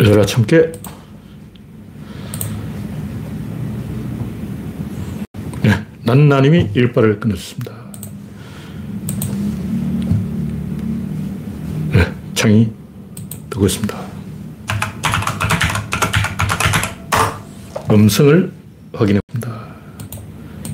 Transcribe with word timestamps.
열라 0.00 0.24
참깨. 0.24 0.72
네, 5.62 5.84
난나님이 6.04 6.70
일발을 6.74 7.18
끊었습니다. 7.18 7.72
네, 11.92 12.12
창이 12.34 12.72
뜨고 13.50 13.66
있습니다. 13.66 13.98
음성을 17.90 18.52
확인해 18.92 19.20
봅니다. 19.26 19.66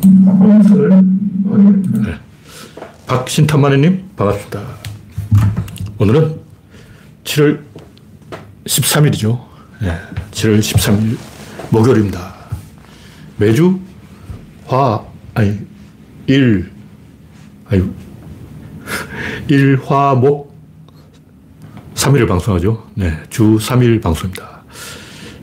음성을 0.05 0.91
확인해 0.93 1.73
봅니다. 1.73 2.11
네. 2.11 2.19
박신탄마네님, 3.07 4.11
반갑습니다. 4.17 4.63
오늘은 5.99 6.41
7월 7.25 7.61
13일이죠. 8.67 9.41
네, 9.81 9.99
7월 10.31 10.59
13일 10.61 11.17
목요일입니다. 11.71 12.35
매주 13.37 13.79
화, 14.67 15.05
아니, 15.35 15.59
일, 16.27 16.71
아니, 17.67 17.83
일, 19.49 19.81
화, 19.85 20.15
목, 20.15 20.55
3일을 21.95 22.27
방송하죠. 22.29 22.87
네, 22.95 23.19
주 23.31 23.59
3일 23.61 24.01
방송입니다. 24.01 24.63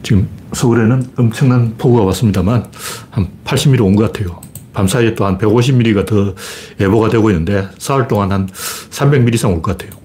지금 0.04 0.28
서울에는 0.54 1.12
엄청난 1.18 1.76
폭우가 1.78 2.04
왔습니다만 2.06 2.66
한 3.12 3.28
80mm 3.46 3.82
온 3.86 3.96
것 3.96 4.12
같아요. 4.12 4.42
밤사이에 4.74 5.16
또 5.16 5.26
한 5.26 5.38
150mm가 5.38 6.06
더 6.06 6.34
예보가 6.80 7.10
되고 7.10 7.30
있는데 7.30 7.68
사흘 7.78 8.08
동안 8.08 8.32
한 8.32 8.48
300mm 8.48 9.34
이상 9.36 9.54
올 9.54 9.62
것 9.62 9.78
같아요. 9.78 10.00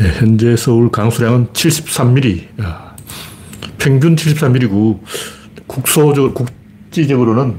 예, 0.00 0.08
현재 0.18 0.56
서울 0.56 0.90
강수량은 0.90 1.48
73mm. 1.48 2.62
야, 2.62 2.94
평균 3.78 4.16
73mm고 4.16 5.00
국소적, 5.66 6.34
국지적으로는 6.34 7.56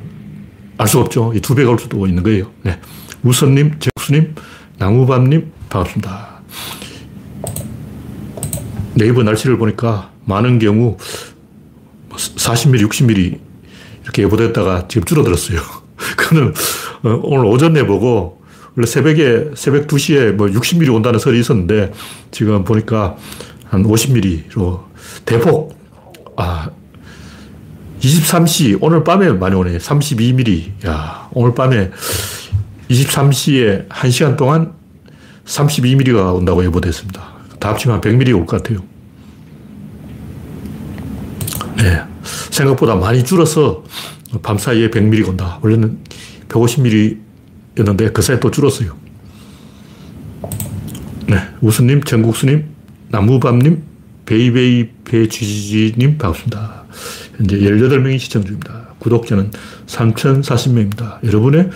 알 0.77 0.87
수 0.87 0.99
없죠. 0.99 1.33
두 1.41 1.55
배가 1.55 1.71
올 1.71 1.79
수도 1.79 2.05
있는 2.05 2.21
거예요. 2.21 2.51
네. 2.61 2.79
우선님, 3.23 3.79
제국수님, 3.79 4.35
나무밤님, 4.77 5.51
반갑습니다. 5.69 6.41
네이버 8.93 9.23
날씨를 9.23 9.57
보니까 9.57 10.11
많은 10.25 10.59
경우 10.59 10.97
40mm, 12.11 12.87
60mm 12.87 13.39
이렇게 14.03 14.23
예보됐다가 14.23 14.87
지금 14.87 15.03
줄어들었어요. 15.05 15.59
그거는 16.15 16.53
어, 17.03 17.19
오늘 17.23 17.45
오전에 17.45 17.85
보고 17.85 18.36
원래 18.77 18.85
새벽에, 18.85 19.49
새벽 19.55 19.87
2시에 19.87 20.33
뭐 20.33 20.45
60mm 20.47 20.93
온다는 20.93 21.17
설이 21.19 21.39
있었는데 21.39 21.91
지금 22.29 22.63
보니까 22.63 23.17
한 23.65 23.83
50mm로 23.83 24.83
대폭, 25.25 25.75
아, 26.35 26.69
23시, 27.99 28.77
오늘 28.79 29.03
밤에 29.03 29.31
많이 29.31 29.55
오네. 29.55 29.79
32mm. 29.79 30.85
야, 30.87 31.27
오늘 31.33 31.55
밤에 31.55 31.89
23시에 32.91 33.89
1시간 33.89 34.37
동안 34.37 34.73
32mm가 35.45 36.35
온다고 36.35 36.63
예보됐습니다. 36.63 37.33
다 37.59 37.69
합치면 37.69 37.99
100mm 38.01 38.35
올 38.37 38.45
것 38.45 38.61
같아요. 38.61 38.83
네. 41.77 42.03
생각보다 42.51 42.93
많이 42.93 43.23
줄어서 43.23 43.83
밤 44.43 44.59
사이에 44.59 44.91
100mm 44.91 45.29
온다. 45.29 45.57
원래는 45.63 45.97
150mm 46.49 47.26
였는데 47.77 48.11
그 48.11 48.21
사이에 48.21 48.39
또 48.39 48.51
줄었어요. 48.51 48.95
네. 51.27 51.37
우수님, 51.61 52.03
전국수님, 52.03 52.65
나무밤님, 53.09 53.83
베이베이 54.25 54.89
배쥐지님 55.05 56.17
반갑습니다. 56.17 56.85
현재 57.37 57.57
18명이 57.59 58.19
시청 58.19 58.43
중입니다. 58.43 58.87
구독자는 58.99 59.51
3,040명입니다. 59.85 61.23
여러분의 61.25 61.69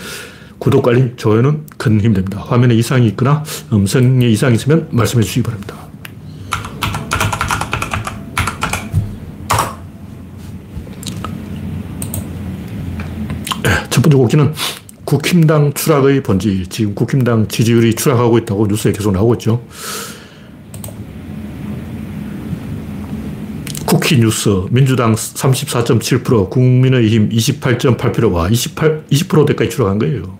구독, 0.57 0.87
알림, 0.87 1.15
좋아요는 1.15 1.65
큰 1.77 1.99
힘이 2.01 2.15
됩니다. 2.15 2.39
화면에 2.39 2.75
이상이 2.75 3.07
있거나 3.09 3.43
음성에 3.73 4.27
이상이 4.27 4.55
있으면 4.55 4.87
말씀해 4.91 5.23
주시기 5.23 5.43
바랍니다. 5.43 5.75
첫 13.89 14.01
번째 14.01 14.17
곡기는 14.17 14.53
국힘당 15.11 15.73
추락의 15.73 16.23
본질. 16.23 16.67
지금 16.67 16.95
국힘당 16.95 17.49
지지율이 17.49 17.95
추락하고 17.95 18.37
있다고 18.37 18.65
뉴스에 18.67 18.93
계속 18.93 19.11
나오고 19.11 19.33
있죠. 19.33 19.61
쿠키 23.85 24.17
뉴스, 24.21 24.67
민주당 24.69 25.13
34.7%, 25.13 26.49
국민의힘 26.49 27.27
28.8%, 27.27 28.31
와, 28.31 28.47
28, 28.47 29.03
20%대까지 29.11 29.69
추락한 29.69 29.99
거예요. 29.99 30.39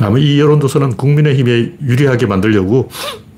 아마 0.00 0.18
이 0.18 0.38
여론조사는 0.38 0.98
국민의힘에 0.98 1.76
유리하게 1.80 2.26
만들려고 2.26 2.90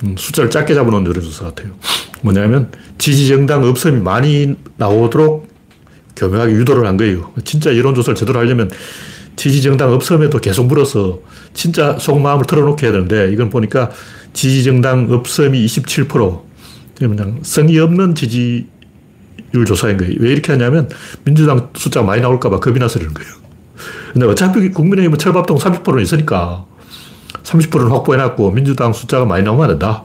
음, 0.03 0.17
숫자를 0.19 0.51
작게 0.51 0.75
잡아놓은 0.75 1.07
여론조사 1.07 1.45
같아요. 1.45 1.75
뭐냐면 2.23 2.73
지지정당 2.99 3.63
없음이 3.63 4.01
많이 4.01 4.57
나오도록 4.79 5.54
교묘하게 6.17 6.53
유도를 6.53 6.87
한 6.87 6.97
거예요. 6.97 7.33
진짜 7.45 7.77
여론조사를 7.77 8.15
제대로 8.17 8.39
하려면 8.41 8.71
지지정당 9.37 9.93
없음에도 9.93 10.39
계속 10.39 10.67
물어서 10.67 11.21
진짜 11.55 11.99
속마음을 11.99 12.47
털어놓게 12.47 12.87
해야 12.87 12.93
되는데 12.93 13.33
이건 13.33 13.51
보니까 13.51 13.91
지지정당 14.33 15.09
없음이 15.11 15.65
27%, 15.67 16.43
그냥 16.99 17.41
성의 17.43 17.79
없는 17.81 18.15
지지율 18.15 18.67
조사인 19.67 19.97
거예요. 19.97 20.15
왜 20.21 20.31
이렇게 20.31 20.53
하냐면 20.53 20.89
민주당 21.25 21.71
숫자가 21.75 22.07
많이 22.07 22.23
나올까봐 22.23 22.61
겁이 22.61 22.79
나서 22.79 22.99
그러는 22.99 23.15
거예요. 23.15 23.33
근데 24.13 24.27
어차피 24.27 24.69
국민의힘은 24.71 25.19
철밥동 25.19 25.59
30%는 25.59 26.03
있으니까 26.03 26.67
30%는 27.43 27.89
확보해놨고 27.91 28.53
민주당 28.53 28.93
숫자가 28.93 29.25
많이 29.25 29.43
나오면 29.43 29.65
안 29.65 29.71
된다. 29.71 30.05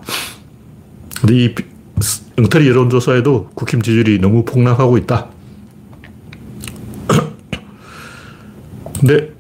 근데 1.21 1.35
이 1.35 1.55
엉터리 2.37 2.67
여론조사에도 2.69 3.49
국힘 3.53 3.81
지지율이 3.81 4.19
너무 4.19 4.45
폭락하고 4.45 4.97
있다. 4.97 5.27
근데 8.99 9.33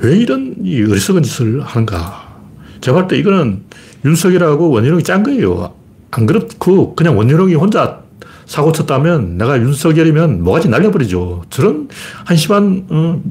왜 0.00 0.16
이런 0.16 0.56
이 0.62 0.82
어리석은 0.82 1.22
짓을 1.22 1.60
하는가? 1.60 2.32
제가 2.80 2.98
볼때 2.98 3.16
이거는 3.18 3.62
윤석열하고 4.04 4.70
원희룡이 4.70 5.02
짠 5.02 5.22
거예요. 5.22 5.74
안 6.10 6.26
그렇고 6.26 6.94
그냥 6.94 7.16
원희룡이 7.16 7.54
혼자 7.54 8.02
사고 8.46 8.72
쳤다면 8.72 9.38
내가 9.38 9.58
윤석열이면 9.58 10.42
뭐가지 10.42 10.68
날려버리죠. 10.68 11.44
저런 11.50 11.88
한심한 12.24 12.86
어, 12.90 13.22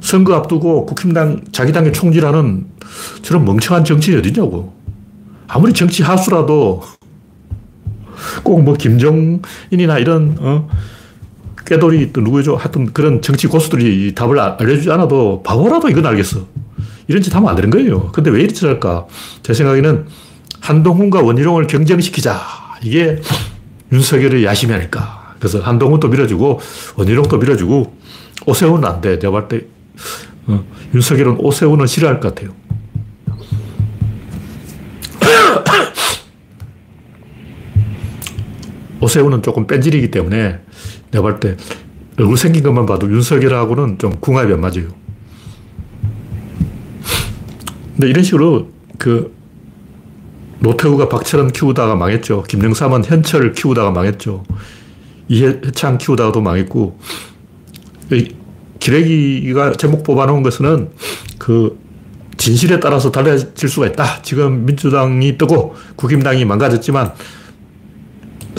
선거 0.00 0.34
앞두고 0.34 0.86
국힘당 0.86 1.42
자기 1.52 1.72
당의 1.72 1.92
총질하는 1.92 2.66
저런 3.22 3.44
멍청한 3.44 3.84
정치인이 3.84 4.20
어디냐고. 4.20 4.74
아무리 5.46 5.72
정치 5.72 6.02
하수라도 6.02 6.82
꼭 8.42 8.62
뭐 8.62 8.74
김정인이나 8.74 9.98
이런 9.98 10.36
어, 10.40 10.68
깨돌이 11.70 12.12
또 12.12 12.20
누구죠? 12.20 12.56
하여튼 12.56 12.92
그런 12.92 13.22
정치 13.22 13.46
고수들이 13.46 14.12
답을 14.16 14.40
알려주지 14.40 14.90
않아도 14.90 15.40
바보라도 15.44 15.88
이건 15.88 16.04
알겠어. 16.04 16.44
이런 17.06 17.22
짓 17.22 17.32
하면 17.32 17.48
안 17.48 17.54
되는 17.54 17.70
거예요. 17.70 18.10
근데 18.10 18.28
왜 18.28 18.42
이렇게 18.42 18.66
할까? 18.66 19.06
제 19.44 19.54
생각에는 19.54 20.06
한동훈과 20.60 21.22
원희룡을 21.22 21.68
경쟁시키자. 21.68 22.40
이게 22.82 23.20
윤석열의 23.92 24.44
야심이 24.44 24.72
아닐까. 24.72 25.36
그래서 25.38 25.60
한동훈도 25.60 26.08
밀어주고 26.08 26.60
원희룡도 26.96 27.38
밀어주고 27.38 27.96
오세훈은 28.46 28.84
안 28.84 29.00
돼. 29.00 29.20
내가 29.20 29.30
볼때 29.30 29.64
어, 30.48 30.64
윤석열은 30.92 31.36
오세훈은 31.38 31.86
싫어할 31.86 32.18
것 32.18 32.34
같아요. 32.34 32.52
오세훈은 39.00 39.42
조금 39.42 39.68
뺀질이기 39.68 40.10
때문에 40.10 40.58
내가 41.10 41.22
볼 41.22 41.40
때 41.40 41.56
얼굴 42.18 42.36
생긴 42.36 42.62
것만 42.62 42.86
봐도 42.86 43.10
윤석열하고는 43.10 43.98
좀 43.98 44.12
궁합이 44.20 44.52
안 44.52 44.60
맞아요. 44.60 44.88
근데 47.92 48.08
이런 48.08 48.22
식으로 48.24 48.70
그 48.98 49.34
노태우가 50.60 51.08
박철원 51.08 51.52
키우다가 51.52 51.96
망했죠. 51.96 52.42
김영삼은 52.42 53.04
현철을 53.04 53.52
키우다가 53.52 53.90
망했죠. 53.92 54.44
이해창 55.28 55.96
키우다가도 55.96 56.42
망했고, 56.42 56.98
기레기가 58.78 59.72
제목 59.72 60.02
뽑아놓은 60.02 60.42
것은 60.42 60.90
그 61.38 61.78
진실에 62.36 62.80
따라서 62.80 63.10
달라질 63.10 63.68
수가 63.68 63.86
있다. 63.86 64.20
지금 64.22 64.66
민주당이 64.66 65.38
뜨고 65.38 65.74
국힘당이 65.96 66.44
망가졌지만 66.44 67.12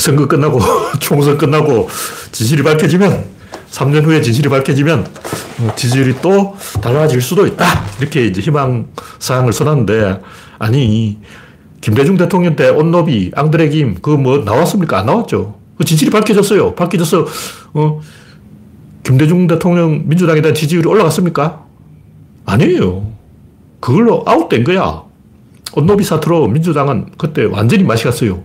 선거 0.02 0.28
끝나고 0.28 0.60
총선 1.00 1.38
끝나고 1.38 1.88
진실이 2.32 2.64
밝혀지면 2.64 3.24
3년 3.70 4.04
후에 4.04 4.22
진실이 4.22 4.50
밝혀지면 4.50 5.06
어, 5.60 5.74
지지율이 5.76 6.16
또 6.22 6.56
달라질 6.82 7.22
수도 7.22 7.46
있다. 7.46 7.66
이렇게 8.00 8.26
이제 8.26 8.42
희망 8.42 8.88
사항을 9.20 9.54
써놨는데 9.54 10.20
아니 10.60 11.20
김대중 11.80 12.18
대통령 12.18 12.56
때 12.56 12.70
온노비, 12.70 13.32
앙드레 13.36 13.70
김, 13.70 13.96
그거 13.96 14.18
뭐 14.18 14.38
나왔습니까? 14.40 15.00
안 15.00 15.08
나왔죠. 15.08 15.56
그 15.78 15.84
진실이 15.84 16.12
밝혀졌어요. 16.12 16.76
밝혀져서, 16.76 17.26
어, 17.74 18.02
김대중 19.04 19.48
대통령 19.48 20.04
민주당에 20.08 20.42
대한 20.42 20.54
지지율이 20.54 20.88
올라갔습니까? 20.88 21.66
아니에요. 22.46 23.08
그걸로 23.80 24.24
아웃된 24.28 24.64
거야. 24.64 25.02
온노비 25.74 26.04
사태로 26.04 26.50
민주당은 26.50 27.08
그때 27.18 27.46
완전히 27.46 27.84
맛이 27.84 28.04
갔어요. 28.04 28.44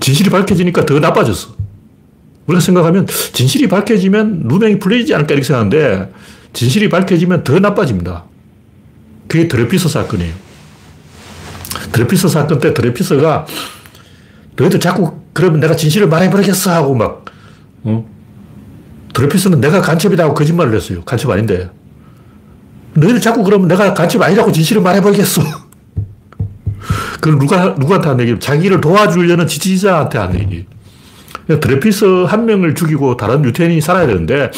진실이 0.00 0.30
밝혀지니까 0.30 0.86
더 0.86 0.98
나빠졌어. 0.98 1.54
우리가 2.46 2.60
생각하면 2.60 3.06
진실이 3.06 3.68
밝혀지면 3.68 4.42
누명이 4.44 4.78
풀려지지 4.78 5.14
않을까 5.14 5.34
이렇게 5.34 5.46
생각하는데 5.46 6.12
진실이 6.52 6.88
밝혀지면 6.88 7.44
더 7.44 7.58
나빠집니다. 7.58 8.24
그게 9.28 9.46
드레피서 9.46 9.88
사건이에요. 9.88 10.32
드레피서 11.92 12.28
사건 12.28 12.58
때 12.58 12.74
드레피서가 12.74 13.46
너희들 14.56 14.80
자꾸 14.80 15.20
그러면 15.32 15.60
내가 15.60 15.76
진실을 15.76 16.08
말해버리겠어 16.08 16.72
하고 16.72 16.94
막 16.94 17.24
어? 17.84 18.04
드레피서는 19.14 19.60
내가 19.60 19.80
간첩이라고 19.80 20.34
거짓말을 20.34 20.74
했어요. 20.74 21.02
간첩 21.04 21.30
아닌데. 21.30 21.70
너희들 22.94 23.20
자꾸 23.20 23.44
그러면 23.44 23.68
내가 23.68 23.94
간첩 23.94 24.20
아니라고 24.22 24.50
진실을 24.50 24.82
말해버리겠어. 24.82 25.42
그걸 27.20 27.38
누가, 27.38 27.74
누구한테 27.78 28.08
한 28.08 28.20
얘기? 28.20 28.38
자기를 28.38 28.80
도와주려는 28.80 29.46
지지자한테 29.46 30.18
한 30.18 30.34
얘기. 30.34 30.66
드레피서 31.46 32.24
한 32.24 32.46
명을 32.46 32.74
죽이고 32.74 33.16
다른 33.16 33.44
유태인이 33.44 33.80
살아야 33.80 34.06
되는데, 34.06 34.50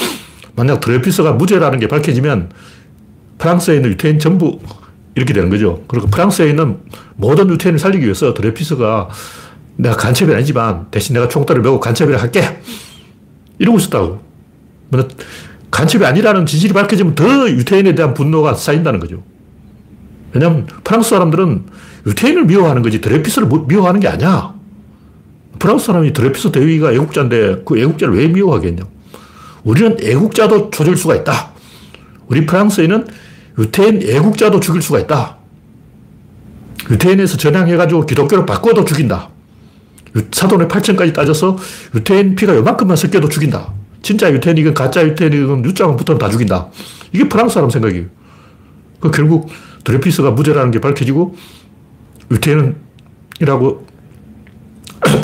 만약 0.55 0.81
드레피서가 0.81 1.33
무죄라는 1.33 1.79
게 1.79 1.89
밝혀지면 1.89 2.51
프랑스에 3.39 3.77
있는 3.77 3.91
유태인 3.91 4.19
전부 4.19 4.61
이렇게 5.15 5.33
되는 5.33 5.51
거죠. 5.51 5.83
그리고 5.89 6.07
프랑스에 6.07 6.49
있는 6.51 6.79
모든 7.17 7.49
유태인을 7.51 7.79
살리기 7.79 8.05
위해서 8.05 8.35
드레피서가 8.35 9.09
내가 9.77 9.97
간첩이 9.97 10.33
아니지만 10.35 10.87
대신 10.91 11.15
내가 11.15 11.29
총대를 11.29 11.63
메고 11.63 11.81
간첩이라 11.81 12.21
할게. 12.21 12.61
이러고 13.59 13.79
있었다고. 13.79 14.23
간첩이 15.71 16.05
아니라는 16.05 16.45
진실이 16.45 16.75
밝혀지면 16.75 17.15
더 17.15 17.49
유태인에 17.49 17.95
대한 17.95 18.13
분노가 18.13 18.55
쌓인다는 18.55 19.01
거죠. 19.01 19.23
왜냐하면 20.33 20.67
프랑스 20.85 21.11
사람들은 21.11 21.65
유태인을 22.07 22.45
미워하는 22.47 22.83
거지 22.83 23.01
드레피스를 23.01 23.49
미워하는 23.67 24.01
게 24.01 24.09
아니야. 24.09 24.55
프랑스 25.59 25.87
사람이 25.87 26.13
드레피스 26.13 26.51
대위가 26.51 26.93
애국자인데 26.93 27.63
그 27.65 27.79
애국자를 27.79 28.17
왜 28.17 28.29
미워하겠냐. 28.29 28.83
우리는 29.65 29.97
애국자도 30.03 30.71
조질 30.71 30.97
수가 30.97 31.15
있다. 31.17 31.53
우리 32.27 32.47
프랑스에는 32.47 33.07
유태인 33.59 34.03
애국자도 34.03 34.61
죽일 34.61 34.83
수가 34.83 35.01
있다. 35.01 35.37
유태인에서 36.91 37.37
전향해가지고 37.37 38.07
기독교를 38.07 38.47
바꿔도 38.47 38.85
죽인다. 38.85 39.29
사돈의 40.33 40.69
8천까지 40.69 41.15
따져서 41.15 41.57
유태인 41.95 42.35
피가 42.35 42.57
요만큼만 42.57 42.97
섞여도 42.97 43.29
죽인다. 43.29 43.73
진짜 44.03 44.33
유태인이건 44.33 44.75
가짜 44.75 45.05
유태인이건 45.05 45.65
유자만 45.65 45.97
붙으면 45.97 46.19
다 46.19 46.29
죽인다. 46.29 46.69
이게 47.13 47.29
프랑스 47.29 47.55
사람 47.55 47.71
생각이에요. 47.71 48.07
그 49.01 49.11
결국 49.11 49.49
드레피스가 49.85 50.33
무죄라는 50.33 50.71
게 50.71 50.81
밝혀지고 50.81 51.37
유태인이라고 52.33 53.87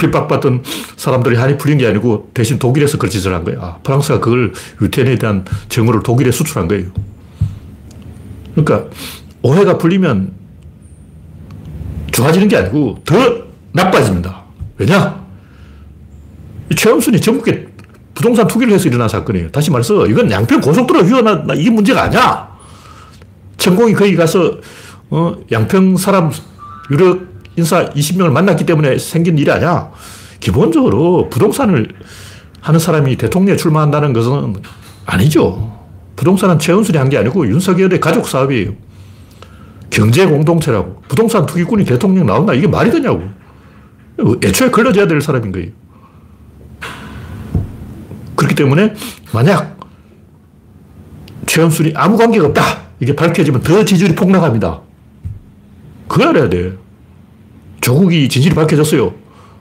핍박받던 0.01 0.65
사람들이 0.97 1.37
한이 1.37 1.57
풀린 1.57 1.79
게 1.79 1.87
아니고 1.87 2.31
대신 2.35 2.59
독일에서 2.59 2.99
그런 2.99 3.11
짓을 3.11 3.35
한 3.35 3.45
거예요. 3.45 3.61
아, 3.63 3.79
프랑스가 3.83 4.21
그걸 4.21 4.53
유태인에 4.83 5.17
대한 5.17 5.45
정보를 5.69 6.03
독일에 6.03 6.31
수출한 6.31 6.69
거예요. 6.69 6.87
그러니까 8.55 8.91
오해가 9.43 9.79
풀리면 9.79 10.33
좋아지는 12.13 12.49
게 12.49 12.57
아니고 12.57 13.03
더 13.05 13.15
나빠집니다. 13.73 14.43
왜냐? 14.79 15.25
최원순이 16.77 17.21
전국에 17.21 17.69
부동산 18.15 18.49
투기를 18.49 18.73
해서 18.73 18.89
일어난 18.89 19.09
사건이에요. 19.09 19.51
다시 19.53 19.71
말해서 19.71 20.07
이건 20.07 20.31
양평 20.31 20.61
고속도로 20.61 21.05
휘어나 21.05 21.55
이게 21.55 21.71
문제가 21.71 22.03
아니야. 22.05 22.49
천공이 23.59 23.95
거기 23.95 24.17
가서 24.17 24.59
어, 25.11 25.37
양평 25.51 25.97
사람 25.97 26.31
유력 26.91 27.27
인사 27.57 27.89
20명을 27.91 28.31
만났기 28.31 28.65
때문에 28.67 28.99
생긴 28.99 29.37
일이 29.39 29.51
아니야. 29.51 29.91
기본적으로 30.41 31.29
부동산을 31.29 31.89
하는 32.61 32.81
사람이 32.81 33.17
대통령에 33.17 33.57
출마한다는 33.57 34.13
것은 34.13 34.57
아니죠. 35.07 35.77
부동산은 36.17 36.59
최은순이 36.59 36.99
한 36.99 37.09
게 37.09 37.19
아니고 37.19 37.47
윤석열의 37.49 38.01
가족 38.01 38.29
사업이에요. 38.29 38.73
경제 39.91 40.27
공동체라고. 40.27 41.03
부동산 41.09 41.47
투기꾼이 41.47 41.85
대통령 41.85 42.27
나온다. 42.27 42.53
이게 42.53 42.67
말이 42.67 42.91
되냐고. 42.91 43.23
애초에 44.45 44.71
걸러져야 44.71 45.07
될 45.07 45.21
사람인 45.21 45.53
거예요. 45.53 45.71
그렇기 48.37 48.55
때문에 48.55 48.95
만약 49.33 49.79
최은순이 51.47 51.93
아무 51.97 52.17
관계가 52.17 52.47
없다. 52.49 52.63
이게 53.01 53.15
밝혀지면 53.15 53.63
더 53.63 53.85
지지율이 53.85 54.15
폭락합니다. 54.15 54.81
그거 56.09 56.29
알아야 56.29 56.49
돼. 56.49 56.73
조국이 57.81 58.29
진실이 58.29 58.55
밝혀졌어요. 58.55 59.15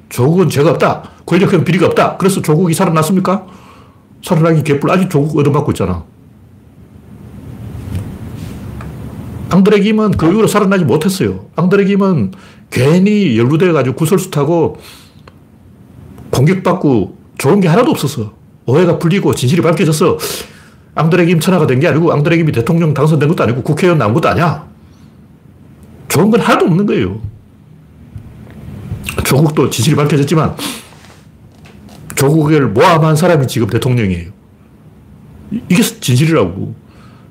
조국은 0.09 0.49
죄가 0.49 0.71
없다. 0.71 1.11
권력형 1.25 1.63
비리가 1.63 1.87
없다. 1.87 2.17
그래서 2.17 2.41
조국이 2.41 2.73
살아났습니까? 2.73 3.45
살아나기 4.23 4.63
개뿔 4.63 4.89
아직 4.89 5.09
조국 5.09 5.37
얻어맞고 5.37 5.71
있잖아. 5.71 6.03
앙드레 9.49 9.79
김은 9.79 10.11
그 10.11 10.27
이후로 10.27 10.47
살아나지 10.47 10.83
못했어요. 10.83 11.45
앙드레 11.55 11.85
김은 11.85 12.31
괜히 12.69 13.37
연루돼가지고 13.37 13.95
구설수 13.95 14.29
타고 14.29 14.77
공격받고 16.31 17.17
좋은 17.37 17.59
게 17.61 17.67
하나도 17.67 17.91
없었어. 17.91 18.33
오해가 18.65 18.97
풀리고 18.99 19.33
진실이 19.35 19.61
밝혀져서 19.61 20.17
앙드레 20.95 21.25
김 21.27 21.39
천하가 21.39 21.67
된 21.67 21.79
게 21.79 21.87
아니고 21.87 22.11
앙드레 22.11 22.37
김이 22.37 22.51
대통령 22.51 22.93
당선된 22.93 23.29
것도 23.29 23.43
아니고 23.43 23.63
국회의원 23.63 23.97
나온 23.99 24.13
것도 24.13 24.27
아니야. 24.29 24.65
좋은 26.07 26.29
건 26.31 26.39
하나도 26.39 26.65
없는 26.65 26.85
거예요. 26.85 27.21
조국도 29.23 29.69
진실이 29.69 29.95
밝혀졌지만 29.95 30.55
조국을 32.15 32.69
모함한 32.69 33.15
사람이 33.15 33.47
지금 33.47 33.67
대통령이에요. 33.67 34.31
이게 35.69 35.81
진실이라고. 35.81 36.75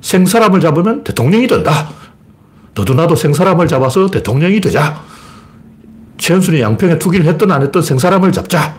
생사람을 0.00 0.60
잡으면 0.60 1.04
대통령이 1.04 1.46
된다. 1.46 1.90
너도 2.74 2.94
나도 2.94 3.16
생사람을 3.16 3.66
잡아서 3.66 4.06
대통령이 4.08 4.60
되자. 4.60 5.02
최은순이 6.18 6.60
양평에 6.60 6.98
투기를 6.98 7.26
했든 7.26 7.50
안 7.50 7.62
했든 7.62 7.82
생사람을 7.82 8.32
잡자. 8.32 8.76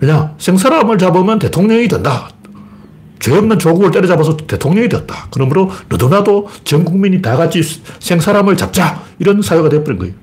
왜냐? 0.00 0.34
생사람을 0.38 0.98
잡으면 0.98 1.38
대통령이 1.38 1.88
된다. 1.88 2.28
죄 3.20 3.32
없는 3.32 3.58
조국을 3.58 3.90
때려잡아서 3.90 4.36
대통령이 4.36 4.88
되었다. 4.88 5.28
그러므로 5.30 5.70
너도 5.88 6.08
나도 6.08 6.48
전 6.64 6.84
국민이 6.84 7.20
다 7.20 7.36
같이 7.36 7.62
생사람을 7.98 8.56
잡자. 8.56 9.02
이런 9.18 9.42
사회가 9.42 9.68
되어버린 9.68 9.98
거예요. 9.98 10.14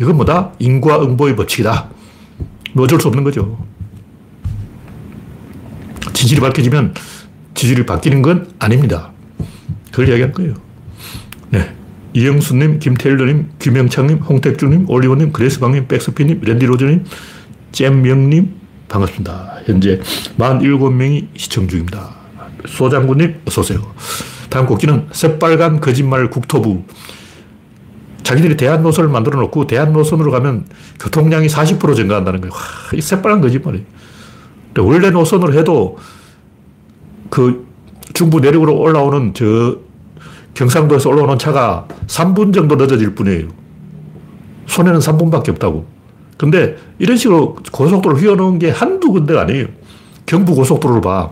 이건 0.00 0.16
뭐다? 0.16 0.52
인과응보의 0.58 1.36
법칙이다. 1.36 1.88
뭐 2.74 2.84
어쩔 2.84 3.00
수 3.00 3.08
없는 3.08 3.24
거죠. 3.24 3.64
진실이 6.12 6.40
밝혀지면 6.40 6.94
지지율이 7.54 7.86
바뀌는 7.86 8.22
건 8.22 8.48
아닙니다. 8.58 9.12
그걸 9.90 10.08
이야기한 10.08 10.32
거예요. 10.32 10.54
네. 11.50 11.74
이영수님, 12.14 12.78
김태일님, 12.78 13.52
김영창님, 13.58 14.18
홍택주님, 14.18 14.88
올리원님, 14.88 15.32
그레스방님, 15.32 15.86
백스피님, 15.88 16.40
랜디로저님, 16.42 17.04
잼명님, 17.72 18.54
반갑습니다. 18.88 19.60
현재 19.64 20.00
47명이 20.38 21.28
시청 21.36 21.68
중입니다. 21.68 22.21
소장군님, 22.66 23.42
어서오세요. 23.46 23.80
다음 24.48 24.66
곡기는 24.66 25.08
새빨간 25.12 25.80
거짓말 25.80 26.30
국토부. 26.30 26.82
자기들이 28.22 28.56
대한 28.56 28.82
노선을 28.82 29.10
만들어 29.10 29.40
놓고 29.40 29.66
대한 29.66 29.92
노선으로 29.92 30.30
가면 30.30 30.66
교통량이 31.00 31.48
40% 31.48 31.96
증가한다는 31.96 32.40
거예요. 32.40 32.52
와, 32.52 32.60
이 32.94 33.00
새빨간 33.00 33.40
거짓말이에요. 33.40 33.84
원래 34.78 35.10
노선으로 35.10 35.54
해도 35.54 35.98
그 37.30 37.66
중부 38.12 38.40
내륙으로 38.40 38.78
올라오는 38.78 39.34
저 39.34 39.78
경상도에서 40.54 41.08
올라오는 41.08 41.38
차가 41.38 41.88
3분 42.06 42.52
정도 42.52 42.76
늦어질 42.76 43.14
뿐이에요. 43.14 43.48
손해는 44.66 45.00
3분밖에 45.00 45.48
없다고. 45.50 45.86
근데 46.36 46.76
이런 46.98 47.16
식으로 47.16 47.56
고속도로를 47.70 48.22
휘어놓은 48.22 48.58
게 48.58 48.70
한두 48.70 49.12
군데가 49.12 49.42
아니에요. 49.42 49.66
경부 50.26 50.54
고속도로를 50.54 51.00
봐. 51.00 51.30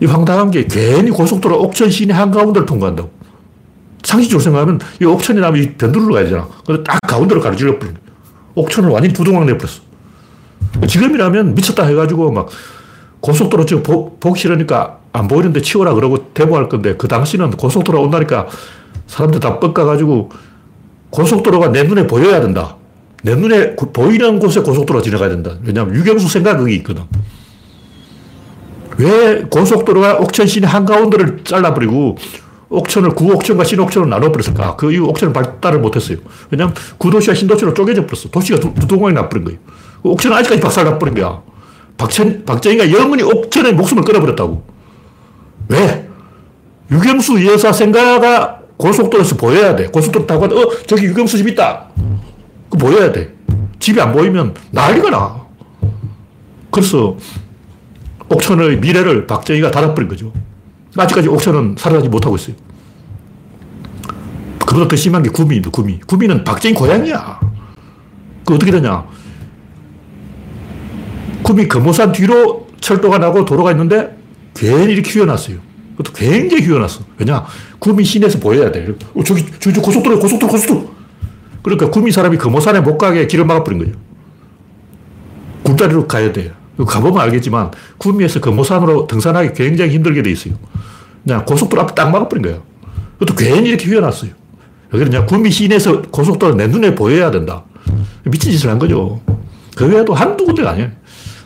이 0.00 0.06
황당한 0.06 0.50
게 0.50 0.64
괜히 0.66 1.10
고속도로 1.10 1.60
옥천 1.62 1.90
시내 1.90 2.14
한가운데를 2.14 2.66
통과한다고. 2.66 3.10
상식적으로 4.02 4.42
생각하면 4.42 4.80
이 5.00 5.04
옥천이 5.04 5.40
나면 5.40 5.62
이 5.62 5.72
변두리로 5.74 6.14
가야 6.14 6.24
되잖아. 6.24 6.48
근데 6.66 6.82
딱 6.84 6.98
가운데로 7.06 7.40
가로질러 7.40 7.78
버린 7.78 7.96
옥천을 8.54 8.88
완전히 8.88 9.12
두동강 9.12 9.46
내버렸어. 9.46 9.80
지금이라면 10.86 11.54
미쳤다 11.54 11.84
해가지고 11.84 12.32
막 12.32 12.48
고속도로 13.20 13.66
지금 13.66 13.82
보, 13.82 14.16
보기 14.18 14.40
싫으니까 14.40 14.98
안 15.12 15.28
보이는데 15.28 15.60
치워라 15.60 15.92
그러고 15.92 16.32
데모할 16.32 16.68
건데 16.68 16.96
그 16.96 17.08
당시는 17.08 17.50
고속도로 17.52 18.00
온다니까 18.00 18.48
사람들 19.06 19.40
다 19.40 19.58
뻑가가지고 19.58 20.30
고속도로가 21.10 21.68
내 21.72 21.82
눈에 21.82 22.06
보여야 22.06 22.40
된다. 22.40 22.76
내 23.22 23.34
눈에 23.34 23.76
보이는 23.76 24.38
곳에 24.38 24.60
고속도로가 24.60 25.02
지나가야 25.02 25.28
된다. 25.28 25.52
왜냐하면 25.62 25.94
유경수 25.94 26.28
생각이 26.28 26.74
있거든. 26.76 27.02
왜 29.00 29.42
고속도로가 29.48 30.18
옥천 30.18 30.46
시내 30.46 30.66
한가운데를 30.66 31.44
잘라버리고 31.44 32.16
옥천을 32.68 33.10
구옥천과 33.10 33.64
신옥천으로 33.64 34.08
나눠버렸을까? 34.10 34.76
그 34.76 34.92
이후 34.92 35.06
옥천은 35.06 35.32
발달을 35.32 35.80
못했어요. 35.80 36.18
왜냐하면 36.50 36.74
구도시와 36.98 37.34
신도시로 37.34 37.74
쪼개져 37.74 38.06
버렸어. 38.06 38.28
도시가 38.28 38.60
두, 38.60 38.72
두 38.74 38.86
동강이 38.86 39.12
나버린 39.14 39.44
거예요. 39.44 39.58
옥천은 40.02 40.36
아직까지 40.36 40.60
박살 40.60 40.84
나버린 40.84 41.14
거야. 41.14 41.42
박천, 41.96 42.44
박정희가 42.44 42.92
영원히 42.92 43.22
옥천의 43.22 43.74
목숨을 43.74 44.04
끊어버렸다고. 44.04 44.62
왜? 45.68 46.08
유경수 46.90 47.44
여사 47.46 47.72
생가가 47.72 48.60
고속도로에서 48.76 49.36
보여야 49.36 49.74
돼. 49.76 49.86
고속도로 49.88 50.26
타고 50.26 50.42
가다, 50.42 50.56
어, 50.56 50.70
저기 50.86 51.06
유경수 51.06 51.36
집 51.38 51.48
있다. 51.48 51.88
그 52.70 52.78
보여야 52.78 53.10
돼. 53.12 53.34
집이 53.78 54.00
안 54.00 54.12
보이면 54.12 54.54
난리가 54.70 55.10
나. 55.10 55.40
그래서 56.70 57.16
옥천의 58.30 58.78
미래를 58.78 59.26
박정희가 59.26 59.70
닫아버린 59.70 60.08
거죠. 60.08 60.32
아직까지 60.96 61.28
옥천은 61.28 61.76
살아나지 61.78 62.08
못하고 62.08 62.36
있어요. 62.36 62.56
그보다 64.66 64.86
더 64.86 64.96
심한 64.96 65.22
게 65.22 65.30
구미입니다, 65.30 65.70
구미. 65.70 65.98
구미는 66.06 66.44
박정희 66.44 66.74
고향이야. 66.74 67.40
그 68.44 68.54
어떻게 68.54 68.70
되냐. 68.70 69.04
구미 71.42 71.66
금호산 71.66 72.12
뒤로 72.12 72.68
철도가 72.80 73.18
나고 73.18 73.44
도로가 73.44 73.72
있는데 73.72 74.16
괜히 74.54 74.92
이렇게 74.92 75.10
휘어놨어요. 75.10 75.58
그것도 75.96 76.12
굉장히 76.12 76.64
휘어놨어. 76.64 77.00
왜냐? 77.18 77.44
구미 77.78 78.04
시내에서 78.04 78.38
보여야 78.38 78.70
돼. 78.70 78.94
어, 79.14 79.24
저기, 79.24 79.44
저기, 79.58 79.80
고속도로, 79.80 80.18
고속도로, 80.20 80.52
고속도로. 80.52 80.94
그러니까 81.62 81.90
구미 81.90 82.12
사람이 82.12 82.38
금호산에 82.38 82.80
못 82.80 82.96
가게 82.96 83.26
길을 83.26 83.44
막아버린 83.44 83.78
거예요. 83.80 83.94
굴다리로 85.64 86.06
가야 86.06 86.32
돼요. 86.32 86.59
가보면 86.84 87.20
알겠지만 87.20 87.70
구미에서 87.98 88.40
금호산으로 88.40 89.06
등산하기 89.06 89.52
굉장히 89.54 89.92
힘들게 89.92 90.22
돼 90.22 90.30
있어요. 90.30 90.54
그냥 91.24 91.44
고속도로 91.44 91.82
앞에 91.82 91.94
딱 91.94 92.10
막아버린 92.10 92.42
거예요. 92.42 92.62
그것도 93.18 93.34
괜히 93.34 93.68
이렇게 93.68 93.86
휘어놨어요. 93.86 94.30
여기는 94.94 95.26
구미 95.26 95.50
시내에서 95.50 96.02
고속도로 96.02 96.54
내 96.54 96.66
눈에 96.66 96.94
보여야 96.94 97.30
된다. 97.30 97.64
미친 98.24 98.50
짓을 98.50 98.70
한 98.70 98.78
거죠. 98.78 99.20
그 99.76 99.86
외에도 99.86 100.14
한두 100.14 100.44
군데가 100.44 100.70
아니에요. 100.70 100.90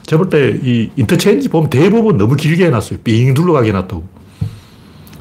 제가 0.06 0.22
볼때이 0.22 0.90
인터체인지 0.96 1.48
보면 1.48 1.70
대부분 1.70 2.16
너무 2.16 2.36
길게 2.36 2.66
해놨어요. 2.66 3.00
삥 3.02 3.34
둘러가게 3.34 3.68
해놨다고. 3.68 4.04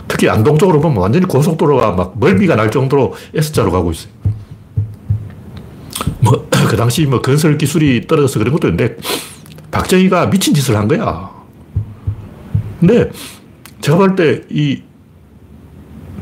특히 0.08 0.30
안동 0.30 0.58
쪽으로 0.58 0.80
보면 0.80 0.98
완전히 0.98 1.26
고속도로가 1.26 1.92
막 1.92 2.20
멀미가 2.20 2.56
날 2.56 2.70
정도로 2.70 3.14
S자로 3.34 3.72
가고 3.72 3.92
있어요. 3.92 4.12
뭐, 6.20 6.48
그 6.70 6.76
당시 6.76 7.06
뭐 7.06 7.22
건설 7.22 7.58
기술이 7.58 8.08
떨어져서 8.08 8.40
그런 8.40 8.54
것도 8.54 8.68
있는데, 8.70 8.98
박정희가 9.74 10.28
미친 10.30 10.54
짓을 10.54 10.78
한 10.78 10.88
거야. 10.88 11.30
근데 12.80 13.12
제가 13.82 13.98
볼 13.98 14.16
때 14.16 14.44
이 14.50 14.82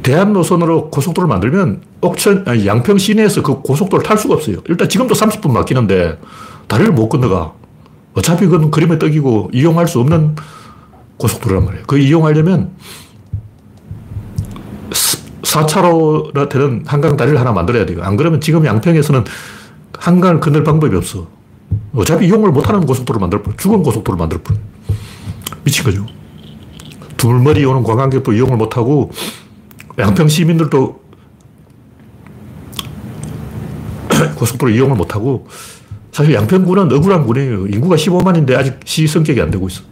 대한 0.03 0.33
노선으로 0.33 0.89
고속도로를 0.89 1.27
만들면 1.29 1.81
옥천, 2.01 2.45
아니, 2.47 2.65
양평 2.65 2.97
시내에서 2.97 3.43
그 3.43 3.61
고속도로를 3.61 4.03
탈 4.03 4.17
수가 4.17 4.33
없어요. 4.33 4.57
일단 4.67 4.89
지금도 4.89 5.13
30분 5.13 5.51
막히는데 5.51 6.17
다리를 6.67 6.91
못 6.93 7.07
건너가. 7.09 7.53
어차피 8.15 8.47
그건 8.47 8.71
그림의 8.71 8.97
떡이고 8.97 9.51
이용할 9.53 9.87
수 9.87 9.99
없는 9.99 10.35
고속도로란 11.17 11.65
말이에요. 11.65 11.85
그 11.85 11.99
이용하려면 11.99 12.71
4차로나 15.43 16.49
되는 16.49 16.83
한강 16.87 17.15
다리를 17.15 17.39
하나 17.39 17.51
만들어야 17.51 17.85
돼요. 17.85 17.99
안 18.01 18.17
그러면 18.17 18.41
지금 18.41 18.65
양평에서는 18.65 19.23
한강을 19.99 20.39
건널 20.39 20.63
방법이 20.63 20.95
없어. 20.95 21.27
어차피 21.93 22.27
이용을 22.27 22.51
못하는 22.51 22.85
고속도로 22.85 23.19
만들 23.19 23.43
뿐, 23.43 23.55
죽은 23.57 23.83
고속도로 23.83 24.17
만들 24.17 24.37
뿐. 24.39 24.57
미친 25.63 25.83
거죠. 25.83 26.05
둘머리 27.17 27.63
오는 27.65 27.83
관광객도 27.83 28.33
이용을 28.33 28.57
못하고 28.57 29.11
양평 29.99 30.27
시민들도 30.27 31.01
고속도로 34.35 34.71
이용을 34.71 34.95
못하고 34.95 35.47
사실 36.11 36.33
양평구는 36.33 36.91
억울한 36.91 37.25
군이에요. 37.25 37.67
인구가 37.67 37.95
15만인데 37.95 38.55
아직 38.55 38.79
시 38.85 39.07
성격이 39.07 39.39
안 39.41 39.51
되고 39.51 39.67
있어. 39.67 39.83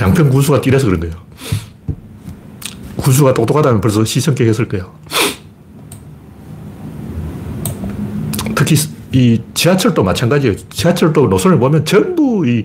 양평 0.00 0.30
군수가 0.30 0.60
뛰래서 0.60 0.86
그런 0.86 1.00
거예요. 1.00 1.14
군수가 2.96 3.34
똑똑하다면 3.34 3.80
벌써 3.80 4.04
시 4.04 4.20
성격 4.20 4.46
했을 4.46 4.68
거예요. 4.68 4.94
특히 8.54 8.76
이 9.12 9.40
지하철도 9.54 10.02
마찬가지예요. 10.02 10.56
지하철도 10.70 11.26
노선을 11.26 11.58
보면 11.58 11.84
전부 11.84 12.46
이 12.48 12.64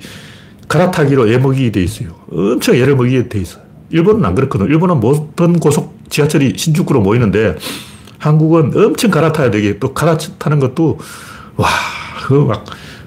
갈아타기로 0.68 1.32
예먹이 1.32 1.72
돼 1.72 1.84
있어요. 1.84 2.10
엄청 2.32 2.76
예를 2.76 2.96
먹이게 2.96 3.30
돼 3.30 3.40
있어요. 3.40 3.64
일본은 3.90 4.24
안 4.26 4.36
그렇거든. 4.36 4.68
일본은 4.68 5.00
모든 5.00 5.60
고속 5.60 5.98
지하철이 6.10 6.54
신주쿠로 6.58 7.02
모이는데 7.02 7.56
한국은 8.20 8.74
엄청 8.76 9.12
갈아타야 9.12 9.52
되게 9.52 9.78
또 9.80 9.94
갈아타는 9.94 10.60
것도 10.60 10.98
와, 11.58 11.68
그 12.28 12.34
막 12.46 12.66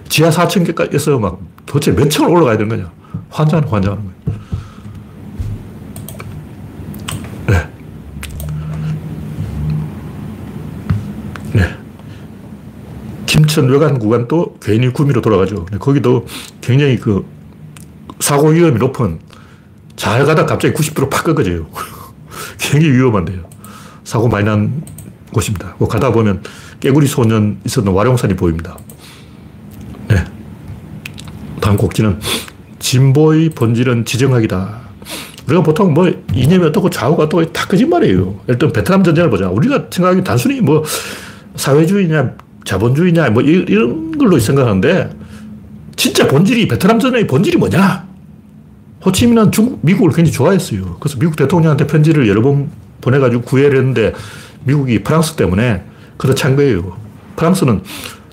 지하 0.09 0.29
4층 0.31 0.67
개까지서 0.67 1.19
막 1.19 1.41
도대체 1.67 1.93
몇 1.93 2.09
층을 2.09 2.31
올라가야 2.31 2.57
되는 2.59 2.69
거냐. 2.69 2.91
환장 3.31 3.61
환장하는 3.71 4.05
거예요. 4.05 4.41
네. 7.47 7.69
네. 11.53 11.77
김천 13.61 13.69
외관 13.69 13.99
구간도 13.99 14.57
괜히 14.63 14.91
구미로 14.93 15.21
돌아가죠. 15.21 15.67
거기도 15.79 16.27
굉장히 16.61 16.97
그 16.97 17.25
사고 18.19 18.49
위험이 18.49 18.79
높은 18.79 19.19
잘 19.97 20.25
가다 20.25 20.47
갑자기 20.47 20.75
90도로 20.75 21.11
팍 21.11 21.25
꺾어져요. 21.25 21.67
굉장히 22.59 22.95
위험한데요. 22.95 23.43
사고 24.05 24.29
많이 24.29 24.47
난 24.47 24.83
곳입니다. 25.33 25.75
뭐 25.79 25.89
가다 25.89 26.11
보면 26.13 26.43
깨구리 26.81 27.07
소년 27.07 27.61
있었던 27.65 27.93
와룡산이 27.93 28.35
보입니다. 28.35 28.79
네. 30.09 30.25
다음 31.61 31.77
곡지는 31.77 32.19
진보의 32.79 33.51
본질은 33.51 34.07
지정학이다. 34.07 34.81
우리가 35.47 35.63
보통 35.63 35.93
뭐 35.93 36.11
이념이 36.33 36.67
어떻고 36.67 36.89
좌우가 36.89 37.25
어떻고 37.25 37.53
다 37.53 37.67
거짓말이에요. 37.67 38.41
일단 38.49 38.73
베트남 38.73 39.05
전쟁을 39.05 39.29
보자. 39.29 39.49
우리가 39.51 39.87
생각하기 39.91 40.25
단순히 40.25 40.61
뭐 40.61 40.83
사회주의냐 41.57 42.37
자본주의냐 42.65 43.31
뭐 43.31 43.43
이런 43.43 44.17
걸로 44.17 44.39
생각하는데 44.39 45.11
진짜 45.97 46.27
본질이 46.29 46.69
베트남 46.69 46.99
전쟁의 46.99 47.27
본질이 47.27 47.59
뭐냐? 47.59 48.09
호치민은 49.05 49.53
중국, 49.53 49.81
미국을 49.83 50.13
굉장히 50.13 50.33
좋아했어요. 50.33 50.97
그래서 51.01 51.19
미국 51.19 51.37
대통령한테 51.37 51.87
편지를 51.87 52.29
여러 52.29 52.43
번 52.43 52.71
보내가지고 53.01 53.43
구애를 53.43 53.79
했는데 53.79 54.13
미국이 54.65 55.03
프랑스 55.03 55.35
때문에 55.35 55.83
않 56.43 56.57
거예요. 56.57 56.97
프랑스는 57.37 57.83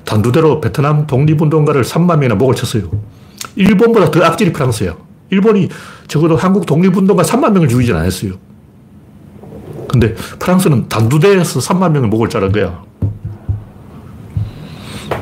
단두대로 0.04 0.62
베트남 0.62 1.08
독립운동가를 1.08 1.84
3만 1.84 2.20
명이나 2.20 2.36
목을 2.36 2.56
쳤어요. 2.56 2.90
일본보다 3.56 4.12
더 4.12 4.24
악질이 4.24 4.54
프랑스야. 4.54 4.96
일본이 5.30 5.70
적어도 6.08 6.36
한국 6.36 6.66
독립운동가 6.66 7.24
3만 7.24 7.52
명을 7.52 7.68
죽이진 7.68 7.96
않았어요. 7.96 8.34
근데 9.88 10.14
프랑스는 10.40 10.90
단두대에서 10.90 11.60
3만 11.60 11.92
명을 11.92 12.10
목을 12.10 12.30
자른 12.30 12.52
거야. 12.52 12.84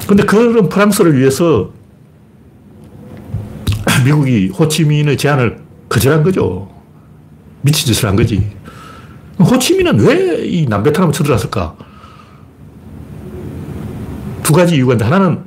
근데 0.07 0.23
그런 0.23 0.69
프랑스를 0.69 1.17
위해서 1.17 1.71
미국이 4.05 4.49
호치민의 4.49 5.17
제안을 5.17 5.59
거절한 5.89 6.23
거죠. 6.23 6.69
미친 7.61 7.87
짓을 7.87 8.07
한 8.07 8.15
거지. 8.15 8.51
호치민은 9.39 9.99
왜 9.99 10.45
이 10.45 10.65
남베트남을 10.67 11.11
쳐들어왔을까? 11.13 11.75
두 14.43 14.53
가지 14.53 14.75
이유가 14.75 14.93
있는데, 14.93 15.11
하나는 15.11 15.39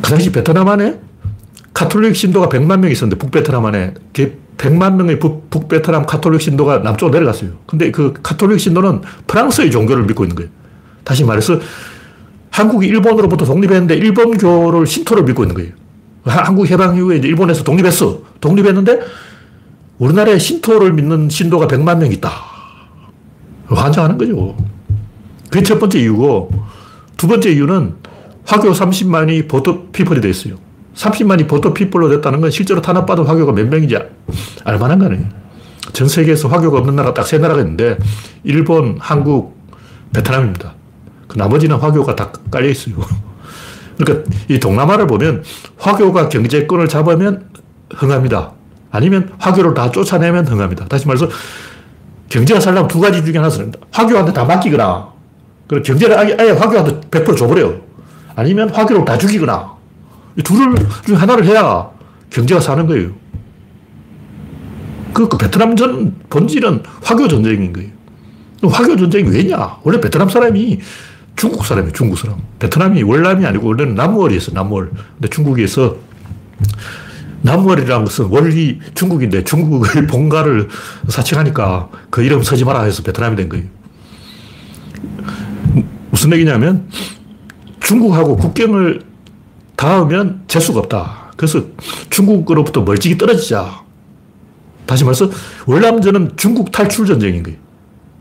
그 0.00 0.10
당시 0.10 0.32
베트남 0.32 0.68
안에 0.68 0.98
카톨릭 1.74 2.16
신도가 2.16 2.48
100만 2.48 2.80
명 2.80 2.90
있었는데, 2.90 3.18
북베트남 3.18 3.64
안에 3.66 3.94
100만 4.14 4.94
명의 4.94 5.18
북, 5.18 5.50
북베트남 5.50 6.06
카톨릭 6.06 6.40
신도가 6.40 6.78
남쪽으로 6.78 7.12
내려갔어요. 7.12 7.50
근데 7.66 7.90
그 7.90 8.14
카톨릭 8.22 8.58
신도는 8.58 9.02
프랑스의 9.26 9.70
종교를 9.70 10.04
믿고 10.04 10.24
있는 10.24 10.34
거예요. 10.34 10.50
다시 11.04 11.24
말해서 11.24 11.60
한국이 12.52 12.86
일본으로부터 12.86 13.44
독립했는데 13.46 13.96
일본교를 13.96 14.86
신토를 14.86 15.24
믿고 15.24 15.42
있는 15.42 15.56
거예요. 15.56 15.72
한국 16.24 16.70
해방 16.70 16.96
이후에 16.96 17.16
일본에서 17.16 17.64
독립했어. 17.64 18.20
독립했는데 18.40 19.00
우리나라에 19.98 20.38
신토를 20.38 20.92
믿는 20.92 21.28
신도가 21.28 21.66
100만 21.66 21.98
명 21.98 22.12
있다. 22.12 22.30
환장하는 23.66 24.18
거죠. 24.18 24.56
그게 25.50 25.62
첫 25.62 25.78
번째 25.78 25.98
이유고 25.98 26.50
두 27.16 27.26
번째 27.26 27.50
이유는 27.50 27.94
화교 28.44 28.70
30만이 28.72 29.48
보터 29.48 29.84
피플이 29.90 30.20
돼 30.20 30.28
있어요. 30.28 30.56
30만이 30.94 31.48
보터 31.48 31.72
피플로 31.72 32.10
됐다는 32.10 32.42
건 32.42 32.50
실제로 32.50 32.82
탄압받은 32.82 33.24
화교가 33.24 33.52
몇 33.52 33.66
명인지 33.68 33.96
알만한 34.64 34.98
거아요 34.98 35.18
전 35.94 36.06
세계에서 36.06 36.48
화교가 36.48 36.78
없는 36.78 36.96
나라가 36.96 37.14
딱세 37.14 37.38
나라가 37.38 37.60
있는데, 37.60 37.98
일본, 38.44 38.96
한국, 39.00 39.56
베트남입니다. 40.12 40.81
그 41.32 41.38
나머지는 41.38 41.76
화교가 41.76 42.14
다 42.14 42.30
깔려 42.50 42.68
있어요. 42.68 42.96
그러니까 43.96 44.30
이 44.48 44.60
동남아를 44.60 45.06
보면 45.06 45.42
화교가 45.78 46.28
경제권을 46.28 46.88
잡으면 46.88 47.48
흥합니다. 47.94 48.52
아니면 48.90 49.32
화교를 49.38 49.72
다 49.72 49.90
쫓아내면 49.90 50.46
흥합니다. 50.46 50.86
다시 50.86 51.06
말해서 51.06 51.28
경제가 52.28 52.60
살려면 52.60 52.88
두 52.88 53.00
가지 53.00 53.24
중에 53.24 53.38
하나는 53.38 53.72
화교한테 53.90 54.32
다 54.32 54.44
맡기거나, 54.44 55.08
그리고 55.66 55.82
경제를 55.82 56.18
아예, 56.18 56.36
아예 56.38 56.50
화교한테 56.50 57.00
100% 57.10 57.36
줘버려요. 57.36 57.80
아니면 58.34 58.68
화교를 58.68 59.04
다 59.04 59.16
죽이거나, 59.16 59.72
이 60.36 60.42
둘을 60.42 60.74
중 61.04 61.16
하나를 61.16 61.46
해야 61.46 61.88
경제가 62.30 62.60
사는 62.60 62.86
거예요. 62.86 63.10
그, 65.14 65.28
그 65.28 65.36
베트남 65.38 65.76
전 65.76 66.14
본질은 66.28 66.82
화교 67.02 67.28
전쟁인 67.28 67.72
거예요. 67.72 67.90
화교 68.62 68.96
전쟁이 68.96 69.28
왜냐? 69.30 69.76
원래 69.82 70.00
베트남 70.00 70.28
사람이 70.28 70.80
중국 71.36 71.64
사람이에요, 71.64 71.92
중국 71.92 72.18
사람. 72.18 72.38
베트남이 72.58 73.02
월남이 73.02 73.44
아니고 73.46 73.68
원래는 73.68 73.94
남월이었어, 73.94 74.52
남월. 74.52 74.90
근데 75.14 75.28
중국에서 75.28 75.96
남월이라는 77.42 78.04
것은 78.04 78.26
원리 78.26 78.78
중국인데 78.94 79.44
중국의 79.44 80.06
본가를 80.08 80.68
사칭하니까 81.08 81.88
그 82.10 82.22
이름 82.22 82.42
쓰지 82.42 82.64
마라 82.64 82.82
해서 82.82 83.02
베트남이 83.02 83.36
된 83.36 83.48
거예요. 83.48 83.64
무슨 86.10 86.32
얘기냐면 86.32 86.88
중국하고 87.80 88.36
국경을 88.36 89.02
닿으면 89.76 90.42
재수가 90.46 90.80
없다. 90.80 91.32
그래서 91.36 91.64
중국으로부터 92.10 92.82
멀찍이 92.82 93.18
떨어지자. 93.18 93.82
다시 94.86 95.04
말해서 95.04 95.30
월남전은 95.66 96.32
중국 96.36 96.70
탈출 96.70 97.06
전쟁인 97.06 97.42
거예요. 97.42 97.58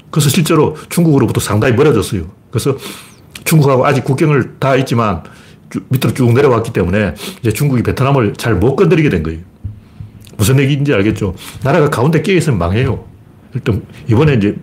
그래서 0.10 0.30
실제로 0.30 0.76
중국으로부터 0.90 1.40
상당히 1.40 1.76
멀어졌어요. 1.76 2.26
그래서 2.52 2.78
중국하고 3.44 3.86
아직 3.86 4.04
국경을 4.04 4.56
다 4.60 4.76
있지만 4.76 5.24
밑으로 5.90 6.14
쭉 6.14 6.34
내려왔기 6.34 6.74
때문에 6.74 7.16
이제 7.40 7.52
중국이 7.52 7.82
베트남을 7.82 8.34
잘 8.34 8.56
못 8.56 8.76
건드리게 8.76 9.10
된 9.10 9.24
거예요. 9.24 9.40
무슨 10.38 10.60
얘기인지 10.60 10.94
알겠죠? 10.94 11.34
나라가 11.64 11.90
가운데 11.90 12.22
끼어 12.22 12.36
있으면 12.36 12.60
망해요. 12.60 13.06
일단 13.54 13.84
이번에 14.08 14.34
이제 14.34 14.56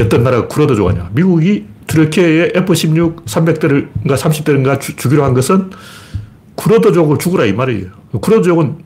어떤 0.00 0.22
나라가 0.22 0.48
쿠로드족 0.48 0.88
아니야. 0.88 1.10
미국이 1.12 1.66
트르키의 1.86 2.52
F-16 2.54 3.24
300대를가 3.24 4.16
30대인가 4.16 4.80
주기로 4.80 5.24
한 5.24 5.34
것은 5.34 5.70
쿠로드족을 6.54 7.18
죽으라 7.18 7.44
이 7.44 7.52
말이에요. 7.52 7.88
쿠로드족은 8.20 8.84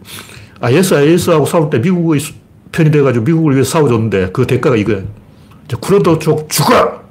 IS, 0.61 0.95
IS하고 0.95 1.47
싸울 1.47 1.71
때 1.71 1.79
미국의 1.79 2.21
편이 2.73 2.91
돼가지고 2.91 3.25
미국을 3.25 3.55
위해서 3.55 3.71
싸워줬는데 3.71 4.31
그 4.33 4.47
대가가 4.47 4.77
이거야. 4.77 5.03
쿠로드족 5.81 6.49
죽어! 6.49 7.06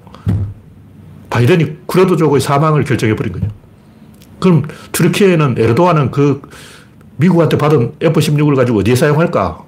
바이든이 1.36 1.86
쿠르드족의 1.86 2.40
사망을 2.40 2.86
결정해버린 2.86 3.34
거죠. 3.34 3.48
그럼 4.40 4.64
트르키에는 4.94 5.56
에르도안은 5.58 6.12
그 6.12 6.42
미국한테 7.18 7.58
받은 7.58 7.96
F-16을 8.02 8.56
가지고 8.56 8.80
어디에 8.80 8.96
사용할까? 8.96 9.62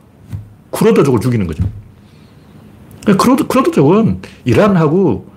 쿠르드족을 0.70 1.20
죽이는 1.20 1.46
거죠. 1.46 1.64
쿠르드, 3.18 3.48
쿠르드족은 3.48 4.22
이란하고 4.46 5.30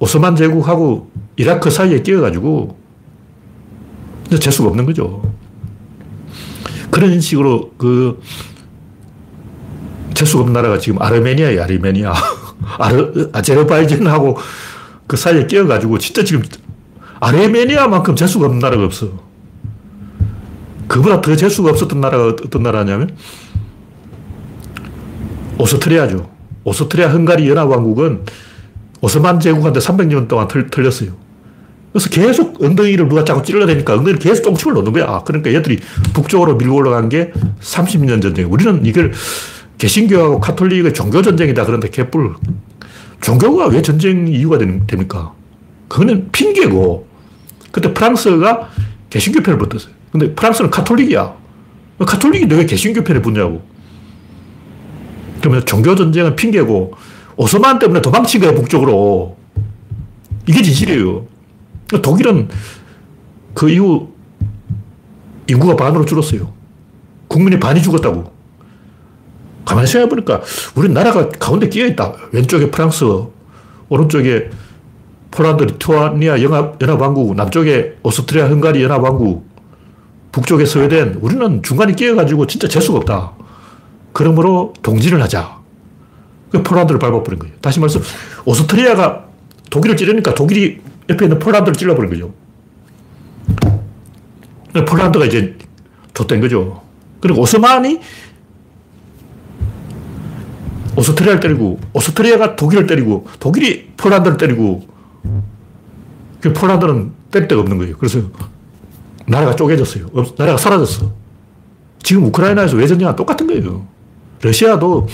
오스만 0.00 0.36
제국하고 0.36 1.10
이라크 1.36 1.70
사이에 1.70 2.02
끼어가지고 2.02 2.76
재수가 4.38 4.68
없는 4.68 4.84
거죠. 4.84 5.22
그런 6.90 7.18
식으로 7.20 7.72
그 7.78 8.20
재수가 10.12 10.42
없는 10.42 10.52
나라가 10.52 10.78
지금 10.78 11.00
아르메니아예요, 11.00 11.62
아르메니아. 11.62 12.12
아르, 12.78 13.30
아제르바이잔하고 13.32 14.36
그 15.06 15.16
사이에 15.16 15.46
끼어가지고 15.46 15.98
진짜 15.98 16.24
지금 16.24 16.42
아르메니아만큼 17.20 18.16
재수가 18.16 18.46
없는 18.46 18.60
나라가 18.60 18.84
없어. 18.84 19.08
그보다 20.88 21.20
더 21.20 21.34
재수가 21.34 21.70
없었던 21.70 22.00
나라가 22.00 22.26
어떤 22.28 22.62
나라냐면 22.62 23.16
오스트리아죠. 25.58 26.30
오스트리아 26.64 27.10
헝가리 27.10 27.48
연합왕국은 27.48 28.24
오스만 29.00 29.38
제국한테 29.38 29.80
300년 29.80 30.28
동안 30.28 30.48
털, 30.48 30.68
렸어요 30.82 31.12
그래서 31.92 32.08
계속 32.08 32.62
엉덩이를 32.62 33.08
누가 33.08 33.24
자꾸 33.24 33.42
찔러대니까 33.42 33.92
엉덩이를 33.92 34.18
계속 34.18 34.42
똥침을 34.42 34.74
놓는 34.74 34.92
거야. 34.92 35.22
그러니까 35.24 35.52
얘들이 35.52 35.78
북쪽으로 36.12 36.56
밀고 36.56 36.74
올라간 36.74 37.08
게 37.08 37.32
30년 37.60 38.20
전쟁. 38.20 38.50
우리는 38.50 38.84
이걸 38.84 39.12
개신교하고 39.78 40.40
카톨릭의 40.40 40.92
종교 40.92 41.22
전쟁이다. 41.22 41.64
그런데 41.64 41.88
개뿔. 41.90 42.34
종교가 43.24 43.68
왜 43.68 43.80
전쟁 43.80 44.28
이유가 44.28 44.58
됩니까? 44.58 45.32
그거는 45.88 46.30
핑계고, 46.30 47.06
그때 47.72 47.94
프랑스가 47.94 48.68
개신교 49.08 49.42
편을 49.42 49.58
붙었어요. 49.58 49.94
근데 50.12 50.34
프랑스는 50.34 50.70
카톨릭이야. 50.70 51.34
카톨릭이 52.00 52.46
왜 52.50 52.66
개신교 52.66 53.02
편에 53.02 53.22
붙냐고. 53.22 53.62
그러면 55.40 55.64
종교 55.64 55.94
전쟁은 55.94 56.36
핑계고, 56.36 56.92
오스만 57.36 57.78
때문에 57.78 58.02
도망친 58.02 58.42
거야, 58.42 58.52
북쪽으로. 58.54 59.38
이게 60.46 60.62
진실이에요. 60.62 61.26
독일은 62.02 62.48
그 63.54 63.70
이후 63.70 64.12
인구가 65.46 65.76
반으로 65.76 66.04
줄었어요. 66.04 66.52
국민이 67.28 67.58
반이 67.58 67.80
죽었다고. 67.82 68.33
가만히 69.64 69.86
생각해보니까 69.86 70.42
우리 70.74 70.88
나라가 70.88 71.28
가운데 71.28 71.68
끼어있다. 71.68 72.12
왼쪽에 72.32 72.70
프랑스, 72.70 73.04
오른쪽에 73.88 74.50
폴란드, 75.30 75.64
리투아니아 75.64 76.42
연합, 76.42 76.80
연합왕국, 76.80 77.34
남쪽에 77.34 77.96
오스트리아, 78.02 78.48
헝가리 78.48 78.82
연합왕국, 78.82 79.46
북쪽에 80.32 80.64
스웨덴. 80.64 81.18
우리는 81.20 81.62
중간에 81.62 81.92
끼어가지고 81.92 82.46
진짜 82.46 82.68
재수가 82.68 82.98
없다. 82.98 83.32
그러므로 84.12 84.72
동진을 84.82 85.20
하자. 85.22 85.58
그 86.50 86.62
폴란드를 86.62 87.00
밟아버린 87.00 87.38
거예요. 87.40 87.54
다시 87.60 87.80
말해서 87.80 88.00
오스트리아가 88.44 89.24
독일을 89.70 89.96
찌르니까 89.96 90.34
독일이 90.34 90.80
옆에 91.08 91.24
있는 91.24 91.38
폴란드를 91.38 91.74
찔러버린 91.74 92.10
거죠. 92.10 92.32
폴란드가 94.86 95.24
이제 95.24 95.56
좆된 96.14 96.40
거죠. 96.40 96.82
그리고 97.20 97.40
오스만이 97.42 98.00
오스트리아를 101.04 101.40
때리고, 101.40 101.78
오스트리아가 101.92 102.56
독일을 102.56 102.86
때리고, 102.86 103.26
독일이 103.38 103.90
폴란드를 103.96 104.36
때리고, 104.36 104.86
그 106.40 106.52
폴란드는 106.52 107.12
뗄 107.30 107.48
데가 107.48 107.60
없는 107.60 107.78
거예요. 107.78 107.96
그래서 107.98 108.20
나라가 109.26 109.54
쪼개졌어요. 109.56 110.06
나라가 110.36 110.56
사라졌어. 110.56 111.12
지금 112.02 112.24
우크라이나에서 112.24 112.76
왜 112.76 112.86
전쟁은 112.86 113.16
똑같은 113.16 113.46
거예요. 113.46 113.86
러시아도 114.42 115.08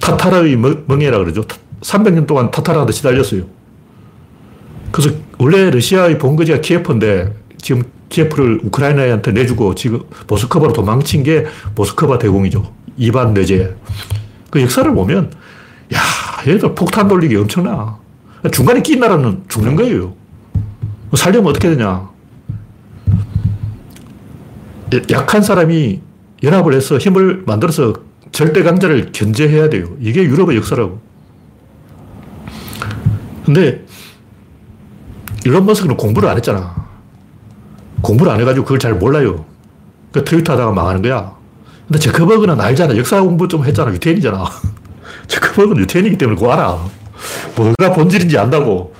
타타르의 0.00 0.56
멍해라 0.56 1.18
그러죠. 1.18 1.42
300년 1.80 2.26
동안 2.26 2.50
타타르한테 2.50 2.92
시달렸어요. 2.92 3.44
그래서 4.92 5.16
원래 5.38 5.70
러시아의 5.70 6.18
본거지가 6.18 6.60
키예프인데 6.60 7.34
지금 7.58 7.82
키예프를 8.08 8.60
우크라이나한테 8.64 9.32
내주고 9.32 9.74
지금 9.74 10.02
모스크바로 10.28 10.72
도망친 10.72 11.24
게 11.24 11.46
모스크바 11.74 12.18
대공이죠. 12.18 12.72
이반 12.96 13.34
내제. 13.34 13.74
그 14.52 14.60
역사를 14.60 14.94
보면, 14.94 15.32
야, 15.94 15.98
얘들 16.46 16.74
폭탄 16.74 17.08
돌리기 17.08 17.34
엄청나. 17.36 17.96
중간에 18.52 18.82
낀 18.82 19.00
나라는 19.00 19.44
죽는 19.48 19.76
거예요. 19.76 20.14
살려면 21.14 21.50
어떻게 21.50 21.70
되냐. 21.70 22.10
약한 25.10 25.40
사람이 25.40 26.02
연합을 26.42 26.74
해서 26.74 26.98
힘을 26.98 27.44
만들어서 27.46 27.94
절대 28.30 28.62
강자를 28.62 29.12
견제해야 29.12 29.70
돼요. 29.70 29.96
이게 30.00 30.22
유럽의 30.22 30.58
역사라고. 30.58 31.00
근데 33.46 33.86
일론 35.46 35.64
머스크는 35.64 35.96
공부를 35.96 36.28
안 36.28 36.36
했잖아. 36.36 36.88
공부를 38.02 38.30
안 38.30 38.40
해가지고 38.40 38.64
그걸 38.66 38.78
잘 38.78 38.94
몰라요. 38.96 39.46
그 40.12 40.22
트위터 40.24 40.52
하다가 40.52 40.72
망하는 40.72 41.00
거야. 41.00 41.41
근데 41.92 41.98
제커버그는 41.98 42.58
알잖아. 42.58 42.96
역사 42.96 43.20
공부 43.20 43.46
좀 43.46 43.66
했잖아. 43.66 43.92
유태인이잖아. 43.92 44.46
제커버그는 45.28 45.82
유태인이기 45.82 46.16
때문에 46.16 46.40
그거 46.40 46.50
알아. 46.52 46.78
뭐가 47.54 47.92
본질인지 47.92 48.38
안다고. 48.38 48.94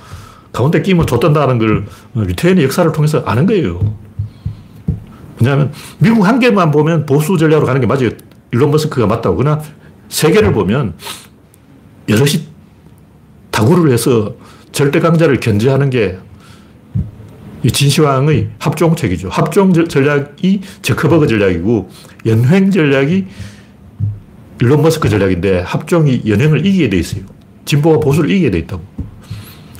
가운데 0.51 0.79
끼면 0.83 1.07
줬던다는 1.07 1.57
걸 1.57 1.87
유태인의 2.15 2.63
역사를 2.65 2.91
통해서 2.91 3.23
아는 3.25 3.47
거예요. 3.47 3.95
왜냐하면 5.39 5.71
미국 5.97 6.27
한 6.27 6.39
개만 6.39 6.69
보면 6.69 7.07
보수 7.07 7.35
전략으로 7.35 7.65
가는 7.65 7.81
게 7.81 7.87
맞아요. 7.87 8.11
일론 8.51 8.69
머스크가 8.69 9.07
맞다고. 9.07 9.37
그러나 9.37 9.59
세계를 10.09 10.53
보면 10.53 10.93
여럿이 12.07 12.47
다구를 13.49 13.91
해서 13.91 14.35
절대 14.71 14.99
강자를 14.99 15.39
견제하는 15.39 15.89
게 15.89 16.19
진시황의 17.71 18.49
합종책이죠. 18.59 19.29
합종 19.29 19.73
전략이 19.87 20.61
저커버그 20.81 21.27
전략이고 21.27 21.89
연횡 22.25 22.71
전략이 22.71 23.25
일론 24.61 24.81
머스크 24.81 25.09
전략인데 25.09 25.61
합종이 25.61 26.21
연행을 26.25 26.65
이기게 26.65 26.89
돼 26.89 26.97
있어요. 26.97 27.23
진보가 27.65 27.99
보수를 27.99 28.29
이기게 28.31 28.51
돼 28.51 28.59
있다고. 28.59 28.83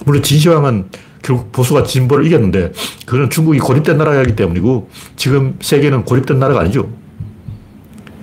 물론 0.06 0.24
진시황은 0.24 0.86
결국 1.22 1.52
보수가 1.52 1.84
진보를 1.84 2.26
이겼는데 2.26 2.74
그건 3.06 3.30
중국이 3.30 3.60
고립된 3.60 3.98
나라이기 3.98 4.36
때문이고 4.36 4.90
지금 5.16 5.58
세계는 5.62 6.04
고립된 6.04 6.40
나라가 6.40 6.62
아니죠. 6.62 6.90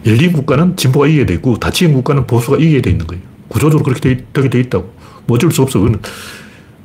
열린 0.06 0.32
국가는 0.32 0.76
진보가 0.76 1.06
이기게 1.06 1.26
돼 1.26 1.34
있고 1.34 1.58
닫힌 1.58 1.92
국가는 1.92 2.26
보수가 2.26 2.58
이기게 2.58 2.82
돼 2.82 2.90
있는 2.90 3.06
거예요. 3.06 3.22
구조적으로 3.48 3.84
그렇게 3.84 4.24
되, 4.32 4.48
돼 4.48 4.60
있다고. 4.60 4.92
뭐 5.26 5.36
어쩔 5.36 5.50
수 5.50 5.62
없어. 5.62 5.80
그건 5.80 6.00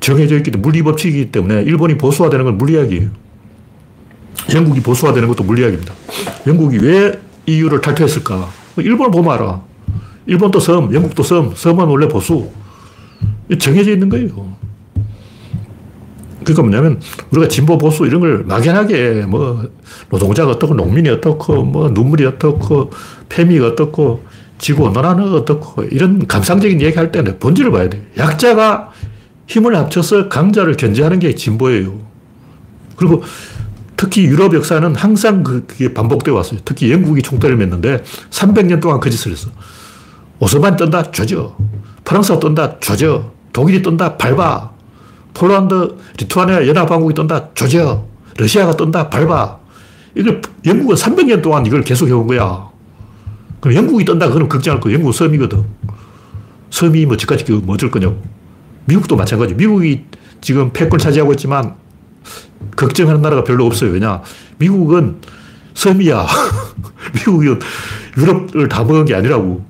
정해져 0.06 0.36
있기 0.38 0.52
때문에 0.52 0.62
물리 0.62 0.84
법칙이기 0.84 1.32
때문에 1.32 1.64
일본이 1.64 1.98
보수화되는 1.98 2.46
건 2.46 2.58
물리학이에요. 2.60 3.10
영국이 4.54 4.82
보수화되는 4.82 5.28
것도 5.28 5.44
물리학입니다. 5.44 5.96
영국이 6.46 6.78
왜 6.78 7.20
EU를 7.48 7.82
탈퇴했을까? 7.82 8.48
일본 8.78 9.10
보면 9.10 9.34
알아. 9.34 9.64
일본도 10.28 10.60
섬, 10.60 10.94
영국도 10.94 11.24
섬, 11.24 11.56
섬은 11.56 11.88
원래 11.88 12.08
보수. 12.08 12.52
정해져 13.58 13.94
있는 13.94 14.10
거예요. 14.10 14.56
그러니까 16.44 16.62
뭐냐면 16.62 17.02
우리가 17.32 17.48
진보 17.48 17.76
보수 17.80 18.06
이런 18.06 18.22
걸 18.22 18.44
막연하게 18.44 19.26
뭐 19.28 19.68
노동자가 20.12 20.52
어떻고 20.52 20.76
농민이 20.76 21.10
어떻고 21.10 21.64
뭐 21.64 21.90
눈물이 21.90 22.24
어떻고 22.28 22.92
페미가 23.30 23.70
어떻고 23.70 24.24
지구 24.60 24.84
온난화가 24.84 25.34
어떻고 25.34 25.84
이런 25.86 26.28
감상적인 26.28 26.80
얘기 26.82 26.96
할 26.96 27.12
때는 27.12 27.40
본질을 27.40 27.72
봐야 27.72 27.90
돼. 27.90 28.06
약자가 28.16 28.92
힘을 29.48 29.76
합쳐서 29.76 30.30
강자를 30.30 30.76
견제하는 30.76 31.20
게 31.20 31.36
진보예요. 31.36 32.00
그리고 32.96 33.24
특히 33.98 34.26
유럽 34.26 34.54
역사는 34.54 34.96
항상 34.96 35.44
그, 35.44 35.66
그게 35.66 35.94
반복되어 35.94 36.34
왔어요. 36.34 36.60
특히 36.66 36.92
영국이 36.92 37.22
총대를 37.22 37.56
맺는데 37.58 38.04
300년 38.30 38.82
동안 38.82 39.00
그 39.00 39.10
짓을 39.10 39.32
했어. 39.32 39.50
오스만이 40.40 40.78
떤다? 40.78 41.12
조져. 41.12 41.56
프랑스가 42.04 42.40
떤다? 42.40 42.80
조져. 42.80 43.32
독일이 43.54 43.82
떤다? 43.82 44.18
밟아. 44.18 44.72
폴란드, 45.34 45.98
리투아니아 46.20 46.68
연합왕국이 46.68 47.14
떤다? 47.14 47.50
조져. 47.54 48.06
러시아가 48.38 48.76
떤다? 48.76 49.10
밟아. 49.10 49.58
이걸 50.16 50.42
영국은 50.66 50.96
300년 50.96 51.42
동안 51.42 51.66
이걸 51.66 51.82
계속 51.84 52.08
해온 52.08 52.28
거야. 52.28 52.70
그럼 53.60 53.76
영국이 53.76 54.06
떤다? 54.06 54.30
그럼 54.30 54.50
걱정할 54.50 54.80
거 54.80 54.92
영국은 54.92 55.14
섬이거든. 55.14 55.64
섬이 56.72 57.06
뭐 57.06 57.18
지까지 57.18 57.50
뭐 57.52 57.76
어쩔 57.76 57.92
거냐고. 57.92 58.22
미국도 58.86 59.16
마찬가지. 59.16 59.54
미국이 59.56 60.06
지금 60.42 60.72
패권 60.72 61.00
차지하고 61.00 61.34
있지만 61.34 61.76
걱정하는 62.76 63.22
나라가 63.22 63.44
별로 63.44 63.66
없어요. 63.66 63.92
왜냐? 63.92 64.22
미국은 64.58 65.22
섬이야. 65.74 66.26
미국은 67.16 67.60
유럽을 68.18 68.70
다 68.70 68.84
먹은 68.84 69.06
게 69.06 69.16
아니라고. 69.16 69.66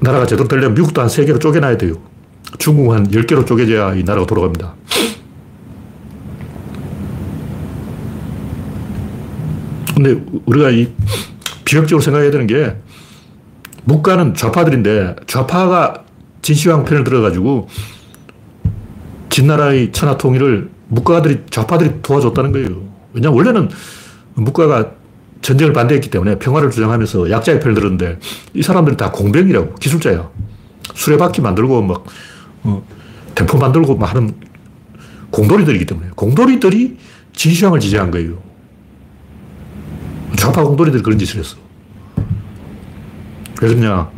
나라가 0.00 0.26
제대로 0.26 0.48
되려면 0.48 0.74
미국도 0.74 1.00
한 1.00 1.08
3개로 1.08 1.40
쪼개놔야 1.40 1.78
돼요. 1.78 1.94
중국 2.58 2.92
한 2.92 3.08
10개로 3.08 3.46
쪼개져야 3.46 3.94
이 3.94 4.02
나라가 4.02 4.26
돌아갑니다. 4.26 4.74
근데 9.94 10.20
우리가 10.46 10.70
이 10.70 10.92
비극적으로 11.64 12.02
생각해야 12.02 12.30
되는 12.30 12.46
게 12.46 12.76
묵가는 13.84 14.34
좌파들인데 14.34 15.16
좌파가 15.26 16.04
진시황 16.42 16.84
편을 16.84 17.04
들어가지고 17.04 17.68
진나라의 19.30 19.92
천하 19.92 20.18
통일을 20.18 20.70
묵가들이 20.88 21.44
좌파들이 21.48 22.02
도와줬다는 22.02 22.52
거예요. 22.52 22.82
왜냐하면 23.14 23.38
원래는 23.38 23.70
묵가가 24.34 24.92
전쟁을 25.40 25.72
반대했기 25.72 26.10
때문에 26.10 26.38
평화를 26.38 26.70
주장하면서 26.70 27.30
약자의 27.30 27.60
편을 27.60 27.74
들었는데 27.74 28.18
이 28.54 28.62
사람들이 28.62 28.96
다 28.96 29.10
공병이라고 29.10 29.76
기술자야. 29.76 30.28
수레바퀴 30.94 31.40
만들고 31.40 31.82
막 31.82 32.04
어, 32.64 32.84
템포 33.34 33.58
만들고 33.58 33.96
막 33.96 34.10
하는 34.10 34.34
공돌이들이기 35.30 35.86
때문에 35.86 36.10
공돌이들이 36.14 36.98
진시황을 37.32 37.80
지지한 37.80 38.10
거예요. 38.10 38.38
좌파 40.36 40.62
공돌이들이 40.62 41.02
그런 41.02 41.18
짓을 41.18 41.40
했어. 41.40 41.56
왜 43.62 43.68
그러냐. 43.68 44.10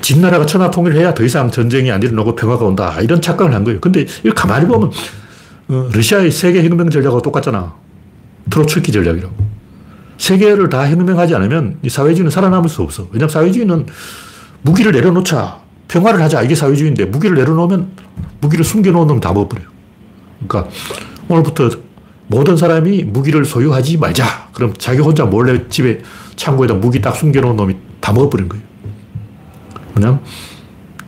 진나라가 0.00 0.46
천하 0.46 0.70
통일을 0.70 0.96
해야 0.96 1.14
더 1.14 1.24
이상 1.24 1.50
전쟁이 1.50 1.90
안 1.90 2.02
일어나고 2.02 2.34
평화가 2.34 2.64
온다. 2.64 2.98
이런 3.00 3.20
착각을 3.20 3.54
한 3.54 3.64
거예요. 3.64 3.80
근데 3.80 4.06
이걸 4.20 4.32
가만히 4.34 4.66
보면 4.66 4.90
어, 5.68 5.88
러시아의 5.92 6.30
세계 6.30 6.62
혁명 6.62 6.90
전략하고 6.90 7.22
똑같잖아. 7.22 7.74
트로츠키 8.50 8.90
전략이라고. 8.92 9.34
세계를 10.18 10.68
다 10.68 10.88
혁명하지 10.88 11.34
않으면 11.34 11.78
이 11.82 11.88
사회주의는 11.88 12.30
살아남을 12.30 12.68
수 12.68 12.82
없어. 12.82 13.06
왜냐하면 13.10 13.28
사회주의는 13.28 13.86
무기를 14.62 14.92
내려놓자. 14.92 15.60
평화를 15.88 16.20
하자. 16.22 16.42
이게 16.42 16.54
사회주의인데 16.54 17.06
무기를 17.06 17.36
내려놓으면 17.36 17.88
무기를 18.40 18.64
숨겨놓은 18.64 19.06
놈 19.06 19.20
다 19.20 19.32
먹어버려요. 19.32 19.68
그러니까 20.46 20.70
오늘부터 21.28 21.70
모든 22.26 22.56
사람이 22.56 23.04
무기를 23.04 23.44
소유하지 23.44 23.96
말자. 23.98 24.50
그럼 24.52 24.72
자기 24.78 25.00
혼자 25.00 25.24
몰래 25.24 25.68
집에 25.68 26.00
창고에다 26.36 26.74
무기 26.74 27.00
딱 27.00 27.16
숨겨놓은 27.16 27.56
놈이 27.56 27.76
다 28.00 28.12
먹어버린 28.12 28.48
거예요. 28.48 28.69
뭐냐면 29.94 30.20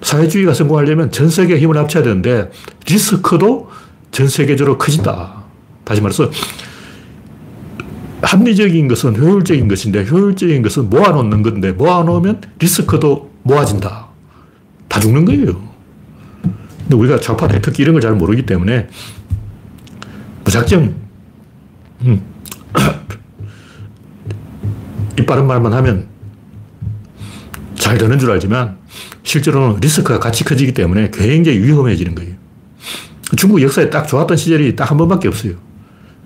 사회주의가 0.03 0.55
성공하려면 0.55 1.11
전 1.11 1.29
세계의 1.29 1.61
힘을 1.61 1.77
합쳐야 1.77 2.03
되는데 2.03 2.51
리스크도 2.89 3.71
전 4.11 4.29
세계적으로 4.29 4.79
커진다. 4.79 5.43
다시 5.85 6.01
말해서 6.01 6.31
합리적인 8.23 8.89
것은 8.89 9.17
효율적인 9.17 9.69
것인데 9.69 10.07
효율적인 10.07 10.63
것은 10.63 10.91
모아놓는 10.91 11.43
건데 11.43 11.73
모아놓으면 11.73 12.41
리스크도 12.59 13.31
모아진다. 13.43 14.09
다 14.89 15.01
죽는 15.01 15.25
거예요. 15.25 15.73
근데 16.83 16.97
우리가 16.97 17.21
좌파 17.21 17.49
특히 17.49 17.83
이런 17.83 17.95
걸 17.95 18.03
잘 18.03 18.15
모르기 18.15 18.45
때문에 18.45 18.89
무작정 20.45 20.95
음. 22.03 22.23
이 25.19 25.25
빠른 25.25 25.47
말만 25.47 25.73
하면 25.73 26.09
잘 27.83 27.99
되는 27.99 28.17
줄 28.17 28.31
알지만 28.31 28.79
실제로는 29.25 29.81
리스크가 29.81 30.21
같이 30.21 30.45
커지기 30.45 30.73
때문에 30.73 31.11
굉장히 31.13 31.59
위험해지는 31.59 32.15
거예요. 32.15 32.35
중국 33.37 33.61
역사에 33.61 33.91
딱 33.91 34.07
좋았던 34.07 34.37
시절이 34.37 34.77
딱 34.77 34.89
한 34.93 34.97
번밖에 34.99 35.27
없어요. 35.27 35.55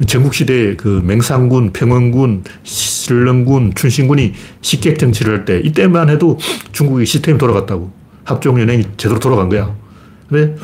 전국시대에 0.06 0.76
그 0.76 1.00
맹상군, 1.02 1.72
평원군, 1.72 2.44
신릉군, 2.62 3.72
춘신군이 3.74 4.34
식객 4.60 4.98
정치를 4.98 5.32
할 5.32 5.44
때, 5.46 5.58
이때만 5.64 6.10
해도 6.10 6.38
중국이 6.72 7.06
시스템이 7.06 7.38
돌아갔다고. 7.38 7.90
합종연행이 8.24 8.84
제대로 8.98 9.18
돌아간 9.18 9.48
거야. 9.48 9.74
근데 10.28 10.56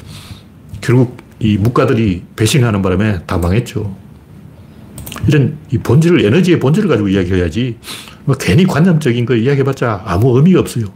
결국 0.83 1.17
이 1.41 1.57
묵가들이 1.57 2.23
배신하는 2.37 2.83
바람에 2.83 3.21
다 3.25 3.39
망했죠. 3.39 3.97
이런 5.27 5.57
이 5.71 5.79
본질을, 5.79 6.23
에너지의 6.27 6.59
본질을 6.61 6.91
가지고 6.91 7.09
이야기해야지, 7.09 7.79
뭐 8.25 8.37
괜히 8.37 8.65
관념적인 8.65 9.27
거 9.27 9.35
이야기해봤자 9.35 10.03
아무 10.05 10.37
의미가 10.37 10.61
없어요. 10.61 10.87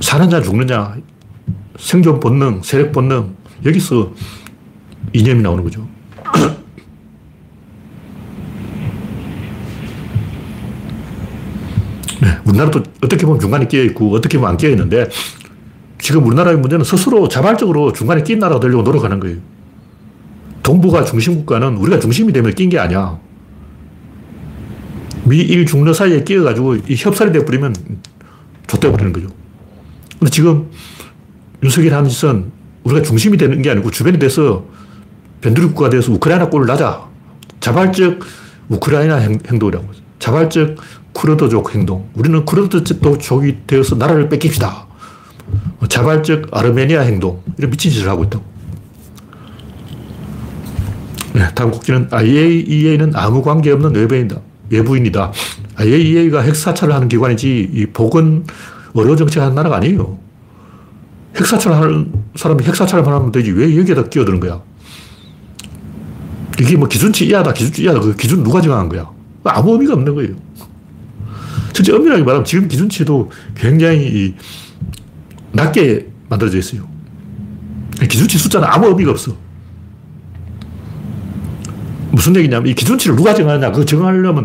사느냐 0.00 0.40
죽느냐, 0.40 0.96
생존 1.78 2.18
본능, 2.20 2.62
세력 2.62 2.92
본능, 2.92 3.36
여기서 3.64 4.12
이념이 5.12 5.42
나오는 5.42 5.62
거죠. 5.62 5.86
네, 12.22 12.38
우리나라도 12.44 12.82
어떻게 13.02 13.24
보면 13.24 13.40
중간에 13.40 13.66
끼어 13.66 13.82
있고 13.84 14.14
어떻게 14.14 14.36
보면 14.36 14.50
안 14.50 14.56
끼어 14.56 14.70
있는데 14.70 15.08
지금 15.98 16.26
우리나라의 16.26 16.58
문제는 16.58 16.84
스스로 16.84 17.28
자발적으로 17.28 17.92
중간에 17.92 18.22
낀 18.22 18.38
나라가 18.38 18.60
되려고 18.60 18.82
노력하는 18.82 19.20
거예요. 19.20 19.38
동북아 20.62 21.04
중심 21.04 21.36
국가는 21.36 21.76
우리가 21.76 22.00
중심이 22.00 22.32
되면 22.32 22.54
낀 22.54 22.68
게 22.68 22.78
아니야. 22.78 23.18
미일 25.24 25.66
중러 25.66 25.92
사이에 25.92 26.24
끼어가지고 26.24 26.76
이 26.76 26.94
협살이 26.96 27.32
돼버리면 27.32 27.74
좆돼버리는 28.66 29.12
거죠. 29.12 29.28
근데 30.18 30.30
지금 30.30 30.70
윤석열이 31.62 31.92
하는 31.94 32.08
짓은 32.08 32.52
우리가 32.84 33.02
중심이 33.02 33.36
되는 33.36 33.60
게 33.62 33.70
아니고 33.70 33.90
주변이 33.90 34.18
돼서 34.18 34.64
변두리 35.40 35.68
국가가 35.68 35.90
돼서 35.90 36.12
우크라이나 36.12 36.48
꼴을 36.48 36.66
나자. 36.66 37.08
자발적 37.60 38.20
우크라이나 38.68 39.16
행, 39.16 39.38
동이라고 39.38 39.86
자발적 40.18 40.76
쿠르드족 41.12 41.74
행동. 41.74 42.08
우리는 42.14 42.44
쿠르드족이 42.44 43.58
되어서 43.66 43.96
나라를 43.96 44.28
뺏깁시다. 44.28 44.86
자발적 45.88 46.48
아르메니아 46.52 47.00
행동. 47.02 47.42
이런 47.58 47.70
미친 47.70 47.90
짓을 47.90 48.08
하고 48.08 48.24
있다고. 48.24 48.44
네, 51.32 51.48
다음 51.54 51.70
국기는 51.70 52.08
IAEA는 52.10 53.12
아무 53.14 53.42
관계없는 53.42 53.94
외부인이다. 53.94 54.40
외부인이다. 54.70 55.32
IAEA가 55.76 56.40
핵사찰을 56.42 56.94
하는 56.94 57.08
기관이지 57.08 57.70
이 57.72 57.86
복은 57.86 58.44
의료 58.94 59.16
정책 59.16 59.42
하는 59.42 59.54
나라가 59.54 59.76
아니에요. 59.76 60.18
핵사찰 61.36 61.72
하는 61.72 62.12
사람이 62.36 62.64
핵사찰만 62.64 63.12
하면 63.12 63.32
되지 63.32 63.52
왜 63.52 63.76
여기에다 63.76 64.04
끼어드는 64.08 64.40
거야? 64.40 64.60
이게 66.60 66.76
뭐 66.76 66.88
기준치 66.88 67.26
이하다, 67.26 67.52
기준치 67.52 67.84
이하다. 67.84 68.00
그 68.00 68.16
기준 68.16 68.42
누가 68.42 68.60
정한 68.60 68.88
거야? 68.88 69.08
아무 69.44 69.72
의미가 69.72 69.94
없는 69.94 70.14
거예요. 70.14 70.34
실제 71.72 71.92
엄밀하게 71.92 72.22
말하면 72.22 72.44
지금 72.44 72.68
기준치도 72.68 73.30
굉장히 73.54 74.34
낮게 75.52 76.08
만들어져 76.28 76.58
있어요. 76.58 76.86
기준치 78.00 78.38
숫자는 78.38 78.68
아무 78.68 78.88
의미가 78.88 79.12
없어. 79.12 79.34
무슨 82.20 82.36
얘기냐면 82.36 82.68
이 82.68 82.74
기준치를 82.74 83.16
누가 83.16 83.32
정하냐. 83.32 83.72
그거 83.72 83.82
정하려면 83.86 84.44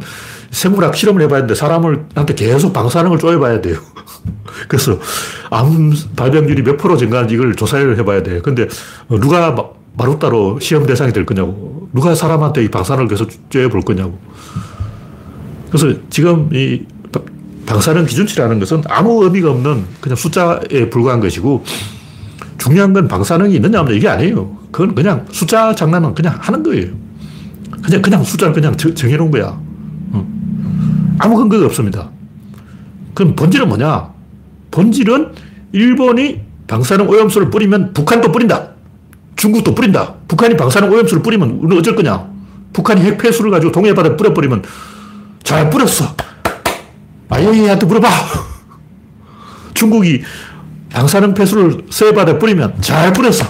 생물학 0.50 0.96
실험을 0.96 1.22
해봐야 1.24 1.40
되는데 1.42 1.56
사람을 1.56 2.06
한테 2.16 2.34
계속 2.34 2.72
방사능을 2.72 3.20
쪼여봐야 3.20 3.60
돼요. 3.60 3.78
그래서 4.70 4.98
암 5.50 5.94
발병률이 6.16 6.64
몇 6.64 6.78
프로 6.78 6.96
증가하는지 6.96 7.36
이걸 7.36 7.54
조사를 7.54 7.98
해봐야 7.98 8.24
돼. 8.24 8.40
근데 8.40 8.70
누가 9.10 9.54
마루따로 9.98 10.62
시험 10.62 10.86
대상이 10.86 11.12
될 11.12 11.26
거냐고. 11.26 11.90
누가 11.92 12.16
사람한테 12.16 12.64
이 12.64 12.70
방사능을 12.70 13.10
계속 13.10 13.30
쪼여볼 13.50 13.82
거냐고. 13.82 14.18
그래서 15.70 16.00
지금 16.10 16.50
이 16.54 16.84
방사능 17.66 18.06
기준치라는 18.06 18.60
것은 18.60 18.84
아무 18.88 19.22
의미가 19.26 19.52
없는 19.52 19.86
그냥 20.00 20.16
숫자에 20.16 20.90
불과한 20.90 21.20
것이고 21.20 21.66
중요한 22.58 22.94
건 22.94 23.10
방사능이 23.10 23.56
있느냐 23.56 23.82
없느냐 23.82 23.98
이게 23.98 24.08
아니에요. 24.08 24.58
그건 24.72 24.96
그냥 24.96 25.26
숫자 25.32 25.76
장난은 25.76 26.16
그냥 26.16 26.38
하는 26.40 26.64
거예요. 26.64 27.05
그냥, 27.86 28.02
그냥 28.02 28.24
숫자를 28.24 28.54
그냥 28.54 28.76
정해놓은 28.76 29.32
거야. 29.32 29.60
아무 31.20 31.38
근거가 31.38 31.66
없습니다. 31.68 32.10
그럼 33.14 33.36
본질은 33.36 33.70
뭐냐? 33.70 34.10
본질은 34.72 35.32
일본이 35.72 36.42
방사능 36.68 37.08
오염수를 37.10 37.50
뿌리면 37.50 37.94
북한도 37.94 38.32
뿌린다. 38.32 38.70
중국도 39.36 39.76
뿌린다. 39.76 40.16
북한이 40.28 40.58
방사능 40.58 40.92
오염수를 40.92 41.22
뿌리면 41.22 41.52
우리는 41.62 41.78
어쩔 41.78 41.96
거냐? 41.96 42.28
북한이 42.74 43.02
핵폐수를 43.02 43.52
가지고 43.52 43.72
동해바다에 43.72 44.18
뿌려버리면 44.18 44.64
잘 45.44 45.70
뿌렸어. 45.70 46.16
IAEA한테 47.30 47.86
물어봐. 47.86 48.10
중국이 49.74 50.24
방사능 50.92 51.34
폐수를 51.34 51.86
서해바다에 51.90 52.40
뿌리면 52.40 52.82
잘 52.82 53.14
뿌렸어. 53.14 53.46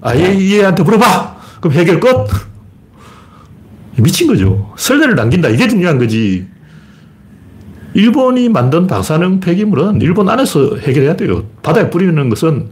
IAEA한테 0.00 0.82
물어봐. 0.82 1.36
그럼 1.60 1.76
해결 1.76 2.00
끝? 2.00 2.53
미친 3.96 4.26
거죠. 4.26 4.72
설레를 4.76 5.14
남긴다. 5.14 5.48
이게 5.50 5.68
중요한 5.68 5.98
거지. 5.98 6.46
일본이 7.94 8.48
만든 8.48 8.86
방사능 8.88 9.38
폐기물은 9.40 10.00
일본 10.00 10.28
안에서 10.28 10.76
해결해야 10.76 11.14
돼요. 11.16 11.44
바다에 11.62 11.90
뿌리는 11.90 12.28
것은 12.28 12.70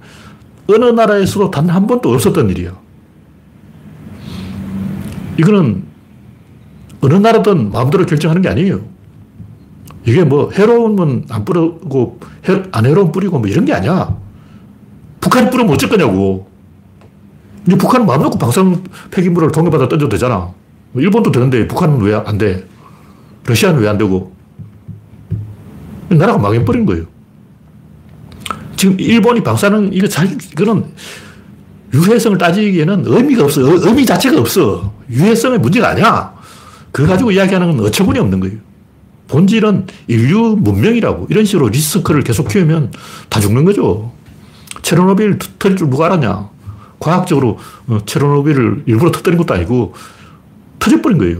어느 0.68 0.84
나라에서도 0.86 1.50
단 1.50 1.70
한 1.70 1.86
번도 1.86 2.12
없었던 2.12 2.50
일이야. 2.50 2.72
이거는 5.38 5.84
어느 7.00 7.14
나라든 7.14 7.70
마음대로 7.70 8.04
결정하는 8.04 8.42
게 8.42 8.48
아니에요. 8.48 8.80
이게 10.04 10.24
뭐 10.24 10.50
해로움은 10.50 11.26
안 11.30 11.44
뿌리고 11.44 12.18
안 12.72 12.86
해로움 12.86 13.12
뿌리고 13.12 13.38
뭐 13.38 13.48
이런 13.48 13.64
게 13.64 13.72
아니야. 13.72 14.16
북한이 15.20 15.50
뿌리면 15.50 15.72
어쩔 15.72 15.88
거냐고. 15.88 16.48
이제 17.66 17.76
북한은 17.76 18.06
마음 18.06 18.22
놓고 18.22 18.38
방사능 18.38 18.82
폐기물을 19.12 19.52
동해바다 19.52 19.88
던져도 19.88 20.08
되잖아. 20.08 20.50
일본도 20.94 21.32
되는데 21.32 21.66
북한은 21.68 22.00
왜 22.00 22.14
안 22.14 22.38
돼? 22.38 22.66
러시아는 23.46 23.80
왜 23.80 23.88
안 23.88 23.98
되고? 23.98 24.32
나라가 26.08 26.38
망해버린 26.38 26.84
거예요. 26.86 27.04
지금 28.76 28.98
일본이 29.00 29.42
방사능, 29.42 29.90
이거 29.92 30.06
잘, 30.08 30.26
이거는 30.26 30.84
유해성을 31.94 32.36
따지기에는 32.38 33.04
의미가 33.06 33.44
없어. 33.44 33.62
의미 33.62 34.04
자체가 34.04 34.40
없어. 34.40 34.92
유해성의 35.10 35.58
문제가 35.60 35.90
아니야. 35.90 36.34
그거 36.90 37.08
가지고 37.08 37.30
이야기하는 37.30 37.76
건 37.76 37.86
어처구니 37.86 38.18
없는 38.18 38.40
거예요. 38.40 38.58
본질은 39.28 39.86
인류 40.08 40.56
문명이라고. 40.60 41.28
이런 41.30 41.44
식으로 41.44 41.68
리스크를 41.68 42.22
계속 42.22 42.48
키우면 42.48 42.92
다 43.28 43.40
죽는 43.40 43.64
거죠. 43.64 44.12
체르노빌 44.82 45.38
터질 45.58 45.76
줄 45.76 45.88
누가 45.90 46.06
알았냐. 46.06 46.50
과학적으로 46.98 47.58
어, 47.86 47.98
체르노빌을 48.04 48.84
일부러 48.86 49.10
터뜨린 49.10 49.38
것도 49.38 49.54
아니고 49.54 49.94
터져버린 50.82 51.16
거예요. 51.18 51.38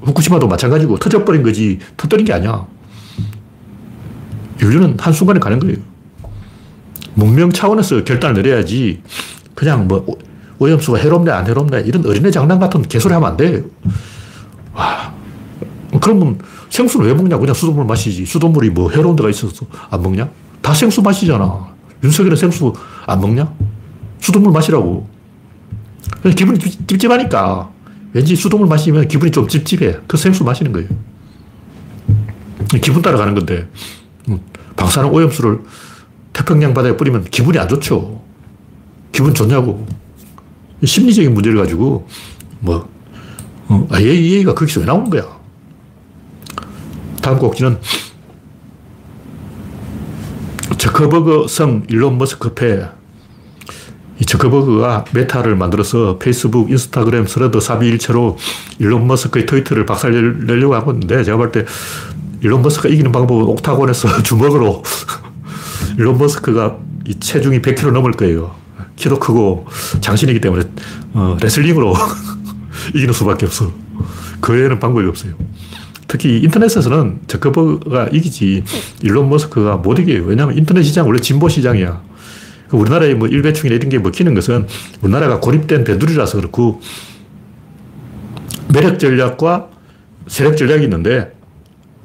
후쿠시마도 0.00 0.48
마찬가지고 0.48 0.98
터져버린 0.98 1.42
거지 1.42 1.78
터뜨린 1.98 2.24
게 2.24 2.32
아니야. 2.32 2.66
인류는 4.62 4.96
한순간에 4.98 5.38
가는 5.38 5.58
거예요. 5.58 5.76
문명 7.14 7.52
차원에서 7.52 8.04
결단을 8.04 8.42
내려야지 8.42 9.02
그냥 9.54 9.86
뭐 9.86 10.06
오염수가 10.58 10.98
해롭네 10.98 11.30
안 11.30 11.46
해롭네 11.46 11.82
이런 11.82 12.06
어린애 12.06 12.30
장난 12.30 12.58
같은 12.58 12.80
개소리 12.82 13.12
하면 13.12 13.28
안 13.28 13.36
돼. 13.36 13.62
와. 14.72 15.12
그러면 16.00 16.38
생수는 16.70 17.06
왜 17.06 17.14
먹냐? 17.14 17.36
그냥 17.36 17.54
수돗물 17.54 17.84
마시지. 17.84 18.24
수돗물이 18.24 18.70
뭐 18.70 18.90
해로운 18.90 19.14
데가 19.14 19.28
있어서 19.28 19.66
안 19.90 20.00
먹냐? 20.02 20.28
다 20.62 20.72
생수 20.72 21.02
마시잖아. 21.02 21.68
윤석열은 22.02 22.36
생수 22.36 22.72
안 23.06 23.20
먹냐? 23.20 23.52
수돗물 24.20 24.52
마시라고. 24.52 25.06
기분이 26.34 26.58
찝찝하니까. 26.58 27.77
왠지 28.12 28.36
수돗물 28.36 28.68
마시면 28.68 29.08
기분이 29.08 29.30
좀 29.30 29.46
찝찝해. 29.48 30.00
그 30.06 30.16
생수 30.16 30.44
마시는 30.44 30.72
거예요. 30.72 30.88
기분 32.82 33.02
따라가는 33.02 33.34
건데. 33.34 33.68
음, 34.28 34.40
방사능 34.76 35.12
오염수를 35.12 35.60
태평양 36.32 36.74
바다에 36.74 36.96
뿌리면 36.96 37.24
기분이 37.24 37.58
안 37.58 37.68
좋죠. 37.68 38.22
기분 39.12 39.34
좋냐고. 39.34 39.86
심리적인 40.84 41.34
문제를 41.34 41.58
가지고, 41.58 42.06
뭐, 42.60 42.88
어, 43.68 43.86
IAEA가 43.90 44.54
거기서 44.54 44.80
왜 44.80 44.86
나오는 44.86 45.10
거야? 45.10 45.38
다음 47.20 47.38
꼭지는 47.38 47.78
저커버그 50.78 51.46
승 51.48 51.82
일론 51.88 52.16
머스크 52.16 52.54
패. 52.54 52.88
이 54.20 54.24
저커버그가 54.24 55.04
메타를 55.12 55.54
만들어서 55.56 56.18
페이스북, 56.18 56.70
인스타그램, 56.70 57.26
스레드, 57.26 57.60
삼위일체로 57.60 58.36
일론 58.78 59.06
머스크의 59.06 59.46
트위터를 59.46 59.86
박살내려고 59.86 60.74
하고 60.74 60.92
있는데 60.92 61.22
제가 61.24 61.36
볼 61.36 61.52
때 61.52 61.64
일론 62.40 62.62
머스크가 62.62 62.88
이기는 62.88 63.10
방법은 63.10 63.44
옥타곤에서 63.46 64.22
주먹으로 64.24 64.82
일론 65.98 66.18
머스크가 66.18 66.78
이 67.06 67.14
체중이 67.18 67.62
100kg 67.62 67.92
넘을 67.92 68.12
거예요. 68.12 68.54
키도 68.96 69.18
크고 69.18 69.66
장신이기 70.00 70.40
때문에 70.40 70.64
어, 71.14 71.36
레슬링으로 71.40 71.94
이기는 72.94 73.12
수밖에 73.12 73.46
없어. 73.46 73.72
그 74.40 74.52
외에는 74.52 74.78
방법이 74.78 75.06
없어요. 75.06 75.32
특히 76.06 76.38
인터넷에서는 76.42 77.20
저커버가 77.26 78.08
이기지 78.12 78.64
일론 79.02 79.28
머스크가 79.28 79.76
못 79.76 79.98
이겨요. 79.98 80.24
왜냐하면 80.24 80.56
인터넷 80.56 80.82
시장 80.82 81.06
원래 81.06 81.20
진보 81.20 81.48
시장이야. 81.48 82.07
그 82.68 82.76
우리나라의 82.76 83.14
뭐 83.14 83.28
일배충이나 83.28 83.76
이런 83.76 83.88
게 83.88 83.98
먹히는 83.98 84.34
것은 84.34 84.66
우리나라가 85.00 85.40
고립된 85.40 85.84
배두리라서 85.84 86.36
그렇고 86.36 86.80
매력 88.72 88.98
전략과 88.98 89.70
세력 90.26 90.56
전략이 90.56 90.84
있는데 90.84 91.32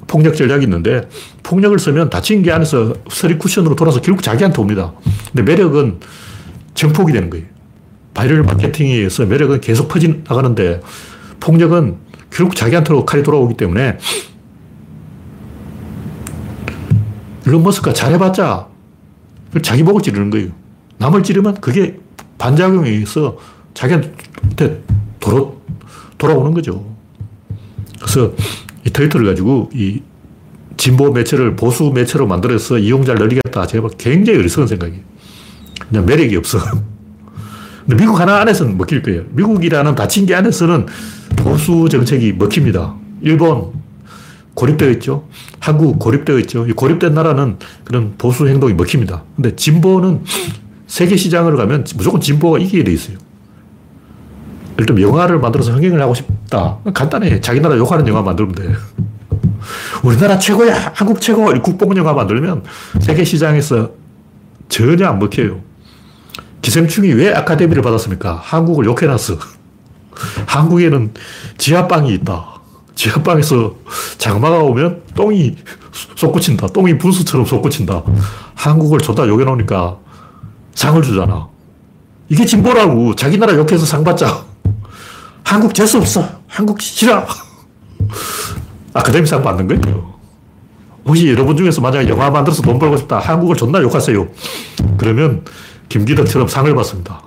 폭력 0.06 0.36
전략이 0.36 0.64
있는데 0.64 1.08
폭력을 1.42 1.78
쓰면 1.78 2.10
다친 2.10 2.42
게 2.42 2.52
안에서 2.52 2.94
서리 3.10 3.38
쿠션으로 3.38 3.74
돌아서 3.76 4.00
결국 4.00 4.22
자기한테 4.22 4.60
옵니다. 4.60 4.92
근데 5.32 5.42
매력은 5.42 6.00
정폭이 6.74 7.12
되는 7.12 7.30
거예요. 7.30 7.46
바이럴 8.14 8.42
마케팅에 8.44 8.94
의해서 8.94 9.26
매력은 9.26 9.60
계속 9.60 9.88
퍼져 9.88 10.08
나가는데 10.08 10.80
폭력은 11.40 11.96
결국 12.30 12.56
자기한테로 12.56 13.04
칼이 13.04 13.22
돌아오기 13.22 13.56
때문에 13.56 13.98
일론 17.46 17.62
머스크가 17.62 17.92
잘해봤자 17.92 18.73
자기 19.62 19.82
목을 19.82 20.02
찌르는 20.02 20.30
거예요. 20.30 20.50
남을 20.98 21.22
찌르면 21.22 21.60
그게 21.60 21.98
반작용에 22.38 22.90
의해서 22.90 23.36
자기한테 23.74 24.82
돌아, 25.20 25.50
돌아오는 26.18 26.52
거죠. 26.54 26.94
그래서 28.00 28.32
이 28.86 28.90
트위터를 28.90 29.26
가지고 29.26 29.70
이 29.74 30.02
진보 30.76 31.10
매체를 31.10 31.56
보수 31.56 31.90
매체로 31.94 32.26
만들어서 32.26 32.78
이용자를 32.78 33.26
늘리겠다. 33.26 33.66
제가 33.66 33.88
굉장히 33.96 34.38
어리석은 34.40 34.66
생각이에요. 34.66 35.00
그냥 35.88 36.06
매력이 36.06 36.36
없어. 36.36 36.58
근데 37.86 37.96
미국 37.96 38.18
하나 38.18 38.40
안에서는 38.40 38.76
먹힐 38.76 39.02
거예요. 39.02 39.22
미국이라는 39.30 39.94
닫힌 39.94 40.26
게 40.26 40.34
안에서는 40.34 40.86
보수 41.36 41.88
정책이 41.90 42.34
먹힙니다. 42.34 42.94
일본 43.20 43.72
고립되어 44.54 44.90
있죠. 44.92 45.26
한국 45.58 45.98
고립되어 45.98 46.38
있죠. 46.40 46.66
고립된 46.74 47.14
나라는 47.14 47.58
그런 47.84 48.14
보수 48.16 48.48
행동이 48.48 48.74
먹힙니다. 48.74 49.24
근데 49.36 49.54
진보는 49.56 50.24
세계 50.86 51.16
시장으로 51.16 51.56
가면 51.56 51.84
무조건 51.96 52.20
진보가 52.20 52.58
이기게 52.58 52.84
돼 52.84 52.92
있어요. 52.92 53.16
예를 54.74 54.86
들면 54.86 55.02
영화를 55.02 55.38
만들어서 55.38 55.72
흥행을 55.72 56.00
하고 56.00 56.14
싶다. 56.14 56.78
간단해. 56.92 57.40
자기 57.40 57.60
나라 57.60 57.76
욕하는 57.76 58.06
영화 58.08 58.22
만들면 58.22 58.54
돼. 58.54 58.74
우리나라 60.02 60.38
최고야! 60.38 60.92
한국 60.94 61.20
최고! 61.20 61.46
국뽕 61.62 61.96
영화 61.96 62.12
만들면 62.12 62.64
세계 63.00 63.24
시장에서 63.24 63.90
전혀 64.68 65.06
안 65.06 65.18
먹혀요. 65.18 65.60
기생충이 66.60 67.12
왜 67.12 67.32
아카데미를 67.32 67.82
받았습니까? 67.82 68.34
한국을 68.42 68.86
욕해놨어. 68.86 69.38
한국에는 70.46 71.12
지하빵이 71.58 72.12
있다. 72.14 72.53
지하방에서 72.94 73.74
장마가 74.18 74.58
오면 74.58 75.02
똥이 75.14 75.56
솟구친다. 76.16 76.68
똥이 76.68 76.98
분수처럼 76.98 77.46
솟구친다. 77.46 78.02
한국을 78.54 79.00
존나 79.00 79.26
욕해놓으니까 79.26 79.98
상을 80.74 81.02
주잖아. 81.02 81.48
이게 82.28 82.44
진보라고. 82.44 83.14
자기 83.14 83.38
나라 83.38 83.54
욕해서 83.54 83.84
상 83.84 84.04
받자. 84.04 84.44
한국 85.44 85.74
재수 85.74 85.98
없어. 85.98 86.26
한국 86.46 86.80
싫어. 86.80 87.26
아카데미 88.92 89.26
상 89.26 89.42
받는 89.42 89.68
거예요. 89.68 90.14
혹시 91.04 91.28
여러분 91.28 91.56
중에서 91.56 91.80
만약에 91.80 92.08
영화 92.08 92.30
만들어서 92.30 92.62
돈 92.62 92.78
벌고 92.78 92.96
싶다. 92.96 93.18
한국을 93.18 93.56
존나 93.56 93.82
욕하세요. 93.82 94.26
그러면 94.96 95.44
김기덕처럼 95.88 96.48
상을 96.48 96.72
받습니다. 96.74 97.20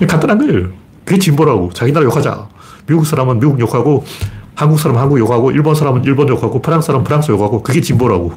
간단한 0.08 0.38
거예요. 0.38 0.68
그게 1.04 1.18
진보라고. 1.18 1.72
자기 1.74 1.92
나라 1.92 2.06
욕하자. 2.06 2.48
미국 2.90 3.06
사람은 3.06 3.38
미국 3.38 3.60
욕하고, 3.60 4.04
한국 4.56 4.80
사람은 4.80 5.00
한국 5.00 5.20
욕하고, 5.20 5.52
일본 5.52 5.76
사람은 5.76 6.02
일본 6.02 6.28
욕하고, 6.28 6.60
프랑스 6.60 6.88
사람은 6.88 7.04
프랑스 7.04 7.30
욕하고, 7.30 7.62
그게 7.62 7.80
진보라고. 7.80 8.32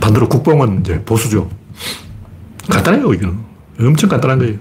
반대로 0.00 0.28
국뽕은 0.28 0.80
이제 0.80 1.02
보수죠. 1.02 1.50
간단해요, 2.70 3.12
이거는. 3.12 3.36
엄청 3.80 4.08
간단한 4.08 4.38
거예요. 4.38 4.58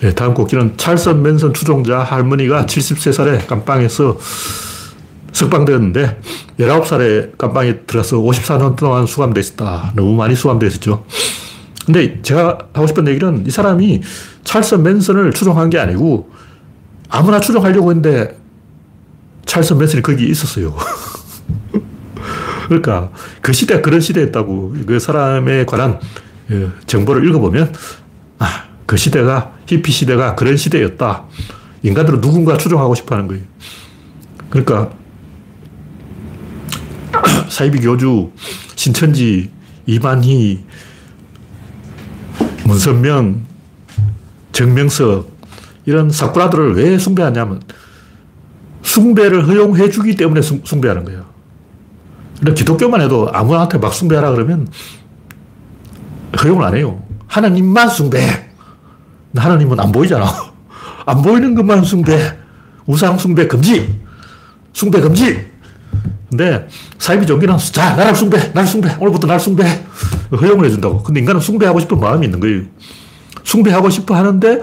네, 0.00 0.10
다음 0.16 0.34
곡기는 0.34 0.76
찰선 0.78 1.22
맨선 1.22 1.54
추종자 1.54 2.00
할머니가 2.00 2.66
73살에 2.66 3.46
깜빵에서 3.46 4.18
석방되었는데 5.30 6.20
19살에 6.58 7.38
깜빵에 7.38 7.82
들어가서 7.86 8.16
54년 8.16 8.76
동안 8.76 9.06
수감돼 9.06 9.40
있었다. 9.40 9.92
너무 9.94 10.14
많이 10.14 10.34
수감돼 10.34 10.66
있었죠. 10.66 11.04
근데 11.86 12.20
제가 12.22 12.58
하고 12.72 12.86
싶은 12.86 13.06
얘기는 13.08 13.46
이 13.46 13.50
사람이 13.50 14.02
찰선 14.44 14.82
맨선을 14.82 15.32
추종한 15.32 15.70
게 15.70 15.78
아니고 15.78 16.30
아무나 17.08 17.40
추종하려고 17.40 17.90
했는데 17.90 18.38
찰선 19.44 19.78
맨선이 19.78 20.02
거기 20.02 20.26
있었어요. 20.26 20.74
그러니까 22.68 23.10
그 23.42 23.52
시대가 23.52 23.82
그런 23.82 24.00
시대였다고 24.00 24.74
그 24.86 24.98
사람에 24.98 25.66
관한 25.66 26.00
예, 26.50 26.68
정보를 26.86 27.26
읽어보면 27.28 27.72
아, 28.38 28.64
그 28.86 28.96
시대가 28.96 29.52
히피 29.66 29.92
시대가 29.92 30.34
그런 30.34 30.56
시대였다. 30.56 31.24
인간들은 31.82 32.20
누군가 32.20 32.56
추종하고 32.56 32.94
싶어 32.94 33.14
하는 33.14 33.28
거예요. 33.28 33.42
그러니까 34.48 34.90
사이비 37.48 37.80
교주, 37.80 38.30
신천지, 38.74 39.50
이만희, 39.86 40.64
문선명, 42.64 43.42
정명석 44.52 45.30
이런 45.86 46.10
사쿠라들을 46.10 46.76
왜 46.76 46.98
숭배하냐면 46.98 47.62
숭배를 48.82 49.46
허용해 49.46 49.90
주기 49.90 50.14
때문에 50.14 50.42
숭, 50.42 50.80
배하는 50.80 51.04
거예요. 51.04 51.24
근데 52.38 52.54
기독교만 52.54 53.00
해도 53.00 53.28
아무한테 53.32 53.78
막 53.78 53.92
숭배하라 53.92 54.30
그러면 54.32 54.68
허용을 56.42 56.64
안 56.64 56.76
해요. 56.76 57.02
하나님만 57.26 57.88
숭배. 57.88 58.50
하나님은 59.34 59.80
안 59.80 59.90
보이잖아. 59.90 60.26
안 61.06 61.22
보이는 61.22 61.54
것만 61.54 61.84
숭배. 61.84 62.36
우상 62.86 63.18
숭배 63.18 63.46
금지. 63.46 64.00
숭배 64.72 65.00
금지. 65.00 65.53
근데 66.36 66.66
사이비 66.98 67.26
종교는 67.26 67.56
자, 67.58 67.94
나를 67.94 68.16
숭배, 68.16 68.50
나를 68.52 68.66
숭배, 68.66 68.92
오늘부터 68.98 69.28
나를 69.28 69.38
숭배. 69.38 69.64
허용을 70.32 70.66
해준다고. 70.66 71.00
근데 71.04 71.20
인간은 71.20 71.40
숭배하고 71.40 71.78
싶은 71.78 72.00
마음이 72.00 72.26
있는 72.26 72.40
거예요. 72.40 72.62
숭배하고 73.44 73.88
싶어 73.88 74.16
하는데 74.16 74.62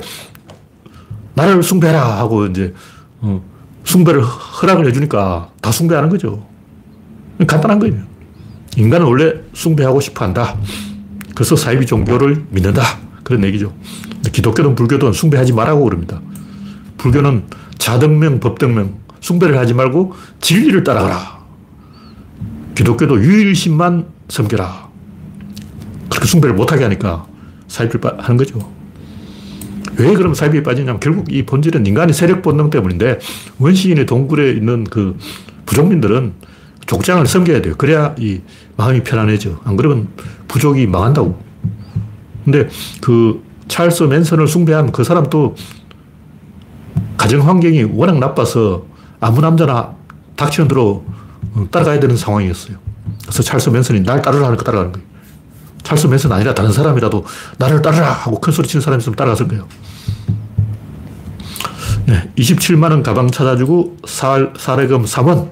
나를 1.34 1.64
숭배라 1.64 2.20
하고 2.20 2.46
이제 2.48 2.74
어, 3.22 3.42
숭배를 3.86 4.22
허락을 4.22 4.86
해주니까 4.88 5.50
다 5.62 5.72
숭배하는 5.72 6.10
거죠. 6.10 6.46
간단한 7.48 7.80
거예요. 7.80 7.96
인간은 8.76 9.06
원래 9.06 9.34
숭배하고 9.54 10.02
싶어 10.02 10.26
한다. 10.26 10.58
그래서 11.34 11.56
사이비 11.56 11.86
종교를 11.86 12.48
믿는다. 12.50 12.84
그런 13.24 13.46
얘기죠. 13.46 13.74
기독교든 14.30 14.76
불교든 14.76 15.14
숭배하지 15.14 15.54
말라고 15.54 15.86
그럽니다. 15.86 16.20
불교는 16.98 17.46
자등명, 17.78 18.42
법등명, 18.42 19.00
숭배를 19.22 19.58
하지 19.58 19.74
말고 19.74 20.14
진리를 20.42 20.84
따라가라. 20.84 21.41
기독교도 22.76 23.22
유일신만 23.22 24.06
섬겨라. 24.30 24.90
그렇게 26.10 26.28
숭배를 26.28 26.56
못하게 26.56 26.84
하니까 26.84 27.26
사입을 27.68 28.00
하는 28.18 28.38
거죠. 28.38 28.60
왜 29.98 30.14
그럼 30.14 30.34
사입에 30.34 30.64
빠지냐면 30.64 31.00
결국 31.00 31.32
이 31.32 31.44
본질은 31.46 31.86
인간의 31.86 32.14
세력 32.14 32.42
본능 32.42 32.70
때문인데 32.70 33.20
원시인의 33.60 34.06
동굴에 34.06 34.52
있는 34.52 34.84
그 34.86 35.18
부족민들은 35.66 36.34
족장을 36.86 37.26
섬겨야 37.26 37.62
돼요. 37.62 37.76
그래야 37.78 38.16
이 38.18 38.42
마음이 38.78 39.04
편안해져. 39.04 39.60
안 39.64 39.78
그러면 39.78 40.08
부족이 40.48 40.88
망한다고. 40.88 41.42
근데 42.44 42.68
그 43.02 43.44
찰스 43.68 44.04
맨슨을 44.04 44.48
숭배한 44.48 44.92
그 44.92 45.04
사람도 45.04 45.56
가정 47.16 47.48
환경이 47.48 47.84
워낙 47.84 48.18
나빠서 48.18 48.86
아무 49.20 49.40
남자나 49.42 49.96
닥치는 50.36 50.68
대로 50.68 51.06
따라가야 51.72 52.00
되는 52.00 52.16
상황이었어요. 52.16 52.78
그래서 53.24 53.44
찰스 53.44 53.70
맨슨이 53.70 54.02
날 54.02 54.22
따르라 54.22 54.48
하니까 54.48 54.64
따라가는 54.64 54.92
거예요. 54.94 55.08
찰스 55.84 56.08
맨슨 56.08 56.32
아니라 56.32 56.54
다른 56.54 56.72
사람이라도 56.72 57.26
나를 57.58 57.82
따르라 57.82 58.12
하고 58.12 58.40
큰 58.40 58.54
소리 58.54 58.68
치는 58.68 58.82
사람이 58.82 59.02
있으면 59.02 59.16
따라갔을 59.16 59.48
거예요. 59.48 59.68
네, 62.06 62.32
27만원 62.38 63.04
가방 63.04 63.30
찾아주고 63.30 63.98
살, 64.08 64.54
사례금 64.58 65.04
3원. 65.06 65.52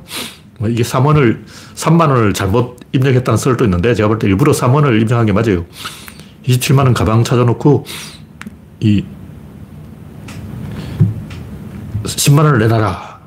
뭐 0.59 0.67
이게 0.69 0.83
3원을, 0.83 1.43
3만원을 1.75 2.33
잘못 2.33 2.77
입력했다는 2.91 3.37
썰도 3.37 3.63
있는데 3.65 3.93
제가 3.95 4.07
볼 4.09 4.19
때 4.19 4.27
일부러 4.27 4.51
3원을 4.51 5.01
입력한 5.01 5.25
게 5.25 5.31
맞아요. 5.31 5.65
27만원 6.45 6.93
가방 6.93 7.23
찾아놓고 7.23 7.85
이 8.81 9.03
10만원을 12.03 12.57
내놔라. 12.59 13.19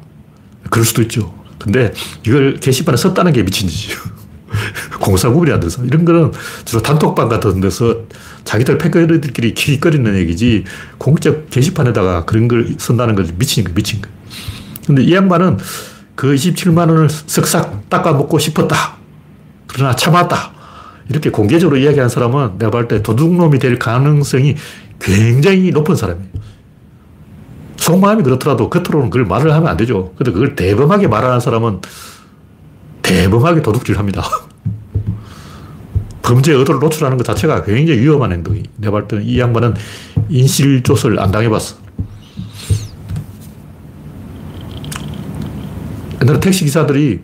그럴 0.71 0.85
수도 0.85 1.03
있죠. 1.03 1.33
근데 1.63 1.93
이걸 2.27 2.57
게시판에 2.57 2.97
썼다는 2.97 3.33
게 3.33 3.43
미친 3.43 3.69
짓이죠. 3.69 4.01
공사 5.01 5.29
구분이 5.31 5.51
안 5.53 5.61
돼서. 5.61 5.85
이런 5.85 6.05
거는 6.05 6.33
주로 6.65 6.83
단톡방 6.83 7.29
같은 7.29 7.61
데서 7.61 8.03
자기들 8.45 8.79
패거리들끼리 8.79 9.55
키거리는 9.55 10.17
얘기지 10.19 10.65
공적 10.99 11.51
게시판에다가 11.51 12.25
그런 12.25 12.49
걸 12.49 12.75
쓴다는 12.79 13.15
건 13.15 13.31
미친 13.39 13.65
거, 13.65 13.73
미친 13.73 14.01
거. 14.01 14.09
근데 14.87 15.03
이 15.05 15.15
양반은 15.15 15.59
그 16.17 16.35
27만 16.35 16.89
원을 16.89 17.07
쓱싹 17.09 17.89
닦아먹고 17.89 18.39
싶었다. 18.39 18.97
그러나 19.69 19.95
참았다. 19.97 20.53
이렇게 21.09 21.31
공개적으로 21.31 21.79
이야기한 21.79 22.09
사람은 22.09 22.59
내가 22.59 22.71
볼 22.71 22.89
때 22.89 23.03
도둑놈이 23.03 23.59
될 23.59 23.79
가능성이 23.79 24.57
굉장히 25.01 25.71
높은 25.71 25.97
사람이에요. 25.97 26.29
속마음이 27.83 28.23
그렇더라도 28.23 28.71
겉으로는 28.71 29.11
그걸 29.11 29.27
말을 29.27 29.53
하면 29.53 29.69
안 29.69 29.77
되죠. 29.77 30.13
근데 30.17 30.31
그걸 30.31 30.55
대범하게 30.55 31.09
말하는 31.09 31.41
사람은 31.41 31.81
대범하게 33.03 33.63
도둑질 33.63 33.99
합니다. 33.99 34.23
범죄 36.23 36.53
의도를 36.53 36.79
노출하는 36.79 37.19
것 37.19 37.25
자체가 37.25 37.65
굉장히 37.65 38.01
위험한 38.01 38.31
행동이. 38.31 38.63
내가 38.77 38.93
볼 38.93 39.09
때는 39.09 39.25
이 39.25 39.41
양반은 39.41 39.75
인실조설 40.29 41.19
안 41.19 41.33
당해봤어. 41.33 41.75
옛날에 46.23 46.39
택시 46.39 46.65
기사들이 46.65 47.21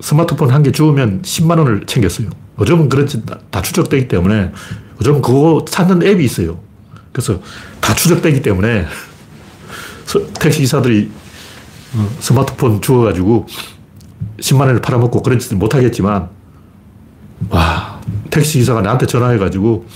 스마트폰 0.00 0.50
한 0.50 0.62
개 0.62 0.70
주우면 0.70 1.22
10만 1.22 1.58
원을 1.58 1.86
챙겼어요. 1.86 2.28
요즘은 2.60 2.90
그렇지, 2.90 3.22
다 3.50 3.62
추적되기 3.62 4.08
때문에 4.08 4.52
요즘은 5.00 5.22
그거 5.22 5.64
찾는 5.66 6.02
앱이 6.02 6.22
있어요. 6.26 6.60
그래서 7.10 7.40
다 7.80 7.94
추적되기 7.94 8.42
때문에 8.42 8.84
택시 10.40 10.60
기사들이 10.60 11.10
어, 11.94 12.08
스마트폰 12.20 12.80
주워가지고 12.80 13.46
10만 14.40 14.60
원을 14.60 14.80
팔아먹고 14.80 15.22
그런 15.22 15.38
짓을 15.38 15.56
못하겠지만, 15.56 16.28
와, 17.50 18.00
택시 18.30 18.58
기사가 18.58 18.80
나한테 18.82 19.06
전화해가지고 19.06 19.86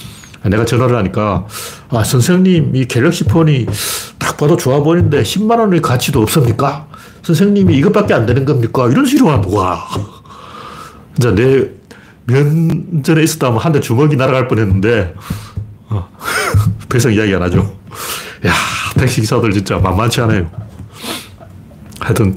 내가 0.44 0.64
전화를 0.64 0.96
하니까, 0.96 1.46
아, 1.90 2.02
선생님, 2.04 2.74
이 2.74 2.86
갤럭시 2.86 3.24
폰이 3.24 3.66
딱 4.18 4.36
봐도 4.36 4.56
좋아 4.56 4.80
보이는데 4.80 5.22
10만 5.22 5.58
원의 5.58 5.80
가치도 5.82 6.20
없습니까? 6.22 6.86
선생님이 7.22 7.76
이것밖에 7.78 8.14
안 8.14 8.26
되는 8.26 8.44
겁니까? 8.44 8.88
이런 8.88 9.06
식으로 9.06 9.30
하는 9.30 9.48
거야. 9.48 9.78
이제 11.18 11.32
내 11.34 11.70
면전에 12.24 13.22
있었다면 13.22 13.58
한 13.60 13.72
대 13.72 13.80
주먹이 13.80 14.16
날아갈 14.16 14.48
뻔 14.48 14.58
했는데, 14.58 15.14
어, 15.88 16.08
배성 16.88 17.12
이야기 17.12 17.34
안 17.34 17.42
하죠. 17.42 17.76
야, 18.46 18.52
택시 19.02 19.20
기사들 19.20 19.50
진짜 19.52 19.78
만만치 19.78 20.20
않아요. 20.20 20.48
하여튼, 21.98 22.36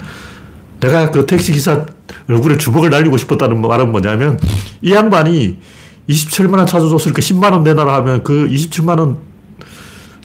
내가 0.79 1.11
그 1.11 1.27
택시 1.27 1.51
기사 1.51 1.85
얼굴에 2.27 2.57
주먹을 2.57 2.89
날리고 2.89 3.17
싶었다는 3.17 3.61
말은 3.61 3.91
뭐냐면, 3.91 4.39
이 4.81 4.91
양반이 4.91 5.59
27만 6.09 6.57
원 6.57 6.65
찾아줬으니까 6.65 7.21
10만 7.21 7.51
원 7.51 7.63
내놔라 7.63 7.93
하면 7.97 8.23
그 8.23 8.47
27만 8.49 8.97
원 8.99 9.17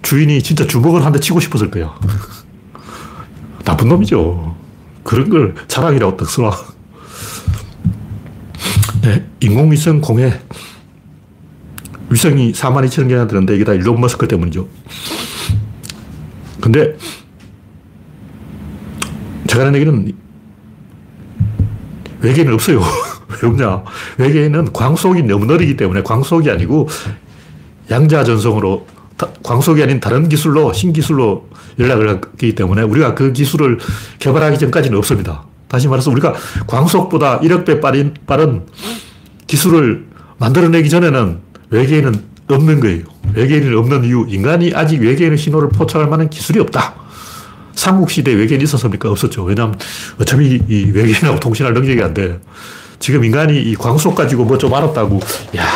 주인이 0.03 0.43
진짜 0.43 0.67
주먹을 0.67 1.05
한 1.05 1.13
대 1.13 1.21
치고 1.21 1.41
싶었을 1.41 1.71
거야. 1.71 1.95
나쁜 3.65 3.89
놈이죠. 3.89 4.57
그런 5.05 5.29
걸 5.29 5.55
자랑이라고 5.69 6.17
딱 6.17 6.29
써라. 6.29 6.53
네, 9.03 9.27
인공위성 9.41 10.01
공해. 10.01 10.41
위성이 12.09 12.53
4만 12.53 12.87
2천 12.87 13.09
개나 13.09 13.27
되는데 13.27 13.55
이게 13.55 13.65
다 13.65 13.73
일론 13.75 14.01
머스크 14.01 14.27
때문이죠. 14.27 14.67
근데 16.71 16.97
제가 19.49 19.67
하는 19.67 19.75
얘기는 19.75 20.13
외계인은 22.21 22.55
없어요. 22.55 22.81
왜 23.43 23.49
없냐? 23.49 23.83
외계인은 24.19 24.73
광속이 24.73 25.25
너무 25.25 25.47
느리기 25.47 25.77
때문에 25.77 26.03
광속이 26.05 26.49
아니고 26.49 26.89
양자전송으로 27.91 28.87
광속이 29.43 29.83
아닌 29.83 29.99
다른 29.99 30.29
기술로 30.29 30.73
신기술로 30.73 31.49
연락을 31.81 32.09
하기 32.09 32.55
때문에 32.55 32.83
우리가 32.83 33.17
그 33.17 33.33
기술을 33.33 33.79
개발하기 34.21 34.59
전까지는 34.61 34.97
없습니다. 34.99 35.47
다시 35.67 35.89
말해서 35.89 36.13
우리가 36.13 36.35
광속보다 36.69 37.41
1억 37.41 37.65
배 37.65 37.81
빠른, 37.81 38.67
기술을 39.49 40.07
만들어내기 40.39 40.89
전에는 40.89 41.39
외계인은 41.71 42.30
없는 42.55 42.81
거예요. 42.81 43.05
외계인이 43.35 43.75
없는 43.75 44.05
이유, 44.05 44.27
인간이 44.29 44.73
아직 44.75 45.01
외계인의 45.01 45.39
신호를 45.39 45.69
포착할 45.71 46.09
만한 46.09 46.29
기술이 46.31 46.59
없다. 46.61 46.95
삼국시대에 47.75 48.35
외계인이 48.35 48.65
있었습니까? 48.65 49.11
없었죠. 49.11 49.45
왜냐하면 49.45 49.79
어차피 50.21 50.61
이 50.69 50.91
외계인하고 50.93 51.41
통신할 51.41 51.73
능력이 51.75 52.03
안 52.03 52.13
돼. 52.15 52.39
지금 52.99 53.25
인간이 53.25 53.61
이 53.63 53.75
광속 53.75 54.15
가지고 54.15 54.45
뭐 54.45 54.59
좀 54.59 54.75
알았다고, 54.75 55.21
야, 55.57 55.67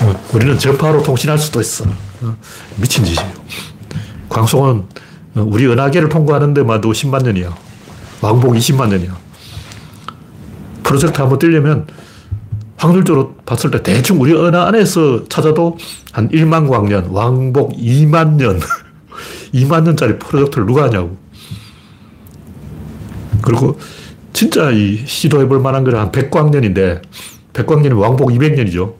어, 0.00 0.24
우리는 0.32 0.58
전파로 0.58 1.02
통신할 1.02 1.38
수도 1.38 1.60
있어. 1.60 1.84
어, 2.22 2.36
미친 2.76 3.04
짓이에요. 3.04 3.30
광속은 4.28 4.84
어, 5.36 5.42
우리 5.46 5.66
은하계를 5.66 6.08
통과하는데 6.08 6.62
마도 6.64 6.90
10만 6.90 7.22
년이야. 7.22 7.54
왕복 8.20 8.54
20만 8.54 8.88
년이야. 8.88 9.16
프로젝트 10.82 11.20
한번 11.20 11.38
뛰려면 11.38 11.86
확률적으로 12.78 13.34
봤을 13.44 13.70
때 13.70 13.82
대충 13.82 14.20
우리 14.20 14.32
은하 14.32 14.68
안에서 14.68 15.28
찾아도 15.28 15.76
한 16.12 16.28
1만 16.30 16.68
광년, 16.68 17.06
왕복 17.10 17.76
2만 17.76 18.36
년, 18.36 18.60
2만 19.52 19.82
년짜리 19.84 20.18
프로젝트를 20.18 20.66
누가 20.66 20.84
하냐고. 20.84 21.16
그리고 23.42 23.78
진짜 24.32 24.70
이 24.70 25.02
시도해볼 25.04 25.60
만한 25.60 25.84
거는 25.84 25.98
한 25.98 26.12
100광년인데, 26.12 27.02
100광년이 27.52 27.98
왕복 27.98 28.30
200년이죠. 28.30 28.94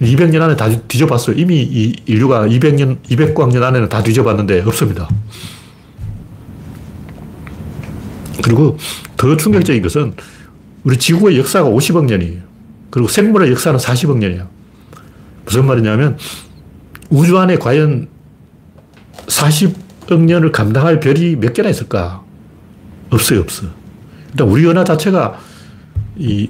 200년 0.00 0.40
안에 0.42 0.56
다 0.56 0.68
뒤져봤어요. 0.88 1.36
이미 1.36 1.62
이 1.62 1.94
인류가 2.06 2.46
200년, 2.46 2.98
200광년 3.02 3.62
안에는 3.62 3.88
다 3.88 4.02
뒤져봤는데 4.02 4.62
없습니다. 4.62 5.08
그리고 8.42 8.76
더 9.16 9.36
충격적인 9.36 9.82
것은 9.82 10.14
우리 10.84 10.96
지구의 10.98 11.38
역사가 11.38 11.68
50억 11.68 12.04
년이에요. 12.04 12.45
그리고 12.96 13.08
생물의 13.08 13.50
역사는 13.50 13.78
40억 13.78 14.16
년이야. 14.16 14.48
무슨 15.44 15.66
말이냐면 15.66 16.16
우주 17.10 17.38
안에 17.38 17.56
과연 17.56 18.08
40억 19.26 20.20
년을 20.20 20.50
감당할 20.50 20.98
별이 20.98 21.36
몇 21.36 21.52
개나 21.52 21.68
있을까? 21.68 22.22
없어요, 23.10 23.40
없어. 23.40 23.66
일단 24.30 24.48
우리 24.48 24.66
은하 24.66 24.82
자체가 24.82 25.38
이 26.16 26.48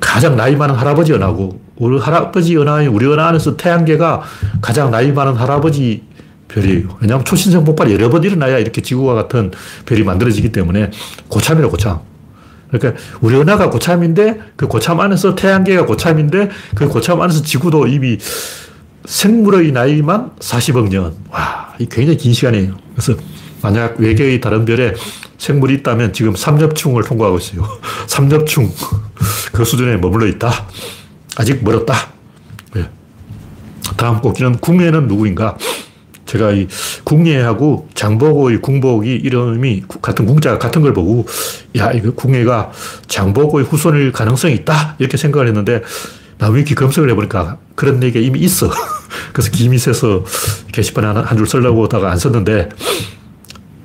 가장 0.00 0.34
나이 0.34 0.56
많은 0.56 0.74
할아버지 0.74 1.12
은하고 1.12 1.60
우리 1.76 1.98
할아버지 1.98 2.56
은하인 2.56 2.88
우리 2.88 3.04
은하 3.04 3.26
안에서 3.26 3.58
태양계가 3.58 4.22
가장 4.62 4.90
나이 4.90 5.12
많은 5.12 5.34
할아버지 5.34 6.04
별이에요. 6.48 6.96
왜냐하면 7.02 7.26
초신성 7.26 7.64
폭발이 7.64 7.92
여러 7.92 8.08
번 8.08 8.24
일어나야 8.24 8.58
이렇게 8.58 8.80
지구와 8.80 9.12
같은 9.12 9.50
별이 9.84 10.04
만들어지기 10.04 10.52
때문에 10.52 10.90
고참이라 11.28 11.68
고참. 11.68 12.11
그러니까 12.72 13.00
우리 13.20 13.36
은하가 13.36 13.70
고참인데 13.70 14.40
그 14.56 14.66
고참 14.66 15.00
안에서 15.00 15.34
태양계가 15.34 15.84
고참인데 15.84 16.48
그 16.74 16.88
고참 16.88 17.20
안에서 17.20 17.42
지구도 17.42 17.86
이미 17.86 18.18
생물의 19.04 19.72
나이만 19.72 20.32
40억 20.38 20.88
년. 20.88 21.14
와, 21.30 21.74
이 21.78 21.86
굉장히 21.86 22.16
긴 22.16 22.32
시간이에요. 22.32 22.76
그래서 22.94 23.20
만약 23.60 24.00
외계의 24.00 24.40
다른 24.40 24.64
별에 24.64 24.94
생물이 25.38 25.74
있다면 25.74 26.12
지금 26.12 26.34
삼엽충을 26.34 27.02
통과하고 27.02 27.38
있어요. 27.38 27.68
삼엽충. 28.06 28.70
그 29.52 29.64
수준에 29.64 29.96
머물러 29.96 30.26
있다. 30.26 30.50
아직 31.36 31.62
멀었다. 31.62 31.94
네. 32.74 32.88
다음 33.96 34.20
꼭지는 34.20 34.58
궁예는 34.58 35.08
누구인가? 35.08 35.56
제가 36.32 36.52
이 36.52 36.66
궁예하고 37.04 37.88
장보고의 37.94 38.62
궁복이 38.62 39.16
이름이 39.16 39.84
같은 40.00 40.24
궁자가 40.24 40.58
같은 40.58 40.80
걸 40.80 40.94
보고 40.94 41.26
야, 41.76 41.92
이거 41.92 42.12
궁예가 42.12 42.72
장보고의 43.06 43.66
후손일 43.66 44.12
가능성이 44.12 44.54
있다. 44.54 44.96
이렇게 44.98 45.18
생각을 45.18 45.48
했는데 45.48 45.82
나무위키 46.38 46.74
검색을 46.74 47.10
해보니까 47.10 47.58
그런 47.74 48.02
얘기가 48.02 48.24
이미 48.24 48.40
있어. 48.40 48.70
그래서 49.34 49.50
김이 49.50 49.76
세서 49.76 50.24
게시판에 50.72 51.20
한줄 51.20 51.46
쓰려고 51.46 51.84
하다가 51.84 52.10
안 52.10 52.18
썼는데 52.18 52.70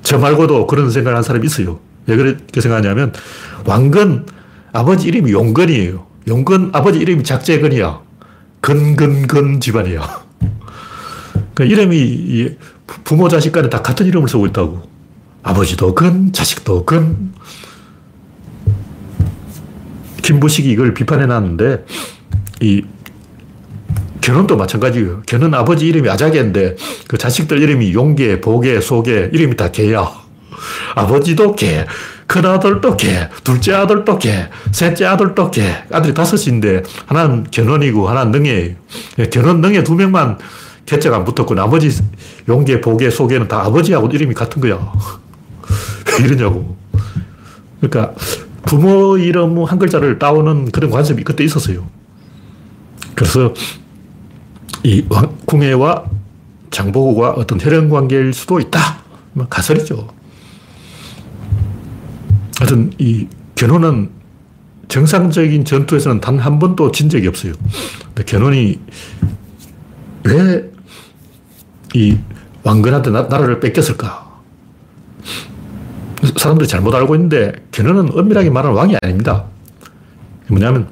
저 0.02 0.18
말고도 0.18 0.66
그런 0.66 0.90
생각을 0.90 1.16
한 1.16 1.22
사람이 1.22 1.46
있어요. 1.46 1.80
왜 2.06 2.16
그렇게 2.16 2.62
생각하냐면 2.62 3.12
왕건 3.66 4.26
아버지 4.72 5.06
이름이 5.08 5.32
용건이에요. 5.32 6.06
용건 6.28 6.70
아버지 6.72 6.98
이름이 6.98 7.24
작재건이야. 7.24 8.00
건건건 8.62 9.60
집안이야. 9.60 10.27
그 11.58 11.64
이름이 11.64 12.56
부모 13.02 13.28
자식 13.28 13.50
간에 13.50 13.68
다 13.68 13.82
같은 13.82 14.06
이름을 14.06 14.28
쓰고 14.28 14.46
있다고. 14.46 14.80
아버지도 15.42 15.92
건, 15.92 16.32
자식도 16.32 16.84
건. 16.84 17.34
김부식이 20.22 20.70
이걸 20.70 20.94
비판해 20.94 21.26
놨는데, 21.26 21.84
이 22.60 22.84
견훤도 24.20 24.56
마찬가지예요. 24.56 25.22
견훤 25.26 25.52
아버지 25.52 25.88
이름이 25.88 26.08
아자개인데 26.08 26.76
그 27.08 27.18
자식들 27.18 27.60
이름이 27.60 27.92
용계, 27.92 28.40
보계, 28.40 28.80
소계 28.80 29.28
이름이 29.32 29.56
다 29.56 29.72
개야. 29.72 30.08
아버지도 30.94 31.56
개, 31.56 31.86
큰 32.28 32.46
아들도 32.46 32.96
개, 32.96 33.28
둘째 33.42 33.72
아들도 33.72 34.16
개, 34.18 34.48
셋째 34.70 35.06
아들도 35.06 35.50
개. 35.50 35.74
아들이 35.90 36.14
다섯인데 36.14 36.84
하나는 37.06 37.48
견훤이고 37.50 38.08
하나는 38.08 38.30
능해예요. 38.30 38.76
견훤, 39.32 39.60
능해 39.60 39.82
두 39.82 39.96
명만 39.96 40.38
개체가 40.88 41.16
안 41.16 41.24
붙었고 41.24 41.54
나머지 41.54 41.90
용계, 42.48 42.80
보계, 42.80 43.10
소계는 43.10 43.46
다 43.46 43.60
아버지하고 43.60 44.08
이름이 44.08 44.34
같은 44.34 44.62
거야. 44.62 44.74
왜 46.18 46.24
이러냐고. 46.24 46.76
그러니까 47.80 48.14
부모 48.62 49.18
이름 49.18 49.62
한 49.64 49.78
글자를 49.78 50.18
따오는 50.18 50.70
그런 50.72 50.90
관습이 50.90 51.24
그때 51.24 51.44
있었어요. 51.44 51.86
그래서 53.14 53.52
이 54.82 55.04
궁예와 55.44 56.04
장보고가 56.70 57.32
어떤 57.32 57.60
혈연 57.60 57.90
관계일 57.90 58.32
수도 58.32 58.58
있다. 58.58 58.80
뭐 59.34 59.46
가설이죠. 59.46 60.08
하여튼 62.58 62.92
이 62.98 63.26
견훤은 63.56 64.10
정상적인 64.88 65.66
전투에서는 65.66 66.20
단 66.22 66.38
한 66.38 66.58
번도 66.58 66.92
진 66.92 67.10
적이 67.10 67.28
없어요. 67.28 67.52
근데 68.14 68.24
견훤이 68.24 68.78
왜 70.24 70.67
이 71.98 72.16
왕건한테 72.62 73.10
나, 73.10 73.22
라를 73.22 73.58
뺏겼을까? 73.58 74.28
사람들이 76.36 76.68
잘못 76.68 76.94
알고 76.94 77.16
있는데 77.16 77.52
견훤은 77.72 78.16
엄밀하게 78.16 78.50
말하면 78.50 78.76
왕이 78.76 78.96
아닙니다. 79.02 79.46
뭐냐면 80.46 80.88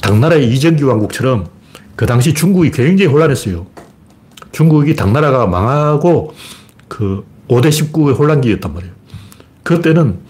당나라의 0.00 0.50
이정기 0.50 0.82
왕국처럼 0.84 1.48
그 1.94 2.06
당시 2.06 2.32
중국이 2.32 2.70
굉장히 2.70 3.12
혼란했어요. 3.12 3.66
중국이 4.52 4.96
당나라가 4.96 5.46
망하고 5.46 6.34
그 6.88 7.26
5대 7.48 7.68
19의 7.68 8.18
혼란기였단 8.18 8.72
말이에요. 8.72 8.94
그때는 9.62 10.20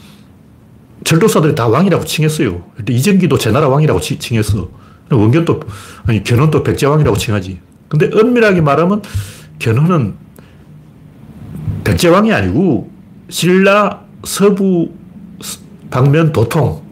철도사들이 1.04 1.54
다 1.54 1.68
왕이라고 1.68 2.04
칭했어요. 2.04 2.64
이정기도 2.88 3.38
제 3.38 3.52
나라 3.52 3.68
왕이라고 3.68 4.00
칭했어. 4.00 4.68
원견도, 5.10 5.60
아니, 6.06 6.22
견훤도 6.22 6.62
백제왕이라고 6.62 7.16
칭하지. 7.16 7.60
근데 7.88 8.10
엄밀하게 8.18 8.62
말하면 8.62 9.02
견훤은 9.62 10.14
백제왕이 11.84 12.32
아니고 12.32 12.90
신라 13.28 14.02
서부 14.24 14.92
방면 15.90 16.32
도통 16.32 16.82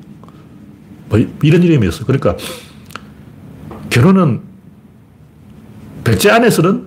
뭐 1.09 1.19
이런 1.43 1.63
이름이었어. 1.63 2.05
그러니까 2.05 2.37
견훤은 3.91 4.41
백제 6.05 6.31
안에서는 6.31 6.87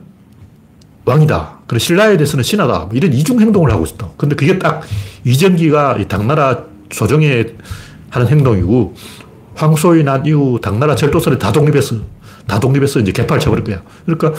왕이다. 1.06 1.60
그리고 1.68 1.80
신라에 1.80 2.16
대해서는 2.16 2.44
신하다. 2.44 2.80
뭐 2.80 2.90
이런 2.94 3.12
이중 3.12 3.42
행동을 3.42 3.72
하고 3.72 3.84
있었다. 3.84 4.10
근데 4.16 4.36
그게 4.36 4.58
딱 4.58 4.84
이정기가 5.26 6.08
당나라 6.08 6.64
조정에 6.90 7.46
하는 8.10 8.28
행동이고 8.30 8.96
황소이 9.56 10.04
난 10.04 10.26
이후 10.26 10.60
당나라 10.62 10.96
철도선이 10.96 11.40
다 11.40 11.52
독립했어. 11.52 11.98
다 12.48 12.60
독립해서 12.60 13.02
이제 13.02 13.12
개파를 13.12 13.42
쳐버릴 13.42 13.66
거야. 13.66 13.82
그러니까 14.06 14.34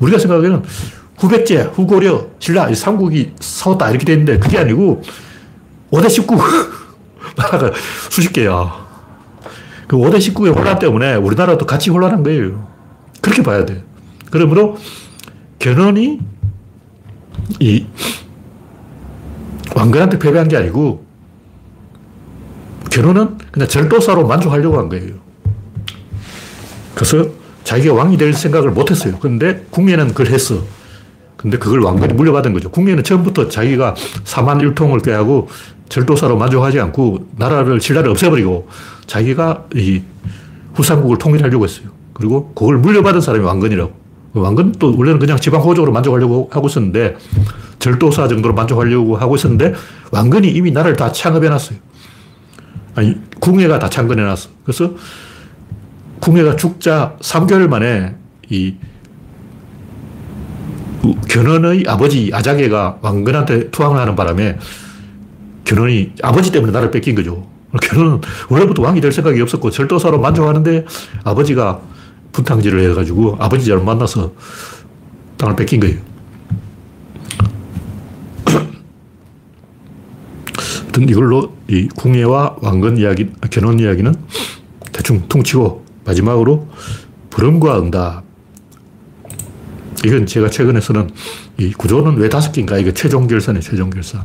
우리가 0.00 0.18
생각하기에는 0.18 0.62
후백제, 1.18 1.62
후고려, 1.74 2.26
신라, 2.38 2.72
삼국이 2.74 3.32
싸웠다. 3.40 3.90
이렇게 3.90 4.04
되는데 4.04 4.38
그게 4.38 4.58
아니고 4.58 5.02
5대 5.90 6.08
19. 6.10 6.36
나라가 7.36 7.72
수십 8.10 8.32
개야. 8.32 8.86
그 9.86 9.96
5대 9.96 10.18
19의 10.18 10.54
혼란 10.54 10.78
때문에 10.78 11.14
우리나라도 11.14 11.66
같이 11.66 11.90
혼란한 11.90 12.22
거예요. 12.22 12.66
그렇게 13.20 13.42
봐야 13.42 13.64
돼. 13.64 13.82
그러므로 14.30 14.76
견훤이 15.58 16.20
이 17.60 17.86
왕건한테 19.74 20.18
패배한 20.18 20.48
게 20.48 20.56
아니고 20.56 21.04
견훤은 22.90 23.38
그냥 23.50 23.68
절도사로 23.68 24.26
만족하려고 24.26 24.78
한 24.78 24.88
거예요. 24.88 25.14
그래서 26.94 27.28
자기가 27.66 27.94
왕이 27.94 28.16
될 28.16 28.32
생각을 28.32 28.70
못 28.70 28.90
했어요. 28.90 29.16
그런데 29.20 29.66
궁예는 29.70 30.08
그걸 30.08 30.28
했어. 30.28 30.62
근데 31.36 31.58
그걸 31.58 31.80
왕건이 31.80 32.14
물려받은 32.14 32.52
거죠. 32.52 32.70
궁예는 32.70 33.02
처음부터 33.02 33.48
자기가 33.48 33.96
사만 34.24 34.60
일통을 34.60 35.00
꾀하고 35.00 35.48
절도사로 35.88 36.36
만족하지 36.36 36.78
않고 36.78 37.26
나라를, 37.36 37.80
신라를 37.80 38.10
없애버리고 38.10 38.68
자기가 39.06 39.66
이 39.74 40.00
후삼국을 40.74 41.18
통일하려고 41.18 41.64
했어요. 41.64 41.88
그리고 42.14 42.52
그걸 42.54 42.78
물려받은 42.78 43.20
사람이 43.20 43.44
왕건이라고. 43.44 44.06
왕건도 44.34 44.96
원래는 44.96 45.18
그냥 45.18 45.36
지방 45.38 45.60
호족으로 45.62 45.92
만족하려고 45.92 46.48
하고 46.52 46.68
있었는데 46.68 47.16
절도사 47.80 48.28
정도로 48.28 48.54
만족하려고 48.54 49.16
하고 49.16 49.34
있었는데 49.34 49.74
왕건이 50.12 50.48
이미 50.48 50.70
나라를 50.70 50.96
다 50.96 51.10
창업해 51.10 51.48
놨어요. 51.48 51.78
아니, 52.94 53.16
궁예가 53.40 53.78
다 53.78 53.88
창건해 53.90 54.22
놨어. 54.22 54.50
그래서 54.62 54.92
궁예가 56.20 56.56
죽자 56.56 57.16
3개월 57.20 57.68
만에 57.68 58.14
이 58.48 58.74
견훤의 61.28 61.84
아버지 61.86 62.30
아자개가 62.32 62.98
왕건한테 63.00 63.70
투항을 63.70 64.00
하는 64.00 64.16
바람에 64.16 64.58
견훤이 65.64 66.12
아버지 66.22 66.50
때문에 66.50 66.72
나를 66.72 66.90
뺏긴 66.90 67.14
거죠. 67.14 67.46
견훤은 67.80 68.20
원래부터 68.48 68.82
왕이 68.82 69.00
될 69.00 69.12
생각이 69.12 69.40
없었고 69.40 69.70
절도사로 69.70 70.18
만족하는데 70.20 70.84
아버지가 71.24 71.80
분탕질을 72.32 72.90
해가지고 72.90 73.36
아버지 73.38 73.66
잘 73.66 73.78
만나서 73.78 74.32
땅을 75.36 75.56
뺏긴 75.56 75.80
거예요. 75.80 75.98
이걸로 81.08 81.54
이 81.68 81.88
궁예와 81.88 82.56
왕건 82.60 82.96
이야기, 82.96 83.30
견훤 83.50 83.80
이야기는 83.80 84.14
대충 84.92 85.28
퉁치고 85.28 85.85
마지막으로 86.06 86.68
불음과 87.30 87.78
응답. 87.80 88.24
이건 90.04 90.26
제가 90.26 90.50
최근에 90.50 90.80
쓰는 90.80 91.10
이 91.58 91.72
구조는 91.72 92.16
왜 92.16 92.28
다섯 92.28 92.52
개인가? 92.52 92.78
이거 92.78 92.92
최종 92.92 93.26
결산이에요, 93.26 93.62
최종 93.62 93.90
결산. 93.90 94.22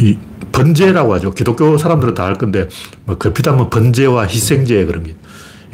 이 0.00 0.18
번제라고 0.52 1.14
하죠. 1.14 1.32
기독교 1.32 1.76
사람들은 1.78 2.14
다 2.14 2.24
알 2.26 2.34
건데, 2.34 2.68
뭐, 3.04 3.16
급히다면 3.16 3.70
번제와 3.70 4.26
희생제 4.26 4.84
그런 4.86 5.04
게. 5.04 5.14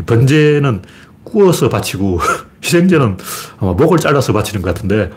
번제는 0.06 0.82
구워서 1.24 1.68
바치고, 1.68 2.18
희생제는 2.62 3.16
아마 3.58 3.72
목을 3.72 3.98
잘라서 3.98 4.32
바치는 4.32 4.62
것 4.62 4.74
같은데, 4.74 5.10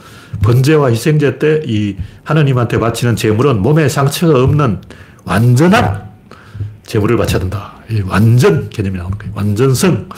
번제와 0.43 0.91
희생제 0.91 1.39
때 1.39 1.61
이 1.65 1.95
하나님한테 2.23 2.79
바치는 2.79 3.15
제물은 3.15 3.61
몸에 3.61 3.89
상처가 3.89 4.41
없는 4.43 4.81
완전한 5.25 6.12
제물을 6.85 7.17
바쳐야 7.17 7.39
된다. 7.39 7.73
완전 8.07 8.69
개념이 8.69 8.97
나오는 8.97 9.17
거예요. 9.17 9.33
완전성. 9.35 10.09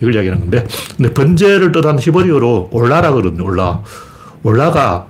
이걸 0.00 0.14
이야기하는 0.14 0.40
건데, 0.42 0.66
근데 0.96 1.12
번제를 1.12 1.72
뜻하는 1.72 1.98
히브리어로 1.98 2.70
올라라 2.72 3.12
그러거든요. 3.12 3.44
올라. 3.44 3.82
올라가 4.42 5.06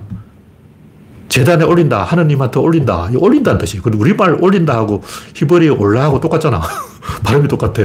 재단에 1.28 1.64
올린다. 1.64 2.04
하느님한테 2.04 2.58
올린다. 2.58 3.10
올린다는 3.14 3.58
뜻이. 3.58 3.80
그리고 3.80 4.00
우리말 4.00 4.38
올린다 4.40 4.74
하고 4.76 5.02
히브리어 5.34 5.76
올라하고 5.78 6.20
똑같잖아. 6.20 6.60
발음이 7.24 7.48
똑같아. 7.48 7.84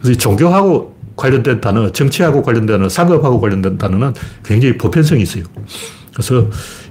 그래서 0.00 0.18
종교하고 0.18 0.96
관련된 1.14 1.60
단어, 1.60 1.90
정치하고 1.90 2.42
관련된 2.42 2.78
단어, 2.78 2.88
상업하고 2.88 3.40
관련된 3.40 3.76
단어는 3.76 4.14
굉장히 4.44 4.78
보편성이 4.78 5.22
있어요. 5.22 5.44
그래서 6.12 6.46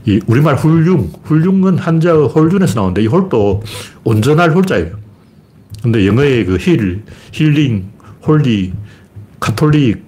이 0.05 0.19
우리말 0.27 0.55
훌륭, 0.55 1.11
훌륭은 1.23 1.77
한자의 1.77 2.27
홀륜에서 2.27 2.79
나오는데 2.79 3.03
이 3.03 3.07
홀도 3.07 3.63
온전할 4.03 4.51
홀자예요. 4.51 5.00
근데 5.81 6.05
영어의 6.05 6.45
그 6.45 6.57
heal, 6.57 7.03
healing, 7.31 7.89
holy, 8.25 8.73
Catholic, 9.39 10.03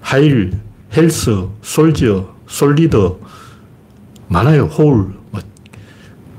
Heil, 0.00 0.52
health, 0.96 1.46
soldier, 1.62 2.34
solid, 2.46 3.18
많아요. 4.28 4.64
whole, 4.64 5.12
뭐 5.30 5.40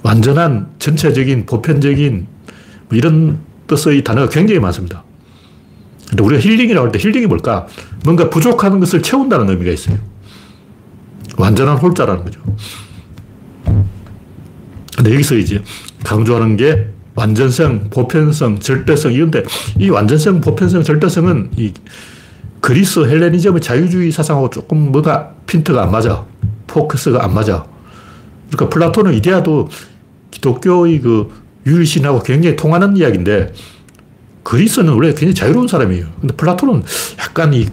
완전한 0.03 0.69
전체적인 0.79 1.45
보편적인 1.45 2.27
뭐 2.87 2.97
이런 2.97 3.39
뜻의 3.67 4.03
단어가 4.03 4.29
굉장히 4.29 4.59
많습니다. 4.59 5.03
근데 6.09 6.23
우리가 6.23 6.41
힐링이라고 6.41 6.87
할 6.87 6.91
때 6.91 6.99
힐링이 6.99 7.27
뭘까? 7.27 7.67
뭔가 8.03 8.29
부족한 8.29 8.79
것을 8.79 9.03
채운다는 9.03 9.49
의미가 9.49 9.71
있어요. 9.71 9.97
완전한 11.37 11.77
홀자라는 11.77 12.23
거죠. 12.23 12.41
근데 14.97 15.13
여기서 15.13 15.35
이제 15.35 15.61
강조하는 16.03 16.57
게 16.57 16.87
완전성, 17.19 17.89
보편성, 17.89 18.59
절대성 18.59 19.11
이건데 19.11 19.43
이 19.77 19.89
완전성, 19.89 20.39
보편성, 20.39 20.83
절대성은 20.83 21.49
이 21.57 21.73
그리스 22.61 22.99
헬레니즘의 22.99 23.59
자유주의 23.59 24.09
사상하고 24.09 24.49
조금 24.49 24.89
뭐가 24.93 25.33
핀트가 25.45 25.83
안 25.83 25.91
맞아. 25.91 26.25
포커스가 26.67 27.23
안 27.25 27.33
맞아. 27.33 27.65
그러니까 28.49 28.69
플라톤의 28.69 29.17
이데아도 29.17 29.67
기독교의 30.31 31.01
그 31.01 31.29
유일신하고 31.65 32.23
굉장히 32.23 32.55
통하는 32.55 32.95
이야기인데 32.95 33.53
그리스는 34.43 34.93
원래 34.93 35.09
굉장히 35.09 35.35
자유로운 35.35 35.67
사람이에요. 35.67 36.05
근데 36.21 36.35
플라톤은 36.35 36.83
약간 37.19 37.53
이 37.53 37.67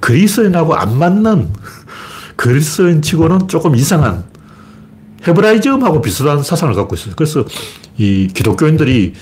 그리스인하고 0.00 0.74
안 0.74 0.96
맞는 0.96 1.50
그리스인 2.36 3.02
치고는 3.02 3.48
조금 3.48 3.76
이상한 3.76 4.24
헤브라이즘하고 5.26 6.00
비슷한 6.00 6.42
사상을 6.42 6.74
갖고 6.74 6.94
있어요. 6.94 7.14
그래서 7.16 7.44
이 7.96 8.28
기독교인들이 8.32 9.14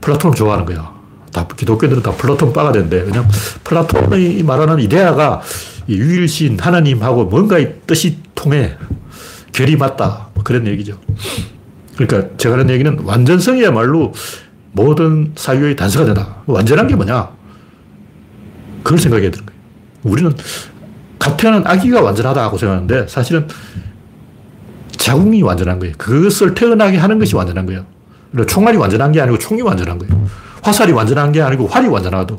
플라톤을 0.00 0.36
좋아하는 0.36 0.64
거야. 0.64 0.92
다 1.32 1.46
기독교인들은 1.46 2.02
다 2.02 2.12
플라톤 2.12 2.52
빠가 2.52 2.72
되는데 2.72 3.04
그냥 3.04 3.28
플라톤의 3.64 4.42
말하는 4.42 4.80
이데아가 4.80 5.40
유일신 5.88 6.58
하나님하고 6.58 7.24
뭔가 7.24 7.58
뜻이 7.86 8.18
통해 8.34 8.76
결이 9.52 9.76
맞다. 9.76 10.28
뭐 10.34 10.44
그런 10.44 10.66
얘기죠. 10.66 10.98
그러니까 11.96 12.36
제가 12.36 12.54
하는 12.54 12.70
얘기는 12.70 12.98
완전성이야말로 13.04 14.12
모든 14.72 15.32
사유의 15.36 15.76
단서가 15.76 16.06
되다. 16.06 16.36
완전한 16.46 16.86
게 16.86 16.96
뭐냐? 16.96 17.28
그걸 18.82 18.98
생각해야 18.98 19.30
되는 19.30 19.46
거예요. 19.46 19.60
우리는 20.02 20.34
가태하는 21.18 21.66
아기가 21.66 22.00
완전하다고 22.02 22.58
생각하는데 22.58 23.06
사실은 23.08 23.46
자궁이 25.02 25.42
완전한 25.42 25.80
거예요. 25.80 25.94
그것을 25.98 26.54
태어나게 26.54 26.96
하는 26.96 27.18
것이 27.18 27.34
완전한 27.34 27.66
거예요. 27.66 27.84
총알이 28.46 28.76
완전한 28.76 29.10
게 29.10 29.20
아니고 29.20 29.36
총이 29.36 29.60
완전한 29.60 29.98
거예요. 29.98 30.26
화살이 30.62 30.92
완전한 30.92 31.32
게 31.32 31.42
아니고 31.42 31.66
활이 31.66 31.88
완전하다. 31.88 32.36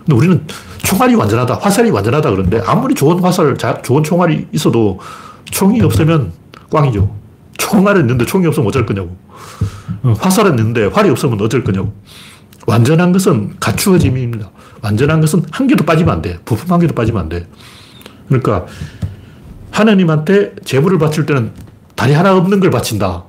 근데 0.00 0.14
우리는 0.16 0.44
총알이 0.82 1.14
완전하다, 1.14 1.54
화살이 1.54 1.90
완전하다 1.90 2.28
그러는데 2.28 2.60
아무리 2.66 2.92
좋은 2.96 3.20
화살, 3.20 3.56
좋은 3.84 4.02
총알이 4.02 4.48
있어도 4.50 4.98
총이 5.44 5.80
없으면 5.82 6.32
꽝이죠. 6.72 7.14
총알은 7.56 8.00
있는데 8.00 8.24
총이 8.26 8.48
없으면 8.48 8.66
어쩔 8.66 8.84
거냐고. 8.84 9.16
어, 10.02 10.14
화살은 10.18 10.58
있는데 10.58 10.86
활이 10.86 11.08
없으면 11.08 11.40
어쩔 11.40 11.62
거냐고. 11.62 11.92
완전한 12.66 13.12
것은 13.12 13.54
갖추어짐입니다. 13.60 14.50
완전한 14.82 15.20
것은 15.20 15.44
한 15.52 15.68
개도 15.68 15.84
빠지면 15.84 16.14
안 16.14 16.20
돼. 16.22 16.40
부품 16.44 16.72
한 16.72 16.80
개도 16.80 16.94
빠지면 16.96 17.22
안 17.22 17.28
돼. 17.28 17.46
그러니까 18.26 18.66
하나님한테 19.70 20.54
제물을 20.64 20.98
바칠 20.98 21.26
때는 21.26 21.52
다리 21.96 22.12
하나 22.12 22.34
없는 22.36 22.60
걸 22.60 22.70
바친다. 22.70 23.24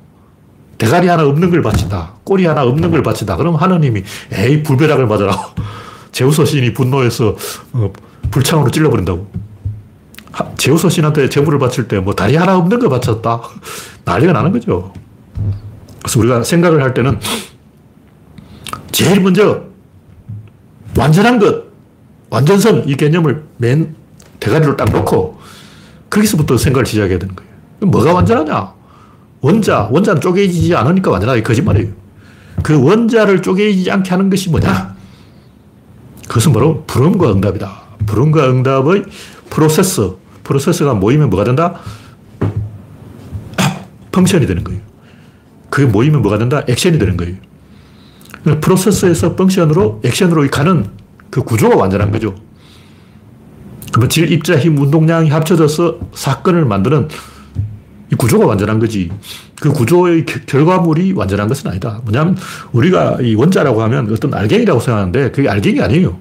대가리 0.77 1.07
하나 1.07 1.23
없는 1.25 1.51
걸 1.51 1.61
바친다. 1.61 2.13
꼬리 2.23 2.45
하나 2.45 2.63
없는 2.63 2.89
걸 2.89 3.03
바친다. 3.03 3.35
그럼 3.37 3.55
하나님이 3.55 4.03
에이 4.31 4.63
불벼락을 4.63 5.05
맞아라. 5.07 5.37
제우스 6.11 6.43
신이 6.45 6.73
분노해서 6.73 7.35
어, 7.73 7.91
불창으로 8.31 8.71
찔러버린다고. 8.71 9.27
제우스 10.57 10.89
신한테 10.89 11.29
제물을 11.29 11.59
바칠 11.59 11.87
때 11.87 11.99
뭐 11.99 12.13
다리 12.15 12.35
하나 12.35 12.57
없는 12.57 12.79
걸 12.79 12.89
바쳤다. 12.89 13.41
난리가 14.05 14.33
나는 14.33 14.51
거죠. 14.51 14.93
그래서 16.01 16.19
우리가 16.19 16.43
생각을 16.43 16.81
할 16.81 16.93
때는 16.93 17.19
제일 18.91 19.21
먼저 19.21 19.61
완전한 20.97 21.37
것, 21.39 21.63
완전성 22.29 22.83
이 22.87 22.95
개념을 22.95 23.43
맨 23.57 23.95
대가리로 24.39 24.75
딱 24.77 24.89
놓고 24.91 25.39
거기서부터 26.11 26.57
생각을 26.57 26.85
시작해야 26.85 27.17
되는 27.17 27.35
거예요. 27.35 27.51
뭐가 27.79 28.13
완전하냐? 28.13 28.73
원자, 29.39 29.87
원자는 29.89 30.21
쪼개지지 30.21 30.75
않으니까 30.75 31.09
완전하게 31.09 31.41
거짓말이에요. 31.41 31.89
그 32.61 32.79
원자를 32.79 33.41
쪼개지지 33.41 33.89
않게 33.89 34.11
하는 34.11 34.29
것이 34.29 34.49
뭐냐? 34.49 34.95
그것은 36.27 36.53
바로 36.53 36.83
불음과 36.85 37.31
응답이다. 37.31 37.81
불응과 38.05 38.49
응답의 38.51 39.05
프로세서. 39.49 40.19
프로세서가 40.43 40.93
모이면 40.95 41.29
뭐가 41.29 41.45
된다? 41.45 41.79
펑션이 44.11 44.45
되는 44.45 44.63
거예요. 44.63 44.81
그게 45.69 45.87
모이면 45.87 46.21
뭐가 46.21 46.37
된다? 46.37 46.63
액션이 46.67 46.99
되는 46.99 47.15
거예요. 47.15 47.35
프로세서에서 48.59 49.35
펑션으로 49.35 50.01
액션으로 50.03 50.47
가는 50.49 50.87
그 51.29 51.43
구조가 51.43 51.77
완전한 51.77 52.11
거죠. 52.11 52.35
그러면 53.91 54.09
질, 54.09 54.31
입자, 54.31 54.57
힘, 54.57 54.77
운동량이 54.77 55.29
합쳐져서 55.29 55.99
사건을 56.13 56.65
만드는 56.65 57.09
이 58.11 58.15
구조가 58.15 58.45
완전한 58.45 58.79
거지. 58.79 59.09
그 59.59 59.71
구조의 59.71 60.25
결과물이 60.25 61.13
완전한 61.13 61.47
것은 61.47 61.69
아니다. 61.69 62.01
뭐냐면 62.03 62.37
우리가 62.71 63.17
이 63.21 63.35
원자라고 63.35 63.81
하면 63.83 64.11
어떤 64.11 64.33
알갱이라고 64.33 64.79
생각하는데 64.79 65.31
그게 65.31 65.47
알갱이 65.47 65.81
아니에요. 65.81 66.17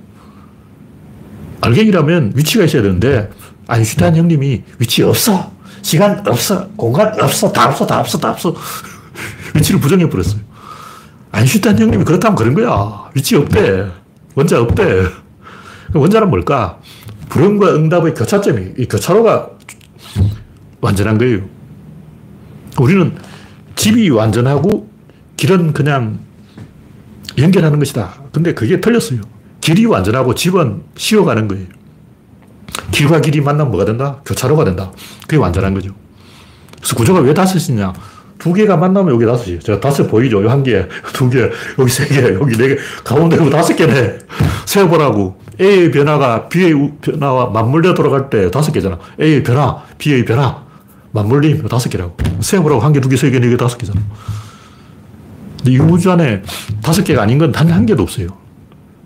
알갱이라면 1.62 2.32
위치가 2.36 2.64
있어야 2.64 2.82
되는데 2.82 3.30
아인슈타인 3.66 4.16
형님이 4.16 4.62
위치 4.78 5.02
없어. 5.02 5.52
시간 5.82 6.26
없어. 6.26 6.68
공간 6.76 7.18
없어. 7.20 7.50
다 7.52 7.68
없어. 7.68 7.86
다 7.86 8.00
없어. 8.00 8.18
다 8.18 8.30
없어. 8.30 8.54
위치를 9.54 9.80
부정해 9.80 10.08
버렸어요. 10.08 10.40
아인슈타인 11.32 11.78
형님이 11.78 12.04
그렇다면 12.04 12.36
그런 12.36 12.54
거야. 12.54 13.10
위치 13.14 13.36
없대. 13.36 13.86
원자 14.34 14.60
없대. 14.60 15.06
원자는 15.94 16.30
뭘까? 16.30 16.78
불응과 17.30 17.74
응답의 17.74 18.14
교차점이, 18.14 18.74
이 18.76 18.86
교차로가 18.86 19.50
완전한 20.80 21.16
거예요. 21.16 21.42
우리는 22.78 23.16
집이 23.76 24.10
완전하고 24.10 24.90
길은 25.36 25.72
그냥 25.72 26.18
연결하는 27.38 27.78
것이다. 27.78 28.14
근데 28.32 28.52
그게 28.52 28.80
틀렸어요. 28.80 29.20
길이 29.60 29.86
완전하고 29.86 30.34
집은 30.34 30.82
쉬어가는 30.96 31.48
거예요. 31.48 31.66
길과 32.90 33.20
길이 33.20 33.40
만나면 33.40 33.70
뭐가 33.70 33.84
된다? 33.84 34.20
교차로가 34.24 34.64
된다. 34.64 34.90
그게 35.22 35.36
완전한 35.36 35.72
거죠. 35.72 35.94
그래서 36.78 36.96
구조가 36.96 37.20
왜 37.20 37.32
다섯이냐? 37.32 37.92
두 38.38 38.52
개가 38.52 38.76
만나면 38.76 39.14
여기 39.14 39.26
다섯이. 39.26 39.60
제가 39.60 39.80
다섯 39.80 40.06
보이죠? 40.08 40.48
한 40.48 40.62
개, 40.62 40.86
두 41.12 41.28
개, 41.30 41.50
여기 41.78 41.90
세 41.90 42.06
개, 42.06 42.34
여기 42.34 42.56
네 42.56 42.68
개, 42.68 42.76
가운데 43.04 43.36
뭐 43.36 43.50
다섯 43.50 43.76
개네. 43.76 44.18
세어보라고. 44.66 45.38
A의 45.60 45.90
변화가 45.90 46.48
B의 46.48 46.74
변화와 47.02 47.50
맞물려 47.50 47.94
돌아갈 47.94 48.30
때 48.30 48.50
다섯 48.50 48.72
개잖아. 48.72 48.98
A의 49.20 49.42
변화, 49.42 49.82
B의 49.98 50.24
변화, 50.24 50.62
맞물림 51.12 51.66
다섯 51.68 51.88
개라고. 51.90 52.16
세어보라고 52.40 52.80
한 52.80 52.92
개, 52.92 53.00
두 53.00 53.08
개, 53.08 53.16
세 53.16 53.30
개, 53.30 53.38
네 53.40 53.48
개, 53.50 53.56
다섯 53.56 53.76
개잖아. 53.76 54.00
근데 55.58 55.72
이 55.72 55.78
우주 55.78 56.10
안에 56.10 56.42
다섯 56.82 57.04
개가 57.04 57.22
아닌 57.22 57.38
건 57.38 57.52
단 57.52 57.70
한 57.70 57.84
개도 57.84 58.02
없어요. 58.02 58.28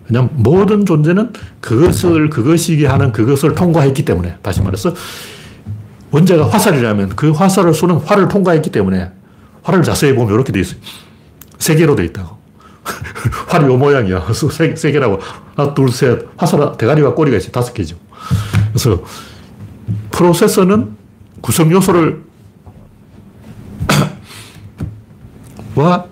그냥 0.07 0.29
모든 0.33 0.85
존재는 0.85 1.33
그것을 1.59 2.29
그것이게 2.29 2.85
하는 2.87 3.11
그것을 3.11 3.55
통과했기 3.55 4.05
때문에 4.05 4.35
다시 4.43 4.61
말해서 4.61 4.93
원자가 6.11 6.47
화살이라면 6.47 7.09
그 7.15 7.31
화살을 7.31 7.73
쏘는 7.73 7.95
활을 7.97 8.27
통과했기 8.27 8.69
때문에 8.69 9.11
활을 9.63 9.81
자세히 9.83 10.13
보면 10.13 10.33
이렇게 10.33 10.53
돼 10.53 10.59
있어요. 10.61 10.79
세 11.57 11.75
개로 11.75 11.95
돼 11.95 12.05
있다고. 12.05 12.37
활이 13.47 13.65
요 13.65 13.77
모양이야. 13.77 14.27
세, 14.33 14.75
세 14.75 14.91
개라고. 14.91 15.19
하나, 15.55 15.73
둘, 15.73 15.89
셋. 15.89 16.27
화살 16.37 16.77
대가리와 16.77 17.13
꼬리가 17.13 17.37
있어요. 17.37 17.51
다섯 17.51 17.73
개죠. 17.73 17.97
그래서 18.69 19.03
프로세서는 20.11 20.95
구성 21.41 21.71
요소를 21.71 22.23
와 25.75 26.05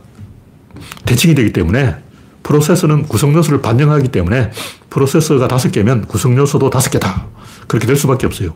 대칭이 1.06 1.36
되기 1.36 1.54
때문에 1.54 1.96
프로세서는 2.44 3.04
구성 3.04 3.34
요소를 3.34 3.62
반영하기 3.62 4.10
때문에 4.10 4.52
프로세서가 4.90 5.48
다섯 5.48 5.72
개면 5.72 6.06
구성 6.08 6.38
요소도 6.38 6.70
다섯 6.70 6.90
개다. 6.90 7.28
그렇게 7.68 7.88
될 7.88 7.96
수밖에 7.96 8.28
없어요. 8.28 8.54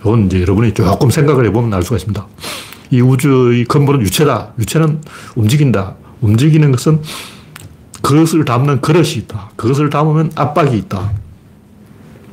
이건 0.00 0.26
이제 0.26 0.40
여러분이 0.40 0.74
조금 0.74 1.10
생각을 1.10 1.46
해보면 1.46 1.72
알 1.72 1.82
수가 1.82 1.96
있습니다. 1.96 2.26
이 2.90 3.00
우주의 3.00 3.64
근본은 3.64 4.02
유체다. 4.02 4.52
유체는 4.58 5.00
움직인다. 5.36 5.94
움직이는 6.20 6.72
것은 6.72 7.00
그것을 8.02 8.44
담는 8.44 8.80
그릇이 8.80 9.12
있다. 9.12 9.50
그것을 9.56 9.90
담으면 9.90 10.32
압박이 10.34 10.76
있다. 10.78 11.12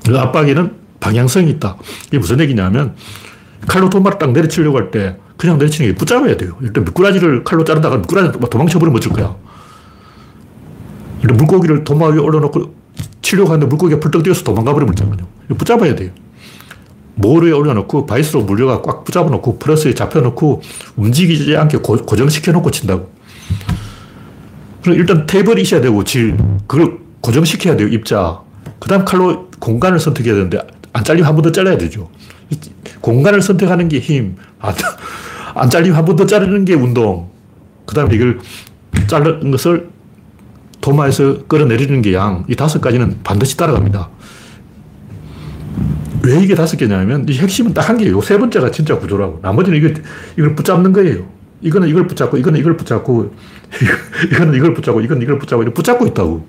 그 0.06 0.18
압박에는 0.18 0.74
방향성이 1.00 1.50
있다. 1.52 1.78
이게 2.08 2.18
무슨 2.18 2.40
얘기냐면 2.40 2.96
칼로 3.68 3.90
돈말을 3.90 4.18
딱 4.18 4.32
내려치려고 4.32 4.78
할 4.78 4.92
때 4.92 5.18
그냥 5.38 5.58
내려치는 5.58 5.92
게 5.92 5.96
붙잡아야 5.96 6.36
돼요. 6.36 6.58
일단 6.62 6.84
미꾸라지를 6.84 7.44
칼로 7.46 7.64
자른다가 7.64 7.98
미꾸라지 7.98 8.38
도망쳐버리면 8.50 8.98
어쩔 8.98 9.14
거야. 9.14 9.36
물고기를 11.22 11.84
도마 11.86 12.08
위에 12.08 12.20
올려놓고 12.20 12.76
치려고 13.22 13.50
하는데 13.50 13.66
물고기가 13.68 14.00
펄떡 14.02 14.24
뛰어서 14.24 14.44
도망가 14.44 14.74
버리면 14.74 14.94
어쩌거든요. 14.94 15.28
붙잡아야 15.58 15.96
돼요. 15.96 16.12
모루에 17.16 17.52
올려놓고 17.52 18.06
바이스로 18.06 18.44
물려가 18.44 18.82
꽉 18.82 19.04
붙잡아놓고 19.04 19.60
플러스에 19.60 19.94
잡혀놓고 19.94 20.62
움직이지 20.96 21.56
않게 21.56 21.78
고, 21.80 21.98
정시켜놓고 21.98 22.72
친다고. 22.72 23.12
그럼 24.82 24.98
일단 24.98 25.26
테이블이 25.26 25.62
있어야 25.62 25.82
되고 25.82 26.04
질, 26.04 26.38
그걸 26.68 27.00
고정시켜야 27.22 27.76
돼요, 27.76 27.88
입자. 27.90 28.42
그 28.80 28.88
다음 28.88 29.04
칼로 29.06 29.50
공간을 29.60 30.00
선택해야 30.00 30.36
되는데 30.36 30.60
안 30.94 31.04
잘리면 31.04 31.28
한 31.28 31.36
번 31.36 31.44
더 31.44 31.52
잘라야 31.52 31.78
되죠. 31.78 32.10
공간을 33.02 33.42
선택하는 33.42 33.90
게 33.90 34.00
힘, 34.00 34.36
안, 34.60 34.74
안 35.56 35.70
잘리면 35.70 35.98
한 35.98 36.06
번 36.06 36.16
더 36.16 36.26
자르는 36.26 36.66
게 36.66 36.74
운동. 36.76 37.30
그 37.86 37.94
다음에 37.96 38.16
이걸 38.16 38.40
자른 39.08 39.52
것을 39.52 39.90
도마에서 40.82 41.46
끌어내리는 41.48 42.02
게 42.02 42.14
양, 42.14 42.46
이 42.48 42.56
다섯 42.56 42.80
가지는 42.80 43.18
반드시 43.24 43.58
따라갑니다. 43.58 44.10
왜 46.24 46.42
이게 46.42 46.56
다섯 46.56 46.78
개냐면 46.78 47.26
이 47.28 47.38
핵심은 47.38 47.74
딱 47.74 47.90
한 47.90 47.98
개예요. 47.98 48.22
세 48.22 48.38
번째가 48.38 48.72
진짜 48.72 48.98
구조라고. 48.98 49.40
나머지는 49.42 49.78
이걸, 49.78 49.94
이걸 50.38 50.56
붙잡는 50.56 50.94
거예요. 50.94 51.26
이거는 51.62 51.88
이걸 51.90 52.08
붙잡고, 52.08 52.38
이거는 52.38 52.60
이걸 52.60 52.78
붙잡고, 52.78 53.34
이거는 54.32 54.54
이걸 54.56 54.74
붙잡고, 54.74 55.02
이건 55.02 55.22
이걸 55.22 55.38
붙잡고, 55.40 55.64
이걸 55.64 55.74
붙잡고 55.74 56.08
있다고. 56.08 56.48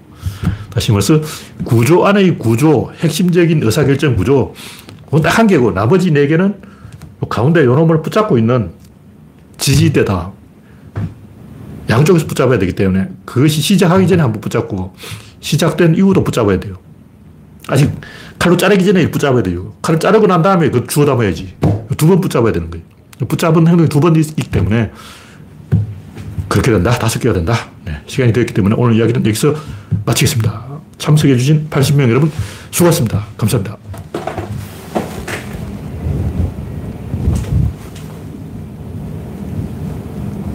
다시 0.71 0.93
말해서 0.93 1.21
구조 1.65 2.07
안의 2.07 2.39
구조, 2.39 2.93
핵심적인 3.01 3.63
의사결정 3.63 4.17
구조, 4.17 4.55
그건 5.07 5.23
딱 5.23 5.39
한 5.39 5.47
개고, 5.47 5.73
나머지 5.73 6.11
네 6.13 6.27
개는 6.27 6.55
가운데 7.29 7.65
요 7.65 7.75
놈을 7.75 8.03
붙잡고 8.03 8.39
있는 8.39 8.71
지지대다. 9.59 10.33
양쪽에서 11.91 12.27
붙잡아야 12.27 12.59
되기 12.59 12.73
때문에 12.73 13.09
그것이 13.25 13.61
시작하기 13.61 14.07
전에 14.07 14.23
한번 14.23 14.41
붙잡고 14.41 14.95
시작된 15.41 15.97
이후도 15.97 16.23
붙잡아야 16.23 16.61
돼요. 16.61 16.77
아직 17.69 17.91
칼로 18.39 18.57
자르기 18.57 18.85
전에 18.85 19.11
붙잡아야 19.11 19.43
돼요. 19.43 19.75
칼을 19.83 19.99
자르고 19.99 20.27
난 20.29 20.41
다음에 20.43 20.71
그 20.71 20.87
주워 20.87 21.05
담아야지. 21.05 21.57
두 21.97 22.07
번 22.07 22.21
붙잡아야 22.21 22.53
되는 22.53 22.71
거예요. 22.71 22.85
붙잡은 23.27 23.67
행동이 23.67 23.89
두 23.89 24.01
번 24.01 24.17
있기 24.17 24.51
때문에 24.51 24.91
그렇게 26.49 26.73
된다. 26.73 26.91
다섯 26.91 27.19
개가 27.21 27.35
된다. 27.35 27.55
네, 27.85 28.01
시간이 28.07 28.33
되었기 28.33 28.55
때문에 28.55 28.75
오늘 28.77 28.97
이야기는 28.97 29.25
여기서 29.25 29.55
마치겠습니다. 30.05 30.65
참석해주신 30.99 31.69
80명 31.71 32.09
여러분 32.11 32.31
수고하셨습니다. 32.71 33.27
감사합니다. 33.37 33.90